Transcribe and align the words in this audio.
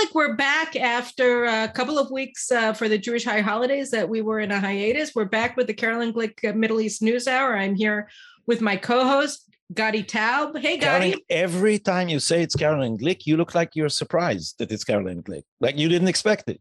Glick, 0.00 0.14
we're 0.14 0.34
back 0.34 0.76
after 0.76 1.44
a 1.44 1.68
couple 1.68 1.98
of 1.98 2.10
weeks 2.10 2.50
uh, 2.50 2.72
for 2.72 2.88
the 2.88 2.96
Jewish 2.96 3.24
high 3.24 3.40
holidays 3.40 3.90
that 3.90 4.08
we 4.08 4.22
were 4.22 4.40
in 4.40 4.50
a 4.50 4.58
hiatus. 4.58 5.14
We're 5.14 5.26
back 5.26 5.56
with 5.56 5.66
the 5.66 5.74
Caroline 5.74 6.12
Glick 6.12 6.48
uh, 6.48 6.54
Middle 6.54 6.80
East 6.80 7.02
News 7.02 7.28
Hour. 7.28 7.56
I'm 7.56 7.74
here 7.74 8.08
with 8.46 8.60
my 8.60 8.76
co-host 8.76 9.50
Gadi 9.74 10.02
Taub. 10.02 10.58
Hey, 10.58 10.78
Gadi. 10.78 11.22
every 11.28 11.78
time 11.78 12.08
you 12.08 12.18
say 12.18 12.42
it's 12.42 12.56
Caroline 12.56 12.96
Glick, 12.96 13.26
you 13.26 13.36
look 13.36 13.54
like 13.54 13.76
you're 13.76 13.90
surprised 13.90 14.58
that 14.58 14.72
it's 14.72 14.84
Caroline 14.84 15.22
Glick, 15.22 15.42
like 15.60 15.76
you 15.76 15.88
didn't 15.88 16.08
expect 16.08 16.48
it. 16.48 16.60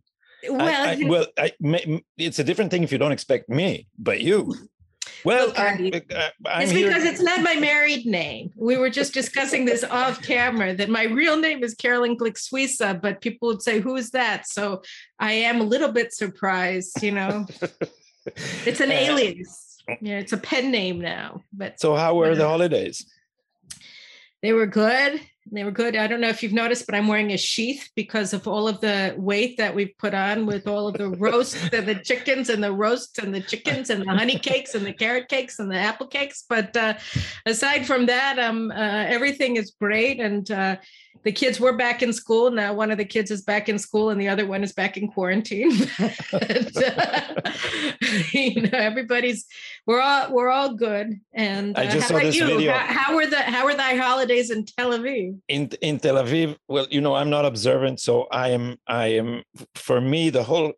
Well, 0.50 0.62
I, 0.62 0.92
I, 0.92 1.04
well, 1.08 1.26
I, 1.38 1.54
it's 2.18 2.40
a 2.40 2.44
different 2.44 2.72
thing 2.72 2.84
if 2.84 2.92
you 2.92 2.98
don't 2.98 3.12
expect 3.14 3.48
me, 3.48 3.88
but 3.98 4.22
you. 4.22 4.54
Well, 5.24 5.48
Look, 5.48 5.60
uh, 5.60 6.30
I'm 6.46 6.62
it's 6.64 6.74
because 6.74 7.04
it's 7.04 7.22
not 7.22 7.42
my 7.42 7.56
married 7.56 8.06
name. 8.06 8.52
We 8.56 8.78
were 8.78 8.90
just 8.90 9.14
discussing 9.14 9.66
this 9.66 9.84
off 9.84 10.22
camera 10.22 10.74
that 10.76 10.90
my 10.90 11.04
real 11.04 11.38
name 11.38 11.64
is 11.64 11.74
Caroline 11.74 12.18
Glick 12.18 12.38
Suissa, 12.38 13.00
but 13.00 13.22
people 13.22 13.50
would 13.50 13.62
say, 13.62 13.80
"Who's 13.80 14.12
that?" 14.12 14.48
So 14.48 14.82
I 15.20 15.34
am 15.34 15.62
a 15.62 15.64
little 15.64 15.92
bit 15.92 16.14
surprised. 16.14 17.02
You 17.04 17.12
know, 17.12 17.48
it's 18.66 18.80
an 18.80 18.92
alias. 18.92 19.78
Yeah, 20.02 20.20
it's 20.20 20.34
a 20.34 20.38
pen 20.38 20.72
name 20.72 21.00
now. 21.00 21.44
But 21.52 21.80
so, 21.80 21.96
how 21.96 22.16
were 22.16 22.36
the 22.36 22.48
holidays? 22.48 23.06
They 24.42 24.54
were 24.54 24.68
good. 24.68 25.20
They 25.52 25.64
were 25.64 25.72
good. 25.72 25.96
I 25.96 26.06
don't 26.08 26.22
know 26.22 26.30
if 26.30 26.44
you've 26.44 26.54
noticed, 26.54 26.86
but 26.86 26.96
I'm 26.96 27.08
wearing 27.08 27.32
a 27.32 27.38
sheath 27.38 27.90
because 27.96 28.34
of 28.34 28.48
all 28.48 28.68
of 28.68 28.82
the 28.82 29.16
weight 29.18 29.58
that 29.58 29.74
we've 29.74 29.98
put 29.98 30.14
on 30.14 30.46
with 30.46 30.68
all 30.68 30.88
of 30.88 30.96
the 30.96 31.10
roasts 31.10 31.70
and 31.74 31.88
the 31.88 31.96
chickens 31.96 32.50
and 32.50 32.64
the 32.64 32.72
roasts 32.72 33.18
and 33.18 33.34
the 33.34 33.42
chickens 33.42 33.90
and 33.90 34.04
the 34.04 34.14
honey 34.14 34.38
cakes 34.38 34.76
and 34.76 34.86
the 34.86 34.94
carrot 34.94 35.28
cakes 35.28 35.60
and 35.60 35.72
the 35.72 35.78
apple 35.78 36.08
cakes. 36.08 36.46
But 36.48 36.76
uh, 36.78 36.96
aside 37.46 37.88
from 37.88 38.06
that, 38.06 38.38
um, 38.38 38.72
uh, 38.72 38.76
everything 38.76 39.56
is 39.56 39.72
great. 39.72 40.20
And 40.20 40.50
uh, 40.52 40.78
the 41.24 41.32
kids 41.32 41.60
were 41.60 41.74
back 41.74 42.02
in 42.02 42.14
school. 42.14 42.50
Now 42.52 42.74
one 42.74 42.92
of 42.92 42.98
the 42.98 43.06
kids 43.06 43.30
is 43.32 43.42
back 43.42 43.68
in 43.68 43.78
school 43.78 44.10
and 44.10 44.20
the 44.20 44.30
other 44.30 44.46
one 44.46 44.64
is 44.64 44.72
back 44.72 44.98
in 44.98 45.10
quarantine. 45.10 45.72
and, 46.00 46.78
uh, 46.78 47.22
you 48.32 48.62
know, 48.62 48.78
everybody's 48.78 49.46
we're 49.86 50.02
all 50.02 50.32
we're 50.32 50.50
all 50.50 50.74
good. 50.74 51.20
And 51.34 51.78
uh, 51.78 51.82
I 51.82 51.88
just 51.88 52.08
saw 52.08 52.20
this 52.20 52.36
you? 52.36 52.46
video. 52.46 52.72
How, 52.72 52.94
how 52.94 53.16
were 53.16 53.28
the 53.28 53.42
how 53.42 53.66
were 53.66 53.76
thy 53.76 53.96
holidays 53.96 54.50
in 54.50 54.66
Tel 54.66 54.92
Aviv? 54.92 55.38
In 55.48 55.70
in 55.82 56.00
Tel 56.00 56.16
Aviv, 56.16 56.56
well, 56.68 56.88
you 56.90 57.02
know, 57.02 57.16
I'm 57.16 57.30
not 57.30 57.46
observant, 57.46 58.00
so 58.00 58.28
I 58.32 58.50
am 58.50 58.78
I 58.88 59.08
am 59.08 59.44
for 59.76 60.00
me 60.00 60.30
the 60.30 60.44
whole 60.44 60.74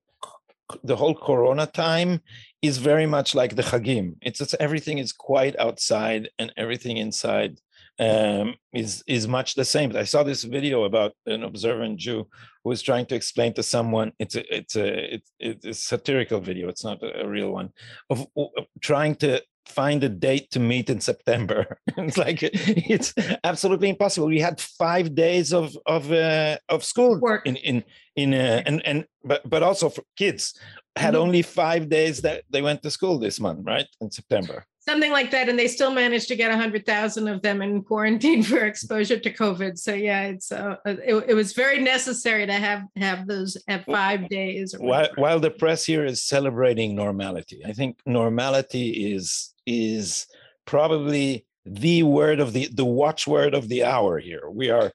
the 0.84 0.96
whole 0.96 1.14
corona 1.14 1.68
time 1.68 2.22
is 2.62 2.78
very 2.78 3.06
much 3.06 3.36
like 3.36 3.56
the 3.58 3.62
chagim 3.62 4.16
it's, 4.22 4.40
it's 4.40 4.56
everything 4.60 5.00
is 5.00 5.12
quiet 5.12 5.54
outside 5.60 6.30
and 6.40 6.54
everything 6.56 6.96
inside 6.96 7.60
um, 8.02 8.56
is 8.74 9.04
is 9.06 9.28
much 9.28 9.54
the 9.54 9.64
same. 9.64 9.96
I 9.96 10.06
saw 10.06 10.24
this 10.24 10.44
video 10.44 10.86
about 10.86 11.14
an 11.28 11.44
observant 11.44 12.00
Jew 12.00 12.28
who 12.64 12.70
was 12.70 12.82
trying 12.82 13.06
to 13.08 13.16
explain 13.16 13.54
to 13.54 13.64
someone. 13.64 14.12
It's 14.18 14.36
a 14.36 14.56
it's 14.56 14.76
a 14.76 15.16
it's, 15.16 15.32
it's 15.40 15.66
a 15.66 15.74
satirical 15.74 16.40
video. 16.40 16.68
It's 16.68 16.84
not 16.84 17.00
a, 17.04 17.28
real 17.28 17.52
one 17.52 17.70
of, 18.10 18.26
of, 18.36 18.66
trying 18.82 19.16
to 19.18 19.42
find 19.68 20.04
a 20.04 20.10
date 20.10 20.50
to 20.52 20.60
meet 20.60 20.90
in 20.90 21.00
September. 21.00 21.78
it's 21.98 22.18
like 22.18 22.40
it's 22.42 23.14
absolutely 23.44 23.90
impossible. 23.90 24.28
We 24.28 24.40
had 24.40 24.60
five 24.60 25.14
days 25.14 25.54
of 25.54 25.78
of 25.86 26.12
uh, 26.12 26.58
of 26.70 26.84
school 26.84 27.20
work 27.20 27.46
in 27.46 27.56
in 27.58 27.84
in 28.16 28.34
uh, 28.34 28.64
and 28.66 28.84
and 28.84 29.06
but 29.24 29.48
but 29.48 29.62
also 29.62 29.90
for 29.90 30.04
kids 30.18 30.60
had 30.96 31.14
mm-hmm. 31.14 31.22
only 31.22 31.42
five 31.44 31.88
days 31.88 32.22
that 32.24 32.46
they 32.50 32.64
went 32.64 32.82
to 32.82 32.90
school 32.90 33.20
this 33.20 33.40
month, 33.40 33.60
right 33.64 33.88
in 34.02 34.10
September 34.10 34.66
something 34.82 35.12
like 35.12 35.32
that 35.32 35.48
and 35.48 35.58
they 35.58 35.68
still 35.68 35.92
managed 35.92 36.28
to 36.28 36.36
get 36.36 36.50
100,000 36.50 37.28
of 37.28 37.42
them 37.42 37.62
in 37.62 37.84
quarantine 37.84 38.44
for 38.52 38.66
exposure 38.66 39.20
to 39.20 39.34
covid. 39.34 39.78
So 39.78 39.94
yeah 39.94 40.24
it's 40.24 40.52
uh, 40.52 40.76
it, 40.86 41.26
it, 41.30 41.34
was 41.34 41.54
very 41.54 41.80
necessary 41.80 42.46
to 42.46 42.54
have 42.54 42.84
have 42.96 43.28
those 43.28 43.58
at 43.68 43.86
5 43.86 44.30
days 44.30 44.76
while, 44.78 45.10
while 45.16 45.40
the 45.40 45.52
press 45.52 45.86
here 45.86 46.06
is 46.06 46.24
celebrating 46.24 46.96
normality 46.96 47.62
i 47.66 47.74
think 47.74 47.98
normality 48.06 49.14
is 49.14 49.54
is 49.66 50.28
probably 50.66 51.46
the 51.66 52.04
word 52.04 52.40
of 52.40 52.54
the 52.54 52.68
the 52.74 52.86
watchword 52.86 53.54
of 53.54 53.70
the 53.70 53.84
hour 53.84 54.18
here. 54.20 54.50
We 54.50 54.70
are 54.70 54.92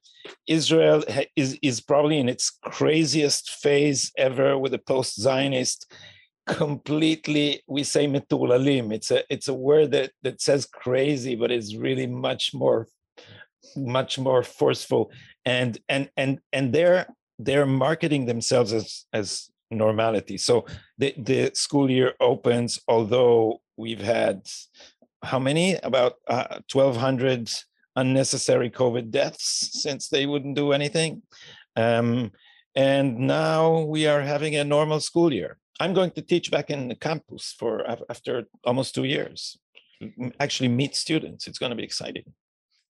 israel 0.49 1.05
is 1.37 1.59
is 1.63 1.81
probably 1.81 2.19
in 2.19 2.29
its 2.29 2.51
craziest 2.51 3.51
phase 3.51 4.13
ever 4.19 4.59
with 4.59 4.73
the 4.73 4.79
post 4.79 5.21
zionist 5.21 5.93
completely 6.47 7.63
we 7.67 7.83
say 7.83 8.07
metulalim. 8.07 8.93
It's 8.93 9.11
a 9.11 9.23
it's 9.33 9.49
a 9.49 9.55
word 9.55 9.91
that 9.93 10.13
that 10.23 10.41
says 10.41 10.67
crazy 10.67 11.35
but 11.35 11.51
it's 11.51 11.77
really 11.77 12.07
much 12.07 12.55
more 12.55 12.87
much 13.77 14.19
more 14.19 14.43
forceful. 14.43 15.11
And 15.45 15.79
and 15.89 16.09
and 16.17 16.41
and 16.53 16.73
they're 16.73 17.07
they're 17.39 17.67
marketing 17.67 18.27
themselves 18.27 18.73
as 18.73 19.07
as 19.13 19.51
normality. 19.71 20.39
So 20.39 20.67
the 20.99 21.15
the 21.19 21.51
school 21.55 21.91
year 21.91 22.15
opens 22.21 22.81
although 22.89 23.61
we've 23.77 24.01
had 24.01 24.43
how 25.23 25.39
many? 25.41 25.75
About 25.83 26.15
uh, 26.29 26.61
1200 26.73 27.51
unnecessary 27.97 28.71
covid 28.71 29.11
deaths 29.11 29.71
since 29.73 30.09
they 30.09 30.27
wouldn't 30.27 30.55
do 30.55 30.73
anything. 30.73 31.23
Um, 31.75 32.31
and 32.75 33.19
now 33.19 33.81
we 33.81 34.07
are 34.07 34.21
having 34.21 34.55
a 34.55 34.65
normal 34.65 35.01
school 35.01 35.33
year 35.33 35.59
I'm 35.81 35.95
going 35.95 36.11
to 36.13 36.23
teach 36.23 36.51
back 36.51 36.71
in 36.71 36.89
the 36.89 36.95
campus 36.95 37.55
for 37.59 37.89
after 38.11 38.45
almost 38.65 38.95
two 38.95 39.05
years. 39.05 39.59
Actually, 40.41 40.69
meet 40.69 40.95
students. 40.95 41.47
It's 41.47 41.59
going 41.59 41.71
to 41.71 41.77
be 41.77 41.85
exciting. 41.85 42.25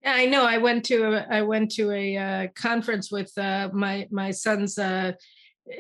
Yeah, 0.02 0.12
I 0.14 0.26
know. 0.26 0.44
I 0.44 0.58
went 0.58 0.84
to 0.86 1.14
a, 1.14 1.26
I 1.30 1.42
went 1.42 1.70
to 1.72 1.90
a 1.92 2.16
uh, 2.16 2.48
conference 2.54 3.10
with 3.10 3.32
uh, 3.38 3.70
my 3.72 4.06
my 4.10 4.30
son's 4.30 4.78
uh, 4.78 5.12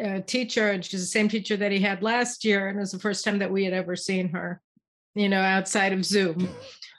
uh 0.02 0.20
teacher, 0.20 0.70
and 0.70 0.84
she's 0.84 1.00
the 1.00 1.06
same 1.06 1.28
teacher 1.28 1.56
that 1.58 1.72
he 1.72 1.80
had 1.80 2.02
last 2.02 2.44
year, 2.44 2.68
and 2.68 2.78
it 2.78 2.80
was 2.80 2.92
the 2.92 2.98
first 2.98 3.24
time 3.24 3.38
that 3.38 3.50
we 3.50 3.64
had 3.64 3.74
ever 3.74 3.96
seen 3.96 4.30
her, 4.30 4.60
you 5.14 5.28
know, 5.28 5.40
outside 5.40 5.92
of 5.92 6.04
Zoom. 6.04 6.48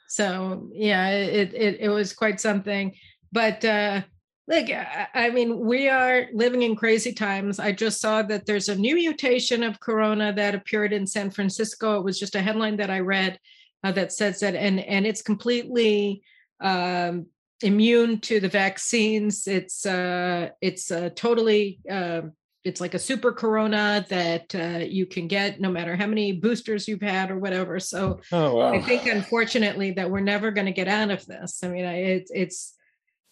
So 0.07 0.69
yeah, 0.71 1.09
it 1.09 1.53
it, 1.53 1.77
it 1.81 1.89
was 1.89 2.13
quite 2.13 2.39
something. 2.39 2.95
But 3.31 3.65
uh, 3.65 4.01
Look, 4.47 4.67
I 4.69 5.31
mean, 5.31 5.59
we 5.59 5.89
are 5.89 6.27
living 6.31 6.61
in 6.61 6.75
crazy 6.75 7.13
times. 7.13 7.59
I 7.59 7.71
just 7.71 7.99
saw 7.99 8.21
that 8.23 8.45
there's 8.45 8.69
a 8.69 8.75
new 8.75 8.95
mutation 8.95 9.63
of 9.63 9.79
corona 9.79 10.31
that 10.33 10.53
appeared 10.53 10.93
in 10.93 11.07
San 11.07 11.31
Francisco. 11.31 11.97
It 11.97 12.03
was 12.03 12.19
just 12.19 12.35
a 12.35 12.41
headline 12.41 12.77
that 12.77 12.91
I 12.91 12.99
read 12.99 13.39
uh, 13.83 13.91
that 13.93 14.13
says 14.13 14.39
that, 14.41 14.53
and 14.53 14.79
and 14.79 15.07
it's 15.07 15.23
completely 15.23 16.21
um, 16.61 17.25
immune 17.63 18.19
to 18.21 18.39
the 18.39 18.49
vaccines. 18.49 19.47
It's 19.47 19.83
uh, 19.83 20.49
it's 20.61 20.91
uh, 20.91 21.09
totally 21.15 21.79
uh, 21.89 22.21
it's 22.65 22.81
like 22.81 22.95
a 22.95 22.99
super 22.99 23.31
corona 23.31 24.05
that 24.09 24.53
uh, 24.55 24.83
you 24.83 25.05
can 25.05 25.27
get 25.27 25.61
no 25.61 25.71
matter 25.71 25.95
how 25.95 26.07
many 26.07 26.33
boosters 26.33 26.87
you've 26.87 27.01
had 27.01 27.29
or 27.29 27.37
whatever. 27.37 27.79
So 27.79 28.19
oh, 28.31 28.55
wow. 28.55 28.73
I 28.73 28.81
think, 28.81 29.05
unfortunately, 29.05 29.91
that 29.91 30.09
we're 30.09 30.19
never 30.19 30.49
going 30.49 30.65
to 30.65 30.71
get 30.71 30.87
out 30.87 31.11
of 31.11 31.25
this. 31.27 31.63
I 31.63 31.67
mean, 31.67 31.85
it, 31.85 32.29
it's 32.33 32.74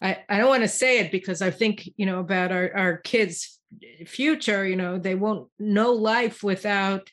I, 0.03 0.18
I 0.28 0.38
don't 0.38 0.50
want 0.50 0.64
to 0.64 0.68
say 0.68 1.00
it 1.00 1.12
because 1.12 1.41
I 1.41 1.50
think, 1.50 1.90
you 1.96 2.06
know, 2.06 2.19
about 2.19 2.52
our, 2.52 2.69
our 2.75 2.97
kids' 2.97 3.59
future, 4.06 4.68
you 4.68 4.75
know, 4.75 5.00
they 5.00 5.16
won't 5.16 5.50
know 5.58 5.94
life 5.94 6.44
without 6.44 7.09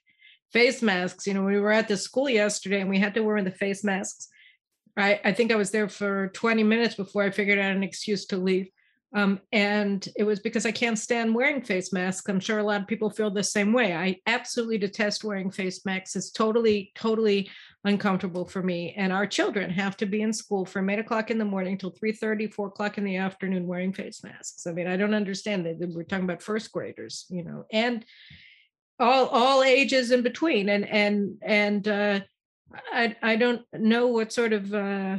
face 0.53 0.83
masks. 0.83 1.27
You 1.27 1.35
know, 1.35 1.45
we 1.45 1.61
were 1.61 1.73
at 1.73 1.87
the 1.87 1.97
school 1.97 2.29
yesterday 2.29 2.81
and 2.81 2.91
we 2.91 2.99
had 2.99 3.15
to 3.15 3.23
wear 3.23 3.41
the 3.43 3.53
face 3.53 3.85
masks. 3.85 4.29
I, 4.97 5.21
I 5.25 5.33
think 5.33 5.53
I 5.53 5.57
was 5.57 5.71
there 5.71 5.89
for 5.89 6.29
20 6.29 6.65
minutes 6.65 6.97
before 6.97 7.23
I 7.23 7.31
figured 7.31 7.61
out 7.61 7.77
an 7.77 7.85
excuse 7.85 8.27
to 8.27 8.37
leave. 8.37 8.69
Um, 9.15 9.41
and 9.51 10.07
it 10.17 10.25
was 10.25 10.41
because 10.41 10.67
I 10.67 10.73
can't 10.73 10.99
stand 10.99 11.35
wearing 11.35 11.63
face 11.63 11.93
masks. 11.93 12.29
I'm 12.29 12.39
sure 12.41 12.59
a 12.59 12.65
lot 12.65 12.81
of 12.81 12.87
people 12.87 13.11
feel 13.11 13.31
the 13.31 13.43
same 13.43 13.73
way. 13.73 13.95
I 13.95 14.17
absolutely 14.27 14.79
detest 14.79 15.25
wearing 15.25 15.51
face 15.51 15.85
masks. 15.85 16.17
It's 16.17 16.31
totally, 16.31 16.93
totally 16.95 17.51
uncomfortable 17.85 18.45
for 18.45 18.63
me. 18.63 18.95
And 18.97 19.13
our 19.13 19.27
children 19.27 19.71
have 19.71 19.97
to 19.99 20.07
be 20.07 20.23
in 20.23 20.33
school 20.33 20.65
from 20.65 20.91
eight 20.91 20.99
o'clock 20.99 21.31
in 21.31 21.39
the 21.39 21.45
morning 21.45 21.79
till 21.79 21.91
3 21.91 22.13
30, 22.13 22.49
4 22.49 22.69
o'clock 22.69 22.99
in 22.99 23.05
the 23.05 23.17
afternoon 23.17 23.67
wearing 23.67 23.93
face 23.93 24.23
masks. 24.23 24.67
I 24.67 24.73
mean, 24.73 24.87
I 24.87 24.97
don't 24.97 25.15
understand 25.15 25.67
that. 25.67 25.79
We're 25.79 26.05
talking 26.05 26.25
about 26.25 26.43
first 26.43 26.73
graders, 26.73 27.27
you 27.31 27.45
know, 27.45 27.65
and 27.73 28.05
all 28.99 29.27
all 29.29 29.63
ages 29.63 30.11
in 30.11 30.23
between. 30.23 30.69
And 30.69 30.87
and 30.87 31.39
and 31.43 31.89
uh 31.89 32.21
I 32.93 33.17
I 33.23 33.37
don't 33.37 33.63
know 33.73 34.09
what 34.09 34.33
sort 34.33 34.53
of 34.53 34.73
uh 34.75 35.19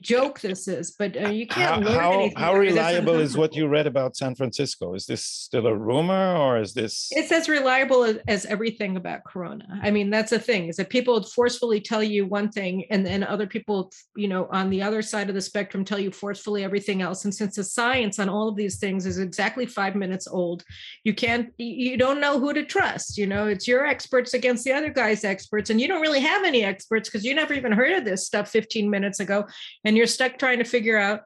joke 0.00 0.40
this 0.40 0.68
is, 0.68 0.90
but 0.90 1.16
uh, 1.16 1.30
you 1.30 1.46
can't 1.46 1.82
how, 1.82 1.90
learn 1.90 2.30
how. 2.34 2.52
How 2.52 2.54
reliable 2.54 3.18
is 3.18 3.36
what 3.36 3.54
you 3.56 3.66
read 3.66 3.86
about 3.86 4.16
San 4.16 4.34
Francisco? 4.34 4.94
Is 4.94 5.06
this 5.06 5.24
still 5.24 5.66
a 5.66 5.74
rumor 5.74 6.36
or 6.36 6.60
is 6.60 6.74
this? 6.74 7.08
It's 7.12 7.32
as 7.32 7.48
reliable 7.48 8.04
as, 8.04 8.18
as 8.28 8.46
everything 8.46 8.96
about 8.96 9.24
Corona. 9.24 9.80
I 9.82 9.90
mean, 9.90 10.10
that's 10.10 10.30
the 10.30 10.38
thing 10.38 10.68
is 10.68 10.76
that 10.76 10.90
people 10.90 11.22
forcefully 11.22 11.80
tell 11.80 12.02
you 12.02 12.26
one 12.26 12.50
thing, 12.50 12.84
and 12.90 13.06
then 13.06 13.24
other 13.24 13.46
people, 13.46 13.90
you 14.16 14.28
know, 14.28 14.48
on 14.50 14.68
the 14.68 14.82
other 14.82 15.00
side 15.00 15.30
of 15.30 15.34
the 15.34 15.40
spectrum 15.40 15.84
tell 15.84 15.98
you 15.98 16.10
forcefully 16.10 16.62
everything 16.62 17.00
else. 17.00 17.24
And 17.24 17.34
since 17.34 17.56
the 17.56 17.64
science 17.64 18.18
on 18.18 18.28
all 18.28 18.48
of 18.48 18.56
these 18.56 18.76
things 18.76 19.06
is 19.06 19.18
exactly 19.18 19.64
five 19.64 19.94
minutes 19.94 20.28
old, 20.28 20.62
you 21.04 21.14
can't, 21.14 21.52
you 21.56 21.96
don't 21.96 22.20
know 22.20 22.38
who 22.38 22.52
to 22.52 22.64
trust. 22.64 23.16
You 23.16 23.26
know, 23.26 23.46
it's 23.46 23.66
your 23.66 23.86
experts 23.86 24.34
against 24.34 24.64
the 24.64 24.72
other 24.72 24.90
guy's 24.90 25.24
experts, 25.24 25.70
and 25.70 25.80
you 25.80 25.88
don't 25.88 26.02
really 26.02 26.20
have 26.20 26.44
any 26.44 26.64
experts 26.64 27.08
because 27.08 27.24
you 27.24 27.34
never 27.34 27.54
even 27.54 27.72
heard 27.72 27.92
of 27.92 28.04
this 28.04 28.26
stuff 28.26 28.50
15 28.50 28.90
minutes 28.90 29.20
ago 29.20 29.46
and 29.84 29.96
you're 29.96 30.06
stuck 30.06 30.38
trying 30.38 30.58
to 30.58 30.64
figure 30.64 30.98
out 30.98 31.22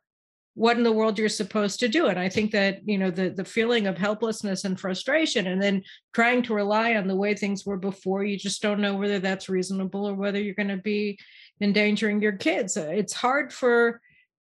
what 0.59 0.77
in 0.77 0.83
the 0.83 0.93
world 0.93 1.17
you're 1.17 1.29
supposed 1.29 1.79
to 1.79 1.89
do. 1.89 2.09
And 2.09 2.19
i 2.19 2.29
think 2.29 2.51
that 2.51 2.81
you 2.85 2.99
know 2.99 3.11
the 3.13 3.31
the 3.31 3.45
feeling 3.45 3.87
of 3.87 3.97
helplessness 3.97 4.65
and 4.65 4.79
frustration 4.79 5.47
and 5.47 5.63
then 5.63 5.85
trying 6.13 6.43
to 6.43 6.55
rely 6.55 6.97
on 6.97 7.07
the 7.07 7.15
way 7.15 7.35
things 7.35 7.65
were 7.65 7.77
before 7.77 8.25
you 8.25 8.37
just 8.37 8.61
don't 8.61 8.81
know 8.81 8.97
whether 8.97 9.21
that's 9.21 9.49
reasonable 9.49 10.05
or 10.09 10.15
whether 10.15 10.41
you're 10.41 10.55
going 10.55 10.77
to 10.77 10.77
be 10.77 11.17
endangering 11.61 12.21
your 12.21 12.33
kids. 12.33 12.77
It's 12.77 13.13
hard 13.13 13.53
for 13.53 14.01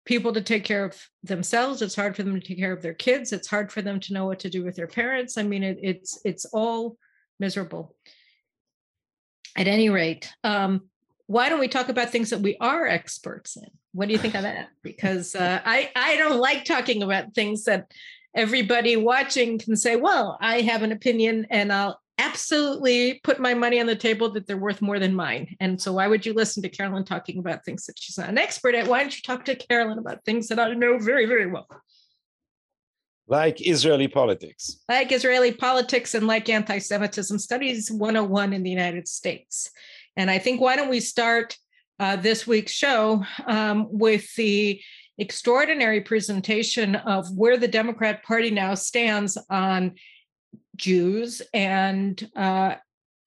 people 0.06 0.34
to 0.34 0.42
take 0.42 0.66
care 0.66 0.84
of 0.84 0.98
themselves. 1.24 1.82
It's 1.82 1.96
hard 1.96 2.16
for 2.16 2.24
them 2.24 2.40
to 2.40 2.46
take 2.46 2.58
care 2.58 2.74
of 2.74 2.82
their 2.82 2.94
kids. 2.94 3.32
It's 3.32 3.48
hard 3.48 3.72
for 3.72 3.82
them 3.82 4.00
to 4.02 4.14
know 4.14 4.26
what 4.26 4.40
to 4.40 4.50
do 4.50 4.66
with 4.66 4.76
their 4.76 4.88
parents. 4.88 5.38
I 5.38 5.44
mean 5.44 5.64
it, 5.64 5.80
it's 5.82 6.20
it's 6.26 6.46
all 6.46 6.98
miserable. 7.40 7.96
At 9.56 9.68
any 9.68 9.90
rate 9.90 10.30
um, 10.44 10.90
why 11.32 11.48
don't 11.48 11.62
we 11.62 11.70
talk 11.70 11.88
about 11.88 12.10
things 12.10 12.30
that 12.32 12.42
we 12.42 12.58
are 12.60 12.86
experts 12.86 13.56
in? 13.56 13.70
What 13.94 14.08
do 14.08 14.12
you 14.12 14.20
think 14.20 14.36
of 14.36 14.44
that? 14.44 14.68
Because 14.84 15.36
uh, 15.36 15.62
I 15.64 15.90
I 15.96 16.18
don't 16.18 16.40
like 16.40 16.66
talking 16.66 17.04
about 17.04 17.34
things 17.34 17.64
that 17.66 17.92
everybody 18.36 18.98
watching 18.98 19.58
can 19.58 19.76
say, 19.76 19.96
well, 19.96 20.38
I 20.42 20.62
have 20.62 20.84
an 20.84 20.92
opinion 20.92 21.48
and 21.50 21.72
I'll 21.72 22.00
absolutely 22.18 23.20
put 23.24 23.40
my 23.40 23.54
money 23.54 23.80
on 23.80 23.88
the 23.88 23.96
table 23.96 24.30
that 24.32 24.46
they're 24.46 24.58
worth 24.58 24.82
more 24.82 25.00
than 25.00 25.16
mine. 25.16 25.56
And 25.60 25.82
so 25.82 25.94
why 25.94 26.08
would 26.08 26.26
you 26.26 26.34
listen 26.34 26.62
to 26.64 26.70
Caroline 26.70 27.06
talking 27.06 27.40
about 27.40 27.66
things 27.66 27.86
that 27.86 27.98
she's 27.98 28.18
not 28.18 28.30
an 28.30 28.38
expert 28.38 28.76
at? 28.76 28.88
Why 28.88 29.00
don't 29.00 29.16
you 29.16 29.22
talk 29.24 29.46
to 29.46 29.56
Caroline 29.56 29.98
about 29.98 30.24
things 30.26 30.48
that 30.50 30.60
I 30.60 30.74
know 30.74 30.98
very, 31.00 31.26
very 31.26 31.48
well? 31.48 31.68
Like 33.28 33.66
Israeli 33.66 34.10
politics. 34.10 34.82
Like 34.90 35.12
Israeli 35.12 35.54
politics 35.54 36.14
and 36.14 36.28
like 36.28 36.50
anti 36.50 36.80
Semitism 36.80 37.40
studies 37.40 37.90
101 37.90 38.54
in 38.54 38.64
the 38.64 38.70
United 38.70 39.08
States. 39.08 39.72
And 40.16 40.30
I 40.30 40.40
think 40.40 40.62
why 40.62 40.76
don't 40.76 40.90
we 40.90 41.00
start 41.00 41.58
uh, 42.00 42.16
this 42.16 42.48
week's 42.48 42.72
show 42.72 43.24
um, 43.46 43.88
with 43.90 44.34
the 44.36 44.82
extraordinary 45.18 46.02
presentation 46.02 46.96
of 46.96 47.28
where 47.36 47.58
the 47.58 47.68
Democrat 47.68 48.24
Party 48.24 48.50
now 48.50 48.74
stands 48.74 49.38
on 49.50 49.96
Jews 50.76 51.42
and 51.54 52.30
uh, 52.36 52.76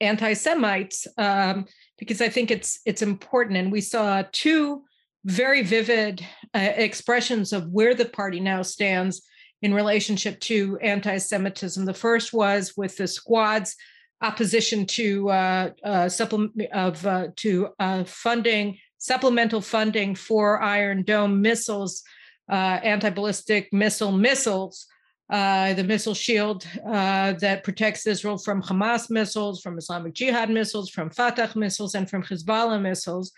anti-Semites, 0.00 1.06
um, 1.16 1.66
because 1.98 2.20
I 2.20 2.28
think 2.28 2.50
it's 2.50 2.80
it's 2.84 3.02
important. 3.02 3.58
And 3.58 3.70
we 3.70 3.80
saw 3.80 4.24
two 4.32 4.82
very 5.24 5.62
vivid 5.62 6.26
uh, 6.52 6.72
expressions 6.76 7.52
of 7.52 7.68
where 7.68 7.94
the 7.94 8.06
party 8.06 8.40
now 8.40 8.62
stands 8.62 9.22
in 9.62 9.72
relationship 9.72 10.40
to 10.40 10.78
anti-Semitism. 10.78 11.84
The 11.84 11.94
first 11.94 12.32
was 12.32 12.74
with 12.76 12.96
the 12.96 13.06
squads 13.06 13.76
opposition 14.20 14.86
to 14.86 15.28
uh, 15.28 15.70
uh, 15.82 16.08
supplement 16.08 16.70
of 16.72 17.04
uh, 17.06 17.28
to 17.36 17.68
uh, 17.78 18.04
funding 18.04 18.78
supplemental 18.98 19.60
funding 19.60 20.14
for 20.14 20.62
Iron 20.62 21.02
Dome 21.02 21.42
missiles, 21.42 22.02
uh, 22.50 22.80
anti-ballistic 22.82 23.70
missile 23.72 24.12
missiles. 24.12 24.86
Uh, 25.30 25.72
the 25.72 25.84
missile 25.84 26.14
shield 26.14 26.66
that 26.84 27.64
protects 27.64 28.06
Israel 28.06 28.36
from 28.36 28.62
Hamas 28.62 29.10
missiles, 29.10 29.62
from 29.62 29.78
Islamic 29.78 30.12
Jihad 30.14 30.50
missiles, 30.50 30.90
from 30.90 31.10
Fatah 31.10 31.50
missiles, 31.56 31.94
and 31.94 32.08
from 32.08 32.22
Hezbollah 32.22 32.80
missiles. 32.80 33.32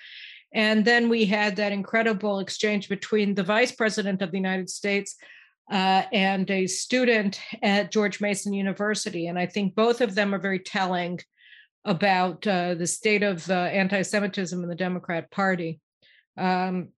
And 0.52 0.84
then 0.84 1.08
we 1.08 1.25
had 1.26 1.56
that 1.56 1.72
incredible 1.72 2.38
exchange 2.40 2.88
between 2.88 3.34
the 3.34 3.43
vice 3.43 3.72
president 3.72 4.22
of 4.22 4.31
the 4.31 4.38
United 4.38 4.70
States 4.70 5.17
uh, 5.71 6.03
and 6.13 6.51
a 6.51 6.67
student 6.67 7.41
at 7.63 7.91
George 7.91 8.21
Mason 8.21 8.53
University. 8.53 9.27
And 9.27 9.39
I 9.39 9.47
think 9.47 9.75
both 9.75 10.01
of 10.01 10.15
them 10.15 10.35
are 10.35 10.39
very 10.39 10.61
telling 10.61 11.21
about 11.85 12.47
uh, 12.47 12.75
the 12.75 12.87
state 12.87 13.23
of 13.23 13.49
uh, 13.51 13.55
anti 13.55 14.03
Semitism 14.03 14.63
in 14.63 14.69
the 14.69 14.75
Democrat 14.75 15.31
Party. 15.31 15.81
Um, 16.37 16.89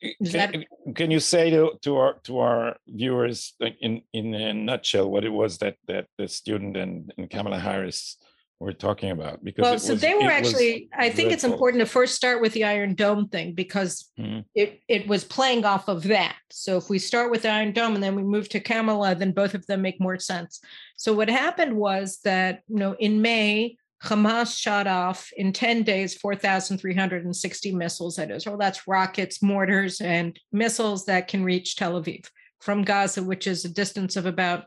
can, 0.00 0.32
that... 0.32 0.66
can, 0.94 1.10
you 1.10 1.20
say 1.20 1.50
to, 1.50 1.72
to 1.82 1.96
our 1.96 2.14
to 2.24 2.38
our 2.38 2.76
viewers 2.86 3.54
in 3.80 4.02
in 4.12 4.34
a 4.34 4.52
nutshell 4.52 5.10
what 5.10 5.24
it 5.24 5.30
was 5.30 5.58
that 5.58 5.76
that 5.88 6.06
the 6.18 6.28
student 6.28 6.76
and, 6.76 7.12
and 7.16 7.30
Kamala 7.30 7.58
Harris 7.58 8.18
we're 8.64 8.72
talking 8.72 9.10
about 9.10 9.44
because 9.44 9.62
well 9.62 9.78
so 9.78 9.92
was, 9.92 10.00
they 10.00 10.14
were 10.14 10.30
actually 10.30 10.88
i 10.96 11.10
think 11.10 11.30
it's 11.30 11.44
important 11.44 11.80
to 11.80 11.86
first 11.86 12.14
start 12.14 12.40
with 12.40 12.52
the 12.54 12.64
iron 12.64 12.94
dome 12.94 13.28
thing 13.28 13.52
because 13.52 14.10
mm-hmm. 14.18 14.40
it, 14.54 14.80
it 14.88 15.06
was 15.06 15.24
playing 15.24 15.64
off 15.64 15.88
of 15.88 16.02
that. 16.04 16.36
So 16.50 16.76
if 16.76 16.88
we 16.88 16.98
start 16.98 17.30
with 17.30 17.42
the 17.42 17.50
iron 17.50 17.72
dome 17.72 17.94
and 17.94 18.02
then 18.02 18.14
we 18.14 18.22
move 18.22 18.48
to 18.50 18.60
kamala 18.60 19.14
then 19.14 19.32
both 19.32 19.54
of 19.54 19.66
them 19.66 19.82
make 19.82 20.00
more 20.00 20.18
sense. 20.18 20.60
So 20.96 21.12
what 21.12 21.28
happened 21.28 21.76
was 21.76 22.20
that 22.24 22.62
you 22.68 22.76
know 22.76 22.96
in 22.98 23.22
may 23.22 23.76
hamas 24.02 24.58
shot 24.58 24.86
off 24.86 25.30
in 25.36 25.52
10 25.52 25.82
days 25.82 26.14
4360 26.14 27.74
missiles 27.74 28.18
at 28.18 28.30
israel. 28.30 28.58
That's 28.58 28.86
rockets 28.86 29.42
mortars 29.42 30.00
and 30.00 30.38
missiles 30.52 31.06
that 31.06 31.28
can 31.28 31.44
reach 31.44 31.76
tel 31.76 32.00
aviv 32.00 32.28
from 32.60 32.82
gaza 32.82 33.22
which 33.22 33.46
is 33.46 33.64
a 33.64 33.68
distance 33.68 34.16
of 34.16 34.26
about 34.26 34.66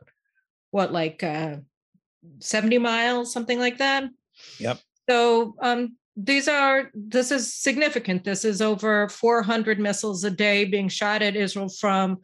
what 0.72 0.92
like 0.92 1.24
uh, 1.24 1.58
70 2.40 2.78
miles, 2.78 3.34
something 3.34 3.60
like 3.60 3.78
that. 3.78 4.06
Yep. 4.60 4.80
So 5.10 5.56
um, 5.62 5.96
these 6.16 6.48
are 6.48 6.90
this 6.94 7.32
is 7.32 7.54
significant. 7.54 8.24
This 8.24 8.44
is 8.44 8.62
over 8.62 9.08
400 9.10 9.80
missiles 9.80 10.24
a 10.24 10.32
day 10.32 10.66
being 10.66 10.90
shot 10.90 11.22
at 11.22 11.36
Israel 11.36 11.70
from 11.70 12.18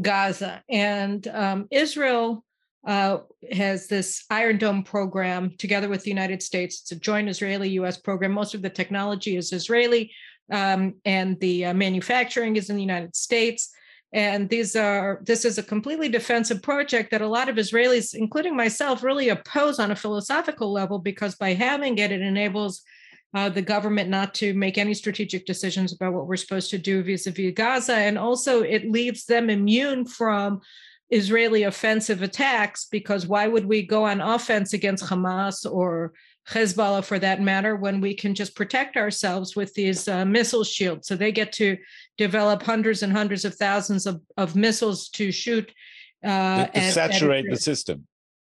Gaza, 0.00 0.62
and 0.70 1.26
um, 1.28 1.66
Israel 1.70 2.44
uh, 2.86 3.18
has 3.50 3.88
this 3.88 4.24
Iron 4.30 4.58
Dome 4.58 4.82
program 4.82 5.54
together 5.58 5.88
with 5.88 6.02
the 6.02 6.10
United 6.10 6.42
States. 6.42 6.80
It's 6.82 6.92
a 6.92 6.96
joint 6.96 7.28
Israeli-U.S. 7.28 7.98
program. 7.98 8.32
Most 8.32 8.54
of 8.54 8.62
the 8.62 8.70
technology 8.70 9.36
is 9.36 9.52
Israeli, 9.52 10.12
um, 10.50 10.94
and 11.04 11.38
the 11.40 11.66
uh, 11.66 11.74
manufacturing 11.74 12.56
is 12.56 12.70
in 12.70 12.76
the 12.76 12.82
United 12.82 13.14
States. 13.14 13.72
And 14.12 14.48
these 14.48 14.76
are 14.76 15.20
this 15.22 15.44
is 15.44 15.56
a 15.56 15.62
completely 15.62 16.08
defensive 16.08 16.62
project 16.62 17.10
that 17.10 17.22
a 17.22 17.28
lot 17.28 17.48
of 17.48 17.56
Israelis, 17.56 18.14
including 18.14 18.54
myself, 18.54 19.02
really 19.02 19.30
oppose 19.30 19.78
on 19.78 19.90
a 19.90 19.96
philosophical 19.96 20.70
level 20.70 20.98
because 20.98 21.34
by 21.34 21.54
having 21.54 21.96
it, 21.98 22.12
it 22.12 22.20
enables 22.20 22.82
uh, 23.34 23.48
the 23.48 23.62
government 23.62 24.10
not 24.10 24.34
to 24.34 24.52
make 24.52 24.76
any 24.76 24.92
strategic 24.92 25.46
decisions 25.46 25.94
about 25.94 26.12
what 26.12 26.26
we're 26.26 26.36
supposed 26.36 26.70
to 26.70 26.78
do 26.78 27.02
vis-a-vis 27.02 27.54
Gaza, 27.54 27.94
and 27.94 28.18
also 28.18 28.60
it 28.60 28.90
leaves 28.90 29.24
them 29.24 29.48
immune 29.48 30.04
from 30.04 30.60
Israeli 31.08 31.62
offensive 31.62 32.22
attacks 32.22 32.86
because 32.90 33.26
why 33.26 33.46
would 33.46 33.64
we 33.64 33.82
go 33.82 34.04
on 34.04 34.20
offense 34.20 34.74
against 34.74 35.04
Hamas 35.04 35.70
or 35.70 36.12
Hezbollah 36.48 37.04
for 37.04 37.18
that 37.18 37.40
matter, 37.40 37.76
when 37.76 38.00
we 38.00 38.14
can 38.14 38.34
just 38.34 38.56
protect 38.56 38.96
ourselves 38.96 39.54
with 39.54 39.72
these 39.74 40.08
uh, 40.08 40.24
missile 40.24 40.64
shields. 40.64 41.06
So 41.06 41.14
they 41.14 41.30
get 41.30 41.52
to 41.54 41.76
develop 42.18 42.62
hundreds 42.62 43.02
and 43.02 43.12
hundreds 43.12 43.44
of 43.44 43.54
thousands 43.54 44.06
of, 44.06 44.20
of 44.36 44.56
missiles 44.56 45.08
to 45.10 45.32
shoot. 45.32 45.72
Uh, 46.24 46.66
to, 46.66 46.72
to 46.72 46.78
at, 46.78 46.92
saturate 46.92 47.46
at, 47.46 47.50
the 47.50 47.56
system. 47.56 48.06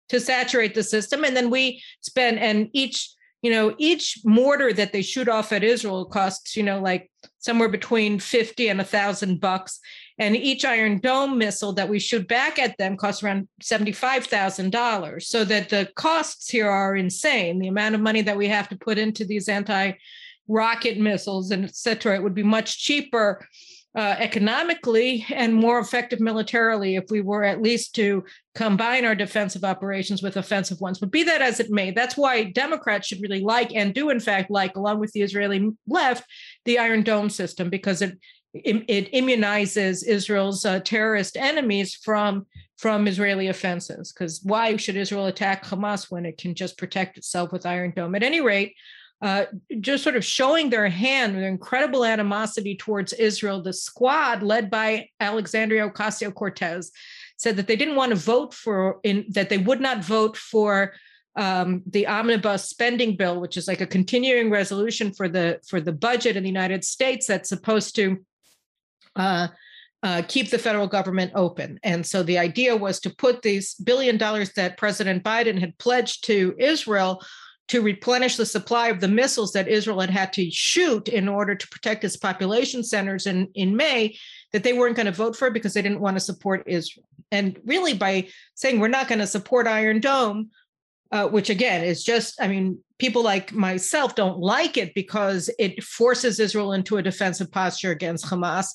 To 0.09 0.19
saturate 0.19 0.75
the 0.75 0.83
system. 0.83 1.23
And 1.23 1.35
then 1.35 1.49
we 1.49 1.81
spend, 2.01 2.39
and 2.39 2.69
each 2.73 3.15
you 3.41 3.49
know, 3.49 3.73
each 3.79 4.19
mortar 4.23 4.71
that 4.71 4.93
they 4.93 5.01
shoot 5.01 5.27
off 5.27 5.51
at 5.51 5.63
Israel 5.63 6.05
costs, 6.05 6.55
you 6.55 6.61
know, 6.61 6.79
like 6.79 7.09
somewhere 7.39 7.69
between 7.69 8.19
50 8.19 8.67
and 8.67 8.79
a 8.79 8.83
thousand 8.83 9.41
bucks. 9.41 9.79
And 10.19 10.35
each 10.35 10.63
Iron 10.63 10.99
Dome 10.99 11.39
missile 11.39 11.73
that 11.73 11.89
we 11.89 11.97
shoot 11.97 12.27
back 12.27 12.59
at 12.59 12.77
them 12.77 12.97
costs 12.97 13.23
around 13.23 13.47
$75,000. 13.63 15.23
So 15.23 15.43
that 15.45 15.69
the 15.69 15.89
costs 15.95 16.51
here 16.51 16.69
are 16.69 16.95
insane. 16.95 17.57
The 17.57 17.69
amount 17.69 17.95
of 17.95 18.01
money 18.01 18.21
that 18.21 18.37
we 18.37 18.47
have 18.47 18.69
to 18.69 18.77
put 18.77 18.99
into 18.99 19.25
these 19.25 19.49
anti 19.49 19.93
rocket 20.51 20.97
missiles 20.99 21.51
and 21.51 21.63
et 21.63 21.75
cetera, 21.75 22.15
it 22.15 22.23
would 22.23 22.35
be 22.41 22.55
much 22.57 22.69
cheaper 22.85 23.27
uh, 24.01 24.15
economically 24.27 25.25
and 25.43 25.53
more 25.65 25.79
effective 25.79 26.19
militarily 26.19 26.95
if 26.95 27.05
we 27.09 27.21
were 27.21 27.43
at 27.43 27.61
least 27.61 27.93
to 27.95 28.23
combine 28.55 29.03
our 29.05 29.15
defensive 29.15 29.63
operations 29.63 30.21
with 30.23 30.37
offensive 30.37 30.79
ones. 30.79 30.99
But 30.99 31.11
be 31.11 31.23
that 31.23 31.41
as 31.41 31.59
it 31.59 31.69
may, 31.69 31.91
that's 31.91 32.17
why 32.23 32.51
Democrats 32.63 33.07
should 33.07 33.21
really 33.21 33.43
like 33.55 33.71
and 33.75 33.93
do, 33.93 34.09
in 34.09 34.19
fact, 34.19 34.49
like, 34.49 34.73
along 34.77 34.99
with 34.99 35.11
the 35.13 35.23
Israeli 35.27 35.59
left, 35.87 36.23
the 36.67 36.79
Iron 36.79 37.03
Dome 37.03 37.29
system 37.29 37.69
because 37.69 38.01
it 38.01 38.13
it 38.53 39.05
immunizes 39.13 40.05
Israel's 40.05 40.65
uh, 40.65 40.79
terrorist 40.93 41.37
enemies 41.37 41.89
from 42.05 42.45
from 42.83 43.07
Israeli 43.07 43.47
offenses. 43.47 44.11
Because 44.11 44.33
why 44.51 44.65
should 44.77 44.97
Israel 44.97 45.27
attack 45.27 45.59
Hamas 45.63 46.11
when 46.11 46.25
it 46.25 46.37
can 46.41 46.53
just 46.63 46.77
protect 46.77 47.17
itself 47.17 47.47
with 47.53 47.65
Iron 47.75 47.91
Dome? 47.95 48.15
At 48.15 48.23
any 48.23 48.41
rate, 48.41 48.73
uh, 49.21 49.45
just 49.79 50.03
sort 50.03 50.15
of 50.15 50.25
showing 50.25 50.69
their 50.69 50.89
hand, 50.89 51.35
their 51.35 51.47
incredible 51.47 52.03
animosity 52.03 52.75
towards 52.75 53.13
Israel. 53.13 53.61
The 53.61 53.73
squad, 53.73 54.41
led 54.41 54.71
by 54.71 55.09
Alexandria 55.19 55.89
Ocasio 55.89 56.33
Cortez, 56.33 56.91
said 57.37 57.55
that 57.57 57.67
they 57.67 57.75
didn't 57.75 57.95
want 57.95 58.09
to 58.11 58.15
vote 58.15 58.53
for, 58.53 58.99
in, 59.03 59.25
that 59.29 59.49
they 59.49 59.57
would 59.57 59.81
not 59.81 60.03
vote 60.03 60.37
for 60.37 60.93
um, 61.35 61.83
the 61.85 62.07
omnibus 62.07 62.67
spending 62.67 63.15
bill, 63.15 63.39
which 63.39 63.57
is 63.57 63.67
like 63.67 63.81
a 63.81 63.87
continuing 63.87 64.49
resolution 64.49 65.13
for 65.13 65.29
the 65.29 65.59
for 65.67 65.79
the 65.79 65.93
budget 65.93 66.35
in 66.35 66.43
the 66.43 66.49
United 66.49 66.83
States 66.83 67.25
that's 67.25 67.47
supposed 67.47 67.95
to 67.95 68.17
uh, 69.15 69.47
uh, 70.03 70.23
keep 70.27 70.49
the 70.49 70.57
federal 70.57 70.87
government 70.87 71.31
open. 71.35 71.79
And 71.83 72.05
so 72.05 72.23
the 72.23 72.39
idea 72.39 72.75
was 72.75 72.99
to 73.01 73.15
put 73.15 73.43
these 73.43 73.75
billion 73.75 74.17
dollars 74.17 74.51
that 74.53 74.77
President 74.77 75.23
Biden 75.23 75.59
had 75.59 75.77
pledged 75.77 76.25
to 76.25 76.55
Israel 76.57 77.23
to 77.67 77.81
replenish 77.81 78.35
the 78.35 78.45
supply 78.45 78.89
of 78.89 78.99
the 78.99 79.07
missiles 79.07 79.53
that 79.53 79.67
Israel 79.67 79.99
had 79.99 80.09
had 80.09 80.33
to 80.33 80.51
shoot 80.51 81.07
in 81.07 81.29
order 81.29 81.55
to 81.55 81.67
protect 81.69 82.03
its 82.03 82.17
population 82.17 82.83
centers 82.83 83.27
in, 83.27 83.49
in 83.55 83.75
May, 83.75 84.17
that 84.51 84.63
they 84.63 84.73
weren't 84.73 84.95
going 84.95 85.05
to 85.05 85.11
vote 85.11 85.35
for 85.35 85.47
it 85.47 85.53
because 85.53 85.73
they 85.73 85.81
didn't 85.81 86.01
want 86.01 86.17
to 86.17 86.21
support 86.21 86.63
Israel. 86.65 87.07
And 87.31 87.57
really, 87.65 87.93
by 87.93 88.27
saying 88.55 88.79
we're 88.79 88.89
not 88.89 89.07
going 89.07 89.19
to 89.19 89.27
support 89.27 89.67
Iron 89.67 90.01
Dome, 90.01 90.49
uh, 91.11 91.27
which 91.27 91.49
again 91.49 91.83
is 91.83 92.03
just, 92.03 92.41
I 92.41 92.47
mean, 92.47 92.79
people 92.97 93.23
like 93.23 93.53
myself 93.53 94.15
don't 94.15 94.39
like 94.39 94.77
it 94.77 94.93
because 94.93 95.49
it 95.57 95.83
forces 95.83 96.39
Israel 96.39 96.73
into 96.73 96.97
a 96.97 97.03
defensive 97.03 97.51
posture 97.51 97.91
against 97.91 98.25
Hamas. 98.25 98.67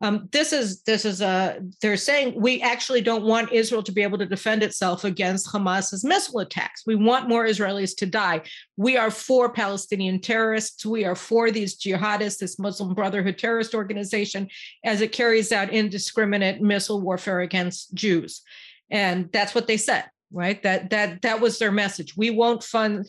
Um, 0.00 0.28
this 0.32 0.52
is 0.52 0.82
this 0.82 1.04
is 1.04 1.20
a 1.20 1.60
they're 1.80 1.96
saying 1.96 2.34
we 2.36 2.60
actually 2.60 3.00
don't 3.00 3.24
want 3.24 3.52
Israel 3.52 3.82
to 3.84 3.92
be 3.92 4.02
able 4.02 4.18
to 4.18 4.26
defend 4.26 4.62
itself 4.62 5.04
against 5.04 5.50
Hamas's 5.50 6.04
missile 6.04 6.40
attacks. 6.40 6.82
We 6.86 6.96
want 6.96 7.28
more 7.28 7.46
Israelis 7.46 7.96
to 7.98 8.06
die. 8.06 8.42
We 8.76 8.96
are 8.96 9.10
for 9.10 9.52
Palestinian 9.52 10.20
terrorists. 10.20 10.84
We 10.84 11.04
are 11.04 11.14
for 11.14 11.50
these 11.50 11.78
jihadists, 11.78 12.38
this 12.38 12.58
Muslim 12.58 12.94
Brotherhood 12.94 13.38
terrorist 13.38 13.74
organization, 13.74 14.48
as 14.84 15.00
it 15.00 15.12
carries 15.12 15.52
out 15.52 15.70
indiscriminate 15.70 16.60
missile 16.60 17.00
warfare 17.00 17.40
against 17.40 17.94
Jews. 17.94 18.42
And 18.90 19.30
that's 19.32 19.54
what 19.54 19.66
they 19.66 19.76
said, 19.76 20.04
right? 20.32 20.62
That 20.62 20.90
that 20.90 21.22
that 21.22 21.40
was 21.40 21.58
their 21.58 21.72
message. 21.72 22.16
We 22.16 22.30
won't 22.30 22.62
fund 22.62 23.06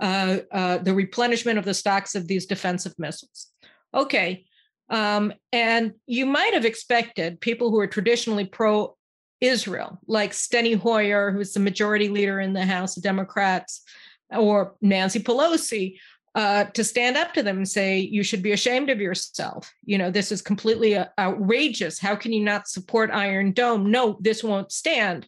uh, 0.00 0.38
uh, 0.52 0.78
the 0.78 0.94
replenishment 0.94 1.58
of 1.58 1.64
the 1.64 1.74
stocks 1.74 2.14
of 2.14 2.28
these 2.28 2.46
defensive 2.46 2.94
missiles. 2.98 3.48
Okay, 3.94 4.45
um, 4.88 5.32
and 5.52 5.94
you 6.06 6.26
might 6.26 6.54
have 6.54 6.64
expected 6.64 7.40
people 7.40 7.70
who 7.70 7.80
are 7.80 7.86
traditionally 7.86 8.44
pro 8.44 8.96
Israel, 9.40 9.98
like 10.06 10.32
Steny 10.32 10.78
Hoyer, 10.78 11.30
who's 11.30 11.52
the 11.52 11.60
majority 11.60 12.08
leader 12.08 12.40
in 12.40 12.52
the 12.52 12.64
House 12.64 12.96
of 12.96 13.02
Democrats, 13.02 13.82
or 14.30 14.74
Nancy 14.80 15.20
Pelosi, 15.20 15.98
uh, 16.34 16.64
to 16.64 16.84
stand 16.84 17.16
up 17.16 17.32
to 17.34 17.42
them 17.42 17.56
and 17.56 17.68
say, 17.68 17.98
you 17.98 18.22
should 18.22 18.42
be 18.42 18.52
ashamed 18.52 18.90
of 18.90 19.00
yourself. 19.00 19.72
You 19.84 19.98
know, 19.98 20.10
this 20.10 20.30
is 20.30 20.42
completely 20.42 20.94
uh, 20.94 21.06
outrageous. 21.18 21.98
How 21.98 22.14
can 22.14 22.32
you 22.32 22.44
not 22.44 22.68
support 22.68 23.10
Iron 23.10 23.52
Dome? 23.52 23.90
No, 23.90 24.18
this 24.20 24.44
won't 24.44 24.70
stand. 24.70 25.26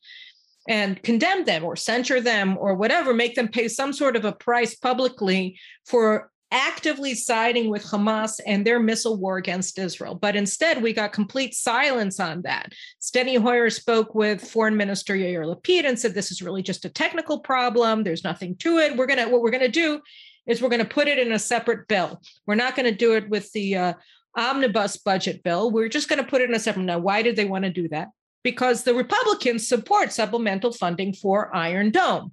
And 0.69 1.03
condemn 1.03 1.45
them 1.45 1.65
or 1.65 1.77
censure 1.77 2.21
them 2.21 2.59
or 2.59 2.75
whatever, 2.75 3.15
make 3.15 3.35
them 3.35 3.49
pay 3.49 3.69
some 3.69 3.95
sort 3.95 4.17
of 4.17 4.27
a 4.27 4.33
price 4.33 4.75
publicly 4.75 5.59
for 5.87 6.31
actively 6.51 7.15
siding 7.15 7.69
with 7.69 7.85
Hamas 7.85 8.41
and 8.47 8.67
their 8.67 8.81
missile 8.81 9.17
war 9.17 9.37
against 9.37 9.79
Israel. 9.79 10.15
But 10.15 10.37
instead, 10.37 10.83
we 10.83 10.93
got 10.93 11.13
complete 11.13 11.55
silence 11.55 12.19
on 12.21 12.43
that. 12.43 12.73
Steny 13.01 13.39
Hoyer 13.39 13.71
spoke 13.71 14.15
with 14.15 14.41
Foreign 14.41 14.77
Minister 14.77 15.15
Yair 15.15 15.45
Lapid 15.45 15.87
and 15.87 15.99
said, 15.99 16.15
"This 16.15 16.31
is 16.31 16.43
really 16.43 16.63
just 16.63 16.85
a 16.85 16.91
technical 16.91 17.41
problem. 17.41 18.03
There's 18.03 18.25
nothing 18.25 18.57
to 18.57 18.79
it. 18.79 18.97
We're 18.97 19.07
gonna 19.07 19.29
what 19.29 19.43
we're 19.43 19.51
gonna 19.51 19.69
do 19.69 20.01
is 20.47 20.63
we're 20.63 20.71
gonna 20.71 20.85
put 20.85 21.09
it 21.09 21.19
in 21.19 21.33
a 21.33 21.39
separate 21.39 21.87
bill. 21.89 22.21
We're 22.47 22.55
not 22.55 22.77
gonna 22.77 22.93
do 22.93 23.15
it 23.15 23.29
with 23.29 23.53
the 23.53 23.77
uh, 23.77 23.93
omnibus 24.35 24.97
budget 24.97 25.43
bill. 25.43 25.71
We're 25.71 25.89
just 25.89 26.09
gonna 26.09 26.25
put 26.25 26.41
it 26.41 26.49
in 26.49 26.57
a 26.57 26.61
separate." 26.61 26.85
Now, 26.85 26.99
why 26.99 27.23
did 27.23 27.37
they 27.37 27.45
want 27.45 27.65
to 27.65 27.71
do 27.71 27.89
that? 27.89 28.09
Because 28.43 28.85
the 28.85 28.95
Republicans 28.95 29.69
support 29.69 30.13
supplemental 30.13 30.73
funding 30.73 31.13
for 31.13 31.55
Iron 31.55 31.91
Dome 31.91 32.33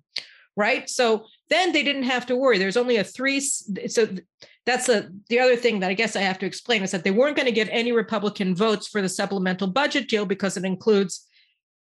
right? 0.56 0.90
So 0.90 1.26
then 1.50 1.72
they 1.72 1.84
didn't 1.84 2.04
have 2.04 2.26
to 2.28 2.36
worry. 2.36 2.58
There's 2.58 2.78
only 2.78 2.98
a 2.98 3.04
three. 3.04 3.40
So 3.40 4.08
that's 4.66 4.90
a, 4.90 5.10
the 5.30 5.40
other 5.40 5.56
thing 5.56 5.80
that 5.80 5.90
I 5.90 5.94
guess 5.94 6.16
I 6.16 6.22
have 6.22 6.40
to 6.40 6.46
explain 6.46 6.82
is 6.84 6.92
that 6.92 7.04
they 7.04 7.12
weren't 7.12 7.36
going 7.36 7.46
to 7.46 7.52
get 7.52 7.70
any 7.72 7.92
Republican 7.92 8.56
votes 8.56 8.88
for 8.88 9.02
the 9.02 9.10
supplemental 9.10 9.68
budget 9.68 10.10
deal 10.10 10.26
because 10.26 10.58
it 10.58 10.66
includes, 10.66 11.28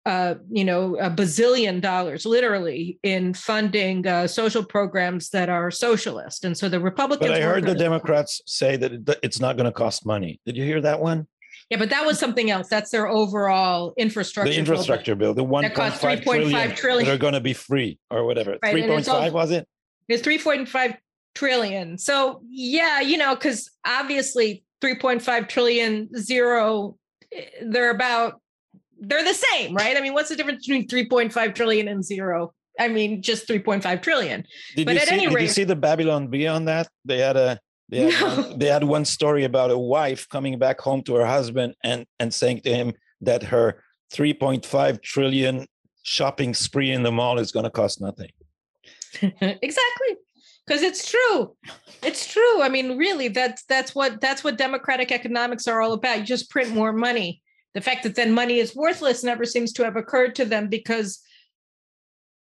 uh, 0.04 0.34
you 0.50 0.64
know, 0.64 0.96
a 0.96 1.10
bazillion 1.10 1.80
dollars 1.80 2.26
literally 2.26 2.98
in 3.02 3.32
funding 3.32 4.06
uh, 4.06 4.26
social 4.26 4.62
programs 4.62 5.30
that 5.30 5.48
are 5.48 5.70
socialist. 5.70 6.44
And 6.44 6.56
so 6.56 6.68
the 6.68 6.80
Republicans. 6.80 7.30
But 7.30 7.40
I 7.40 7.44
heard 7.44 7.64
the 7.64 7.74
Democrats 7.74 8.42
say 8.44 8.76
that 8.76 9.18
it's 9.22 9.40
not 9.40 9.56
going 9.56 9.66
to 9.66 9.72
cost 9.72 10.04
money. 10.04 10.40
Did 10.44 10.56
you 10.56 10.64
hear 10.64 10.82
that 10.82 11.00
one? 11.00 11.26
Yeah, 11.70 11.76
but 11.76 11.90
that 11.90 12.06
was 12.06 12.18
something 12.18 12.50
else. 12.50 12.68
That's 12.68 12.90
their 12.90 13.08
overall 13.08 13.92
infrastructure. 13.98 14.50
The 14.50 14.58
infrastructure 14.58 15.14
bill, 15.14 15.34
the 15.34 15.44
one 15.44 15.62
that 15.62 15.74
cost 15.74 16.00
three 16.00 16.20
point 16.20 16.50
five 16.50 16.74
trillion. 16.74 17.06
They're 17.06 17.18
going 17.18 17.34
to 17.34 17.40
be 17.40 17.52
free 17.52 17.98
or 18.10 18.24
whatever. 18.24 18.58
Right, 18.62 18.72
three 18.72 18.86
point 18.86 19.04
five 19.04 19.34
was 19.34 19.50
it? 19.50 19.68
It's 20.08 20.22
three 20.22 20.38
point 20.38 20.68
five 20.68 20.96
trillion. 21.34 21.98
So 21.98 22.40
yeah, 22.48 23.00
you 23.00 23.18
know, 23.18 23.34
because 23.34 23.70
obviously 23.84 24.64
three 24.80 24.96
point 24.96 25.20
five 25.20 25.46
trillion 25.48 26.08
zero, 26.16 26.96
eh, 27.32 27.44
they're 27.62 27.90
about 27.90 28.40
they're 29.00 29.24
the 29.24 29.34
same, 29.34 29.74
right? 29.74 29.96
I 29.96 30.00
mean, 30.00 30.14
what's 30.14 30.30
the 30.30 30.36
difference 30.36 30.66
between 30.66 30.88
three 30.88 31.06
point 31.06 31.34
five 31.34 31.52
trillion 31.52 31.86
and 31.86 32.02
zero? 32.02 32.54
I 32.80 32.88
mean, 32.88 33.22
just 33.22 33.48
3.5 33.48 34.02
trillion. 34.02 34.44
Did 34.76 34.86
but 34.86 34.96
at 34.96 35.08
see, 35.08 35.14
any 35.14 35.26
rate, 35.26 35.34
did 35.34 35.42
you 35.42 35.48
see 35.48 35.64
the 35.64 35.74
Babylon 35.74 36.28
Bee 36.28 36.46
on 36.46 36.66
that? 36.66 36.88
They 37.04 37.18
had 37.18 37.36
a 37.36 37.58
they 37.88 38.10
had, 38.10 38.20
no. 38.20 38.42
one, 38.42 38.58
they 38.58 38.66
had 38.66 38.84
one 38.84 39.04
story 39.04 39.44
about 39.44 39.70
a 39.70 39.78
wife 39.78 40.28
coming 40.28 40.58
back 40.58 40.80
home 40.80 41.02
to 41.04 41.14
her 41.14 41.26
husband 41.26 41.74
and, 41.82 42.06
and 42.18 42.32
saying 42.32 42.60
to 42.62 42.74
him 42.74 42.92
that 43.20 43.44
her 43.44 43.82
3.5 44.12 45.02
trillion 45.02 45.66
shopping 46.02 46.54
spree 46.54 46.90
in 46.90 47.02
the 47.02 47.12
mall 47.12 47.38
is 47.38 47.52
going 47.52 47.64
to 47.64 47.70
cost 47.70 48.00
nothing. 48.00 48.30
exactly. 49.22 50.16
Because 50.66 50.82
it's 50.82 51.10
true. 51.10 51.56
It's 52.02 52.30
true. 52.30 52.62
I 52.62 52.68
mean, 52.68 52.98
really, 52.98 53.28
that's 53.28 53.64
that's 53.64 53.94
what 53.94 54.20
that's 54.20 54.44
what 54.44 54.58
democratic 54.58 55.10
economics 55.10 55.66
are 55.66 55.80
all 55.80 55.94
about. 55.94 56.18
You 56.18 56.24
just 56.24 56.50
print 56.50 56.74
more 56.74 56.92
money. 56.92 57.42
The 57.72 57.80
fact 57.80 58.02
that 58.02 58.16
then 58.16 58.32
money 58.32 58.58
is 58.58 58.76
worthless 58.76 59.24
never 59.24 59.46
seems 59.46 59.72
to 59.74 59.84
have 59.84 59.96
occurred 59.96 60.34
to 60.36 60.44
them 60.44 60.68
because 60.68 61.20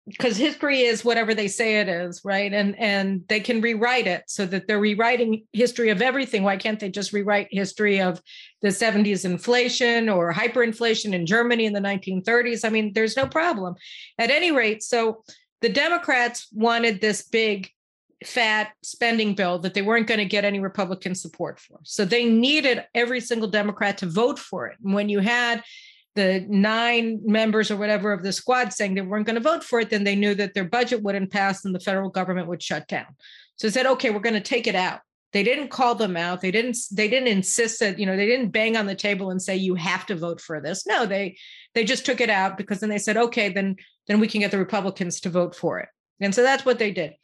because 0.06 0.36
history 0.36 0.80
is 0.80 1.04
whatever 1.04 1.32
they 1.32 1.46
say 1.46 1.78
it 1.80 1.88
is 1.88 2.22
right? 2.24 2.52
And 2.52 2.78
and 2.78 3.22
they 3.28 3.40
can 3.40 3.60
rewrite 3.60 4.06
it 4.06 4.24
so 4.26 4.46
that 4.46 4.66
they're 4.66 4.80
rewriting 4.80 5.44
history 5.52 5.90
of 5.90 6.02
everything. 6.02 6.42
Why 6.42 6.56
can't 6.56 6.80
they 6.80 6.90
just 6.90 7.12
rewrite 7.12 7.48
history 7.50 8.00
of 8.00 8.20
the 8.62 8.68
70s 8.68 9.24
inflation 9.24 10.08
or 10.08 10.32
hyperinflation 10.32 11.12
in 11.12 11.26
germany 11.26 11.66
in 11.66 11.72
the 11.72 11.80
1930s 11.80 12.64
i 12.64 12.68
mean 12.68 12.92
there's 12.92 13.16
no 13.16 13.26
problem. 13.26 13.74
At 14.18 14.30
any 14.30 14.50
rate 14.50 14.82
so 14.82 15.22
the 15.60 15.68
democrats 15.68 16.48
wanted 16.52 17.00
this 17.00 17.22
big 17.22 17.70
fat 18.24 18.72
spending 18.82 19.34
bill 19.34 19.58
that 19.58 19.74
they 19.74 19.82
weren't 19.82 20.06
going 20.06 20.18
to 20.18 20.24
get 20.24 20.44
any 20.44 20.60
republican 20.60 21.14
support 21.14 21.58
for. 21.58 21.80
So 21.84 22.04
they 22.04 22.24
needed 22.24 22.84
every 22.94 23.20
single 23.20 23.48
democrat 23.48 23.98
to 23.98 24.06
vote 24.06 24.38
for 24.38 24.66
it. 24.68 24.78
And 24.84 24.94
when 24.94 25.08
you 25.08 25.20
had 25.20 25.62
the 26.14 26.44
nine 26.48 27.20
members 27.24 27.70
or 27.70 27.76
whatever 27.76 28.12
of 28.12 28.22
the 28.22 28.32
squad 28.32 28.72
saying 28.72 28.94
they 28.94 29.00
weren't 29.00 29.26
going 29.26 29.34
to 29.34 29.40
vote 29.40 29.64
for 29.64 29.80
it, 29.80 29.90
then 29.90 30.04
they 30.04 30.16
knew 30.16 30.34
that 30.34 30.54
their 30.54 30.64
budget 30.64 31.02
wouldn't 31.02 31.32
pass 31.32 31.64
and 31.64 31.74
the 31.74 31.80
federal 31.80 32.10
government 32.10 32.48
would 32.48 32.62
shut 32.62 32.86
down. 32.88 33.06
So 33.56 33.66
they 33.66 33.72
said, 33.72 33.86
okay, 33.86 34.10
we're 34.10 34.20
going 34.20 34.34
to 34.34 34.40
take 34.40 34.66
it 34.66 34.74
out. 34.74 35.00
They 35.32 35.42
didn't 35.42 35.68
call 35.68 35.94
them 35.94 36.16
out. 36.16 36.42
They 36.42 36.50
didn't. 36.50 36.76
They 36.90 37.08
didn't 37.08 37.28
insist 37.28 37.80
that 37.80 37.98
you 37.98 38.04
know. 38.04 38.16
They 38.16 38.26
didn't 38.26 38.50
bang 38.50 38.76
on 38.76 38.84
the 38.84 38.94
table 38.94 39.30
and 39.30 39.40
say 39.40 39.56
you 39.56 39.74
have 39.76 40.04
to 40.06 40.14
vote 40.14 40.42
for 40.42 40.60
this. 40.60 40.86
No, 40.86 41.06
they 41.06 41.38
they 41.74 41.84
just 41.84 42.04
took 42.04 42.20
it 42.20 42.28
out 42.28 42.58
because 42.58 42.80
then 42.80 42.90
they 42.90 42.98
said, 42.98 43.16
okay, 43.16 43.48
then 43.48 43.76
then 44.06 44.20
we 44.20 44.28
can 44.28 44.40
get 44.40 44.50
the 44.50 44.58
Republicans 44.58 45.20
to 45.20 45.30
vote 45.30 45.56
for 45.56 45.80
it. 45.80 45.88
And 46.20 46.34
so 46.34 46.42
that's 46.42 46.66
what 46.66 46.78
they 46.78 46.90
did. 46.90 47.14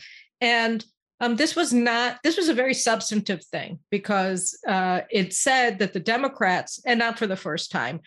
And 0.40 0.82
um, 1.20 1.36
this 1.36 1.54
was 1.54 1.72
not. 1.72 2.18
This 2.22 2.38
was 2.38 2.48
a 2.48 2.54
very 2.54 2.74
substantive 2.74 3.44
thing 3.44 3.80
because 3.90 4.58
uh, 4.66 5.02
it 5.10 5.34
said 5.34 5.80
that 5.80 5.92
the 5.92 6.00
Democrats, 6.00 6.80
and 6.86 6.98
not 6.98 7.18
for 7.18 7.26
the 7.26 7.36
first 7.36 7.70
time, 7.70 8.00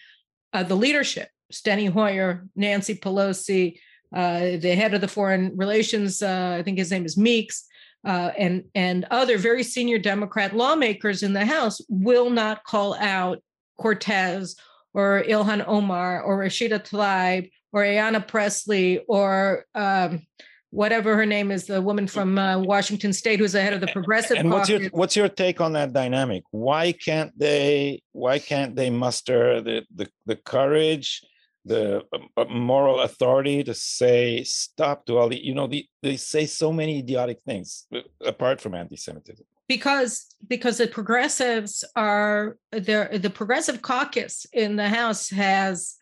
uh, 0.53 0.63
the 0.63 0.75
leadership, 0.75 1.29
Steny 1.51 1.89
Hoyer, 1.89 2.47
Nancy 2.55 2.95
Pelosi, 2.95 3.79
uh, 4.15 4.57
the 4.57 4.75
head 4.75 4.93
of 4.93 5.01
the 5.01 5.07
foreign 5.07 5.55
relations, 5.55 6.21
uh, 6.21 6.55
I 6.59 6.63
think 6.63 6.77
his 6.77 6.91
name 6.91 7.05
is 7.05 7.17
Meeks, 7.17 7.65
uh, 8.05 8.31
and 8.37 8.63
and 8.75 9.05
other 9.11 9.37
very 9.37 9.63
senior 9.63 9.97
Democrat 9.97 10.55
lawmakers 10.55 11.23
in 11.23 11.33
the 11.33 11.45
House 11.45 11.81
will 11.87 12.29
not 12.29 12.63
call 12.63 12.95
out 12.95 13.41
Cortez 13.79 14.55
or 14.93 15.23
Ilhan 15.27 15.63
Omar 15.67 16.21
or 16.21 16.39
Rashida 16.39 16.79
Tlaib 16.79 17.49
or 17.71 17.83
Ayanna 17.83 18.27
Pressley 18.27 18.99
or 19.07 19.65
um, 19.75 20.25
whatever 20.71 21.15
her 21.15 21.25
name 21.25 21.51
is, 21.51 21.67
the 21.67 21.81
woman 21.81 22.07
from 22.07 22.37
uh, 22.37 22.57
Washington 22.57 23.13
State 23.13 23.39
who's 23.39 23.51
the 23.51 23.61
head 23.61 23.73
of 23.73 23.81
the 23.81 23.87
Progressive. 23.87 24.37
And 24.37 24.49
what's 24.49 24.69
your 24.69 24.89
what's 24.89 25.15
your 25.15 25.29
take 25.29 25.61
on 25.61 25.73
that 25.73 25.93
dynamic? 25.93 26.43
Why 26.51 26.93
can't 26.93 27.37
they 27.37 28.01
why 28.13 28.39
can't 28.39 28.75
they 28.75 28.89
muster 28.89 29.61
the 29.61 29.83
the, 29.93 30.09
the 30.25 30.37
courage, 30.37 31.21
the 31.65 32.03
uh, 32.37 32.45
moral 32.45 33.01
authority 33.01 33.63
to 33.63 33.73
say 33.73 34.43
stop 34.43 35.05
to 35.05 35.17
all 35.17 35.29
the 35.29 35.43
you 35.43 35.53
know 35.53 35.67
the, 35.67 35.85
they 36.01 36.17
say 36.17 36.45
so 36.45 36.73
many 36.73 36.99
idiotic 36.99 37.39
things 37.45 37.85
uh, 37.93 37.99
apart 38.25 38.59
from 38.59 38.73
anti-Semitism. 38.73 39.45
Because 39.67 40.35
because 40.47 40.77
the 40.77 40.87
progressives 40.87 41.83
are 41.95 42.57
the 42.71 43.19
the 43.21 43.29
progressive 43.29 43.81
caucus 43.81 44.45
in 44.53 44.75
the 44.75 44.89
House 44.89 45.29
has 45.29 45.95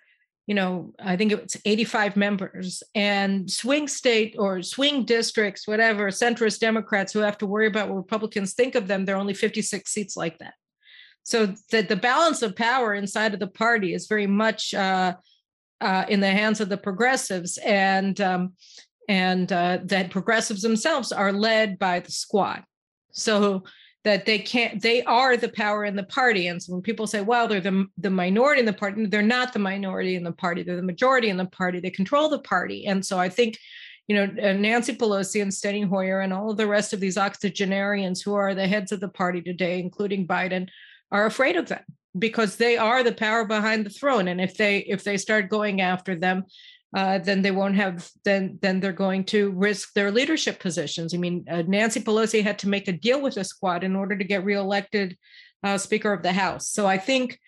you 0.49 0.55
know, 0.55 0.91
I 0.97 1.15
think 1.15 1.31
it's 1.31 1.57
85 1.63 2.17
members 2.17 2.81
and 2.95 3.49
swing 3.51 3.87
state 3.87 4.35
or 4.39 4.63
swing 4.63 5.05
districts, 5.05 5.67
whatever, 5.67 6.07
centrist 6.07 6.57
Democrats 6.57 7.13
who 7.13 7.19
have 7.19 7.37
to 7.37 7.45
worry 7.45 7.67
about 7.67 7.87
what 7.87 7.97
Republicans 7.97 8.55
think 8.55 8.73
of 8.73 8.87
them, 8.87 9.05
there 9.05 9.15
are 9.15 9.19
only 9.19 9.35
56 9.35 9.87
seats 9.87 10.17
like 10.17 10.39
that. 10.39 10.55
So 11.21 11.53
that 11.71 11.87
the 11.87 11.95
balance 11.95 12.41
of 12.41 12.55
power 12.55 12.95
inside 12.95 13.35
of 13.35 13.39
the 13.39 13.45
party 13.45 13.93
is 13.93 14.07
very 14.07 14.25
much 14.25 14.73
uh, 14.73 15.17
uh, 15.81 16.05
in 16.09 16.19
the 16.19 16.31
hands 16.31 16.61
of 16.61 16.69
the 16.69 16.77
progressives. 16.77 17.59
And 17.59 18.19
um, 18.19 18.53
and 19.07 19.51
uh, 19.51 19.79
that 19.83 20.09
progressives 20.09 20.63
themselves 20.63 21.11
are 21.11 21.31
led 21.31 21.77
by 21.77 21.99
the 21.99 22.11
squad. 22.11 22.63
So 23.11 23.65
that 24.03 24.25
they 24.25 24.39
can't 24.39 24.81
they 24.81 25.03
are 25.03 25.35
the 25.35 25.49
power 25.49 25.85
in 25.85 25.95
the 25.95 26.03
party. 26.03 26.47
And 26.47 26.61
so 26.61 26.73
when 26.73 26.81
people 26.81 27.07
say 27.07 27.21
well 27.21 27.47
they're 27.47 27.61
the, 27.61 27.85
the 27.97 28.09
minority 28.09 28.59
in 28.59 28.65
the 28.65 28.73
party 28.73 29.05
they're 29.05 29.21
not 29.21 29.53
the 29.53 29.59
minority 29.59 30.15
in 30.15 30.23
the 30.23 30.31
party 30.31 30.63
they're 30.63 30.75
the 30.75 30.81
majority 30.81 31.29
in 31.29 31.37
the 31.37 31.45
party 31.45 31.79
they 31.79 31.89
control 31.89 32.29
the 32.29 32.39
party. 32.39 32.85
And 32.85 33.05
so 33.05 33.19
i 33.19 33.29
think 33.29 33.57
you 34.07 34.15
know 34.15 34.23
uh, 34.23 34.53
nancy 34.53 34.95
pelosi 34.95 35.41
and 35.41 35.51
steny 35.51 35.87
hoyer 35.87 36.21
and 36.21 36.33
all 36.33 36.49
of 36.49 36.57
the 36.57 36.65
rest 36.67 36.93
of 36.93 36.99
these 36.99 37.17
octogenarians 37.17 38.21
who 38.21 38.33
are 38.33 38.55
the 38.55 38.67
heads 38.67 38.91
of 38.91 38.99
the 38.99 39.07
party 39.07 39.39
today 39.39 39.79
including 39.79 40.25
biden 40.25 40.67
are 41.11 41.27
afraid 41.27 41.55
of 41.55 41.67
them 41.67 41.83
because 42.17 42.55
they 42.55 42.77
are 42.77 43.03
the 43.03 43.11
power 43.11 43.45
behind 43.45 43.85
the 43.85 43.89
throne. 43.89 44.27
And 44.27 44.41
if 44.41 44.57
they 44.57 44.79
if 44.79 45.03
they 45.03 45.17
start 45.17 45.49
going 45.49 45.81
after 45.81 46.15
them 46.15 46.45
uh, 46.95 47.19
then 47.19 47.41
they 47.41 47.51
won't 47.51 47.75
have 47.75 48.09
then 48.25 48.57
then 48.61 48.79
they're 48.79 48.91
going 48.91 49.23
to 49.23 49.51
risk 49.51 49.93
their 49.93 50.11
leadership 50.11 50.59
positions. 50.59 51.13
I 51.13 51.17
mean, 51.17 51.45
uh, 51.49 51.63
Nancy 51.67 51.99
Pelosi 51.99 52.43
had 52.43 52.57
to 52.59 52.69
make 52.69 52.87
a 52.87 52.93
deal 52.93 53.21
with 53.21 53.35
the 53.35 53.43
squad 53.43 53.83
in 53.83 53.95
order 53.95 54.17
to 54.17 54.23
get 54.23 54.43
reelected 54.43 55.15
uh, 55.63 55.77
Speaker 55.77 56.11
of 56.11 56.23
the 56.23 56.33
House. 56.33 56.71
So 56.71 56.87
I 56.87 56.97
think, 56.97 57.39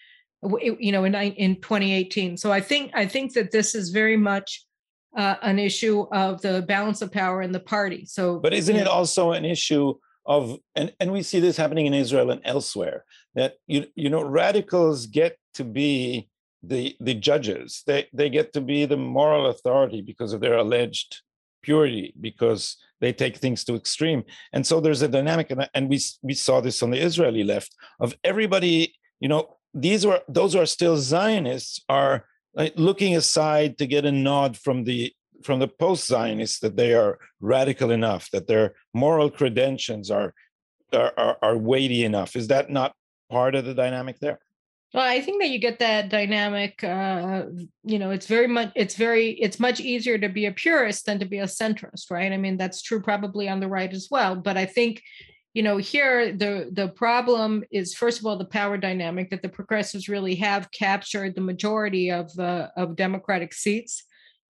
you 0.62 0.92
know, 0.92 1.06
in 1.06 1.16
in 1.16 1.56
2018. 1.60 2.38
So 2.38 2.52
I 2.52 2.62
think 2.62 2.92
I 2.94 3.08
think 3.08 3.34
that 3.34 3.52
this 3.52 3.74
is 3.74 3.90
very 3.90 4.18
much 4.18 4.64
uh, 5.18 5.36
an 5.42 5.58
issue 5.58 6.06
of 6.12 6.42
the 6.42 6.62
balance 6.62 7.02
of 7.02 7.12
power 7.12 7.42
in 7.42 7.52
the 7.52 7.60
party. 7.60 8.06
So, 8.06 8.40
but 8.40 8.54
isn't 8.54 8.76
it 8.76 8.88
also 8.88 9.32
an 9.32 9.46
issue? 9.46 9.96
of 10.26 10.60
and, 10.76 10.94
and 11.00 11.12
we 11.12 11.24
see 11.24 11.40
this 11.40 11.58
happening 11.58 11.88
in 11.88 11.96
Israel 11.96 12.30
and 12.30 12.42
elsewhere 12.46 13.06
that 13.34 13.56
you 13.66 13.88
you 13.96 14.10
know 14.10 14.24
radicals 14.24 15.08
get 15.08 15.36
to 15.56 15.64
be 15.64 16.30
the 16.64 16.96
the 17.00 17.14
judges. 17.14 17.84
They 17.88 18.08
they 18.14 18.30
get 18.30 18.54
to 18.54 18.62
be 18.62 18.86
the 18.86 18.98
moral 18.98 19.48
authority 19.48 20.02
because 20.02 20.34
of 20.34 20.42
their 20.42 20.58
alleged 20.58 21.22
purity 21.64 22.14
because 22.20 22.78
they 23.00 23.14
take 23.14 23.38
things 23.38 23.64
to 23.66 23.76
extreme. 23.76 24.24
And 24.54 24.66
so 24.66 24.80
there's 24.80 25.02
a 25.02 25.08
dynamic 25.08 25.52
and, 25.52 25.70
and 25.74 25.90
we 25.90 26.00
we 26.22 26.34
saw 26.34 26.62
this 26.62 26.82
on 26.84 26.92
the 26.92 27.00
israeli 27.00 27.44
left 27.44 27.76
of 28.00 28.16
everybody 28.24 28.96
you 29.20 29.28
know 29.28 29.58
these 29.74 30.06
were 30.06 30.22
those 30.28 30.54
who 30.54 30.60
are 30.60 30.66
still 30.66 30.98
zionists 30.98 31.82
are 31.88 32.26
like 32.54 32.74
looking 32.76 33.16
aside 33.16 33.78
to 33.78 33.88
get 33.88 34.06
a 34.06 34.12
nod 34.12 34.58
from 34.58 34.84
the 34.84 35.14
from 35.44 35.60
the 35.60 35.68
post-zionists 35.68 36.60
that 36.60 36.76
they 36.76 36.94
are 36.94 37.18
radical 37.40 37.92
enough 37.92 38.30
that 38.32 38.48
their 38.48 38.76
moral 38.94 39.30
credentials 39.30 40.12
are 40.12 40.34
are, 40.94 41.14
are, 41.18 41.38
are 41.42 41.58
weighty 41.58 42.04
enough. 42.04 42.36
Is 42.36 42.48
that 42.50 42.70
not 42.70 42.94
part 43.30 43.56
of 43.56 43.64
the 43.64 43.74
dynamic 43.74 44.20
there 44.20 44.40
well, 44.94 45.08
I 45.08 45.22
think 45.22 45.42
that 45.42 45.50
you 45.50 45.60
get 45.60 45.80
that 45.80 46.10
dynamic. 46.10 46.84
Uh, 46.84 47.44
you 47.84 47.98
know, 47.98 48.12
it's 48.12 48.28
very 48.28 48.48
much, 48.48 48.72
it's 48.76 48.96
very, 48.96 49.30
it's 49.32 49.60
much 49.60 49.80
easier 49.80 50.18
to 50.18 50.28
be 50.28 50.48
a 50.48 50.52
purist 50.52 51.06
than 51.06 51.20
to 51.20 51.26
be 51.26 51.40
a 51.40 51.46
centrist, 51.46 52.12
right? 52.12 52.32
I 52.32 52.38
mean, 52.38 52.58
that's 52.58 52.82
true 52.82 53.02
probably 53.02 53.48
on 53.48 53.62
the 53.62 53.70
right 53.70 53.92
as 53.92 54.10
well. 54.12 54.36
But 54.36 54.58
I 54.58 54.66
think, 54.66 55.02
you 55.54 55.64
know, 55.64 55.78
here 55.78 56.32
the 56.32 56.70
the 56.72 56.88
problem 56.90 57.64
is 57.72 57.94
first 57.94 58.20
of 58.20 58.26
all 58.26 58.38
the 58.38 58.46
power 58.46 58.78
dynamic 58.78 59.30
that 59.30 59.42
the 59.42 59.50
progressives 59.50 60.08
really 60.08 60.36
have 60.36 60.72
captured 60.72 61.36
the 61.36 61.42
majority 61.42 62.10
of 62.10 62.32
uh, 62.40 62.70
of 62.78 62.96
Democratic 62.96 63.54
seats, 63.54 64.06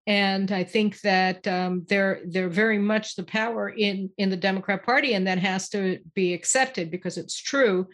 and 0.07 0.51
I 0.51 0.65
think 0.65 0.99
that 1.01 1.47
um, 1.47 1.85
they're 1.87 2.19
they're 2.27 2.49
very 2.49 2.79
much 2.79 3.15
the 3.15 3.23
power 3.23 3.69
in 3.69 4.09
in 4.17 4.29
the 4.29 4.35
Democrat 4.35 4.83
Party, 4.85 5.13
and 5.13 5.25
that 5.27 5.39
has 5.39 5.69
to 5.69 5.99
be 6.15 6.33
accepted 6.33 6.91
because 6.91 7.17
it's 7.17 7.41
true 7.41 7.87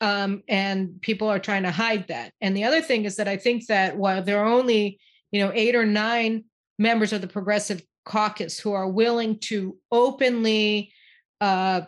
um, 0.00 0.42
and 0.48 1.00
people 1.00 1.28
are 1.28 1.38
trying 1.38 1.64
to 1.64 1.70
hide 1.70 2.06
that. 2.08 2.32
And 2.40 2.56
the 2.56 2.64
other 2.64 2.80
thing 2.80 3.04
is 3.04 3.16
that 3.16 3.28
I 3.28 3.36
think 3.36 3.66
that 3.66 3.96
while 3.96 4.22
there 4.22 4.38
are 4.38 4.52
only 4.52 5.00
you 5.30 5.40
know 5.40 5.52
eight 5.54 5.74
or 5.74 5.84
nine 5.84 6.44
members 6.78 7.12
of 7.12 7.20
the 7.20 7.28
Progressive 7.28 7.82
Caucus 8.04 8.58
who 8.58 8.72
are 8.72 8.88
willing 8.88 9.38
to 9.40 9.76
openly 9.90 10.92
uh, 11.40 11.82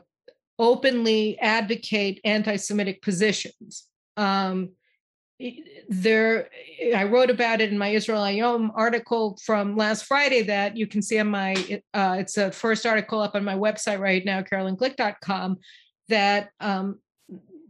openly 0.58 1.38
advocate 1.38 2.20
anti-Semitic 2.22 3.00
positions. 3.00 3.86
Um, 4.16 4.70
there, 5.88 6.50
I 6.94 7.04
wrote 7.04 7.30
about 7.30 7.62
it 7.62 7.72
in 7.72 7.78
my 7.78 7.88
Israel 7.88 8.20
Hayom 8.20 8.70
article 8.74 9.38
from 9.42 9.74
last 9.74 10.04
Friday 10.04 10.42
that 10.42 10.76
you 10.76 10.86
can 10.86 11.00
see 11.00 11.18
on 11.18 11.28
my. 11.28 11.54
Uh, 11.94 12.16
it's 12.18 12.36
a 12.36 12.52
first 12.52 12.84
article 12.84 13.20
up 13.20 13.34
on 13.34 13.42
my 13.42 13.54
website 13.54 14.00
right 14.00 14.22
now, 14.22 14.42
carolineglick.com. 14.42 15.56
That 16.08 16.50
um, 16.60 16.98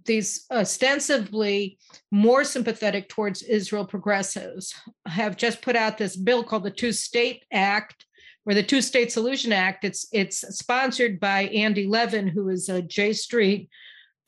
these 0.04 0.46
ostensibly 0.50 1.78
more 2.10 2.44
sympathetic 2.44 3.08
towards 3.08 3.42
Israel 3.42 3.84
progressives 3.84 4.74
have 5.06 5.36
just 5.36 5.62
put 5.62 5.76
out 5.76 5.98
this 5.98 6.16
bill 6.16 6.42
called 6.42 6.64
the 6.64 6.70
Two 6.70 6.92
State 6.92 7.44
Act 7.52 8.06
or 8.46 8.54
the 8.54 8.62
Two 8.62 8.80
State 8.80 9.12
Solution 9.12 9.52
Act. 9.52 9.84
It's 9.84 10.06
it's 10.12 10.38
sponsored 10.56 11.20
by 11.20 11.42
Andy 11.44 11.86
Levin, 11.86 12.28
who 12.28 12.48
is 12.48 12.68
a 12.68 12.82
J 12.82 13.12
Street 13.12 13.68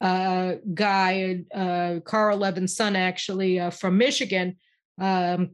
uh, 0.00 0.54
guy, 0.74 1.44
uh, 1.54 2.00
Carl 2.04 2.38
Levin's 2.38 2.76
son, 2.76 2.96
actually 2.96 3.60
uh, 3.60 3.70
from 3.70 3.96
Michigan. 3.96 4.56
Um, 5.00 5.52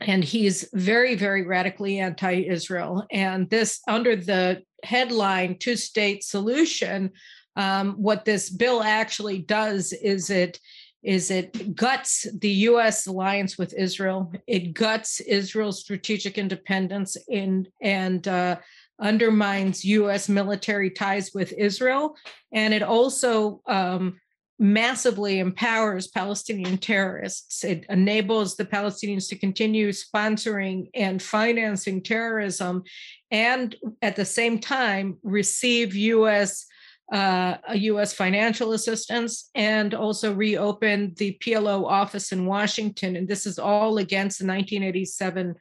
and 0.00 0.24
he's 0.24 0.68
very, 0.72 1.14
very 1.14 1.42
radically 1.42 1.98
anti 1.98 2.46
Israel. 2.46 3.04
And 3.10 3.48
this, 3.50 3.80
under 3.88 4.16
the 4.16 4.62
headline 4.82 5.58
Two 5.58 5.76
State 5.76 6.24
Solution, 6.24 7.10
um, 7.56 7.92
what 7.92 8.24
this 8.24 8.50
bill 8.50 8.82
actually 8.82 9.38
does 9.38 9.92
is 9.92 10.30
it 10.30 10.58
is 11.04 11.30
it 11.30 11.76
guts 11.76 12.26
the 12.38 12.48
U.S. 12.48 13.06
alliance 13.06 13.58
with 13.58 13.74
Israel. 13.74 14.32
It 14.46 14.72
guts 14.72 15.20
Israel's 15.20 15.80
strategic 15.80 16.38
independence 16.38 17.16
in, 17.28 17.68
and 17.82 18.26
uh, 18.26 18.56
undermines 18.98 19.84
U.S. 19.84 20.30
military 20.30 20.90
ties 20.90 21.32
with 21.34 21.52
Israel, 21.52 22.16
and 22.52 22.72
it 22.72 22.82
also 22.82 23.60
um, 23.66 24.18
massively 24.58 25.40
empowers 25.40 26.06
Palestinian 26.06 26.78
terrorists. 26.78 27.64
It 27.64 27.84
enables 27.90 28.56
the 28.56 28.64
Palestinians 28.64 29.28
to 29.28 29.36
continue 29.36 29.90
sponsoring 29.90 30.88
and 30.94 31.22
financing 31.22 32.02
terrorism, 32.02 32.82
and 33.30 33.76
at 34.00 34.16
the 34.16 34.24
same 34.24 34.58
time 34.58 35.18
receive 35.22 35.94
U.S 35.94 36.66
uh, 37.12 37.56
a 37.68 37.78
U.S. 37.78 38.14
financial 38.14 38.72
assistance 38.72 39.50
and 39.54 39.94
also 39.94 40.34
reopened 40.34 41.16
the 41.16 41.38
PLO 41.40 41.84
office 41.84 42.32
in 42.32 42.46
Washington. 42.46 43.16
And 43.16 43.28
this 43.28 43.46
is 43.46 43.58
all 43.58 43.98
against 43.98 44.38
the 44.38 44.46
1987 44.46 45.54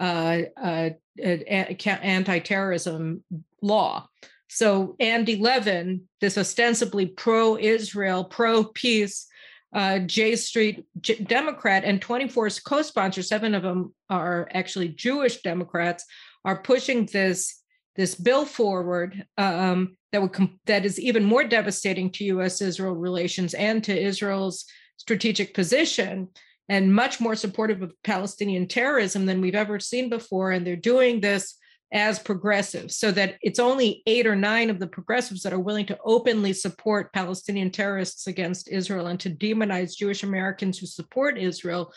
uh, 0.00 0.42
uh, 0.60 0.90
anti-terrorism 1.22 3.22
law. 3.62 4.08
So 4.48 4.96
Andy 4.98 5.36
Levin, 5.36 6.02
this 6.20 6.38
ostensibly 6.38 7.06
pro-Israel, 7.06 8.24
pro-peace 8.24 9.26
uh, 9.74 9.98
J 10.00 10.36
Street 10.36 10.86
J- 11.00 11.22
Democrat, 11.22 11.84
and 11.84 12.00
24 12.00 12.48
co-sponsors, 12.64 13.28
seven 13.28 13.54
of 13.54 13.62
them 13.62 13.94
are 14.08 14.48
actually 14.54 14.88
Jewish 14.88 15.42
Democrats, 15.42 16.04
are 16.44 16.62
pushing 16.62 17.06
this 17.06 17.57
this 17.98 18.14
bill 18.14 18.46
forward 18.46 19.26
um, 19.36 19.96
that 20.12 20.22
would 20.22 20.32
com- 20.32 20.58
that 20.66 20.86
is 20.86 20.98
even 20.98 21.24
more 21.24 21.44
devastating 21.44 22.10
to 22.12 22.24
U.S.-Israel 22.24 22.98
relations 22.98 23.52
and 23.52 23.82
to 23.84 24.00
Israel's 24.00 24.64
strategic 24.96 25.52
position, 25.52 26.28
and 26.68 26.94
much 26.94 27.20
more 27.20 27.34
supportive 27.34 27.82
of 27.82 27.92
Palestinian 28.04 28.68
terrorism 28.68 29.26
than 29.26 29.40
we've 29.40 29.54
ever 29.54 29.80
seen 29.80 30.08
before. 30.08 30.52
And 30.52 30.66
they're 30.66 30.76
doing 30.76 31.20
this 31.20 31.56
as 31.92 32.18
progressives, 32.18 32.96
so 32.96 33.10
that 33.10 33.36
it's 33.42 33.58
only 33.58 34.02
eight 34.06 34.26
or 34.26 34.36
nine 34.36 34.70
of 34.70 34.78
the 34.78 34.86
progressives 34.86 35.42
that 35.42 35.52
are 35.52 35.58
willing 35.58 35.86
to 35.86 35.98
openly 36.04 36.52
support 36.52 37.12
Palestinian 37.12 37.70
terrorists 37.70 38.26
against 38.28 38.68
Israel 38.68 39.08
and 39.08 39.18
to 39.20 39.30
demonize 39.30 39.96
Jewish 39.96 40.22
Americans 40.22 40.78
who 40.78 40.86
support 40.86 41.36
Israel. 41.36 41.92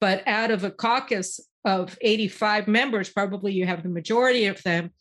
But 0.00 0.22
out 0.28 0.50
of 0.50 0.62
a 0.62 0.70
caucus 0.70 1.40
of 1.64 1.98
85 2.00 2.68
members, 2.68 3.10
probably 3.10 3.52
you 3.52 3.66
have 3.66 3.82
the 3.82 3.88
majority 3.88 4.46
of 4.46 4.62
them 4.62 4.92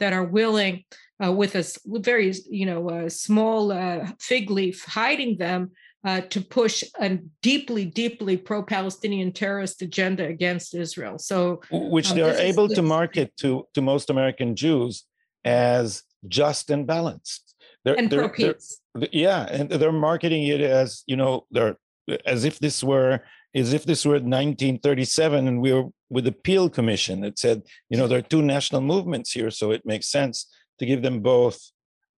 that 0.00 0.12
are 0.12 0.24
willing, 0.24 0.84
uh, 1.22 1.32
with 1.32 1.54
a 1.54 1.64
very 1.86 2.32
you 2.48 2.66
know 2.66 3.08
small 3.08 3.72
uh, 3.72 4.06
fig 4.20 4.50
leaf 4.50 4.84
hiding 4.84 5.38
them, 5.38 5.72
uh, 6.04 6.20
to 6.22 6.40
push 6.40 6.84
a 7.00 7.18
deeply, 7.42 7.84
deeply 7.84 8.36
pro-Palestinian 8.36 9.32
terrorist 9.32 9.82
agenda 9.82 10.24
against 10.26 10.74
Israel. 10.74 11.18
So, 11.18 11.60
which 11.70 12.10
um, 12.10 12.16
they 12.16 12.22
are 12.22 12.34
able 12.34 12.68
to 12.68 12.82
market 12.82 13.36
to 13.38 13.66
to 13.74 13.82
most 13.82 14.10
American 14.10 14.54
Jews 14.54 15.04
as 15.44 16.02
just 16.26 16.70
and 16.70 16.86
balanced. 16.86 17.54
They're, 17.84 17.98
and 17.98 18.10
they're, 18.10 18.28
pro-peace. 18.28 18.80
They're, 18.94 19.08
yeah, 19.12 19.46
and 19.50 19.70
they're 19.70 19.92
marketing 19.92 20.46
it 20.46 20.60
as 20.60 21.02
you 21.06 21.16
know 21.16 21.46
they're 21.50 21.76
as 22.24 22.44
if 22.44 22.58
this 22.58 22.82
were 22.82 23.20
as 23.58 23.72
if 23.72 23.84
this 23.84 24.04
were 24.04 24.12
1937 24.12 25.48
and 25.48 25.60
we 25.60 25.72
were 25.72 25.84
with 26.10 26.24
the 26.24 26.32
Peel 26.32 26.68
Commission 26.68 27.20
that 27.20 27.38
said, 27.38 27.62
you 27.90 27.98
know, 27.98 28.06
there 28.06 28.18
are 28.18 28.22
two 28.22 28.42
national 28.42 28.80
movements 28.80 29.32
here, 29.32 29.50
so 29.50 29.70
it 29.70 29.84
makes 29.84 30.08
sense 30.08 30.46
to 30.78 30.86
give 30.86 31.02
them 31.02 31.20
both 31.20 31.58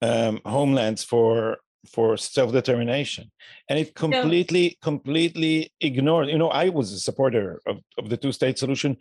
um, 0.02 0.40
homelands 0.44 1.04
for 1.04 1.58
for 1.94 2.14
self-determination 2.14 3.30
and 3.70 3.78
it 3.78 3.94
completely 3.94 4.76
completely 4.82 5.72
ignored 5.80 6.28
you 6.28 6.36
know 6.36 6.50
i 6.50 6.68
was 6.68 6.92
a 6.92 7.00
supporter 7.00 7.58
of, 7.66 7.78
of 7.96 8.10
the 8.10 8.18
two-state 8.18 8.58
solution 8.58 8.98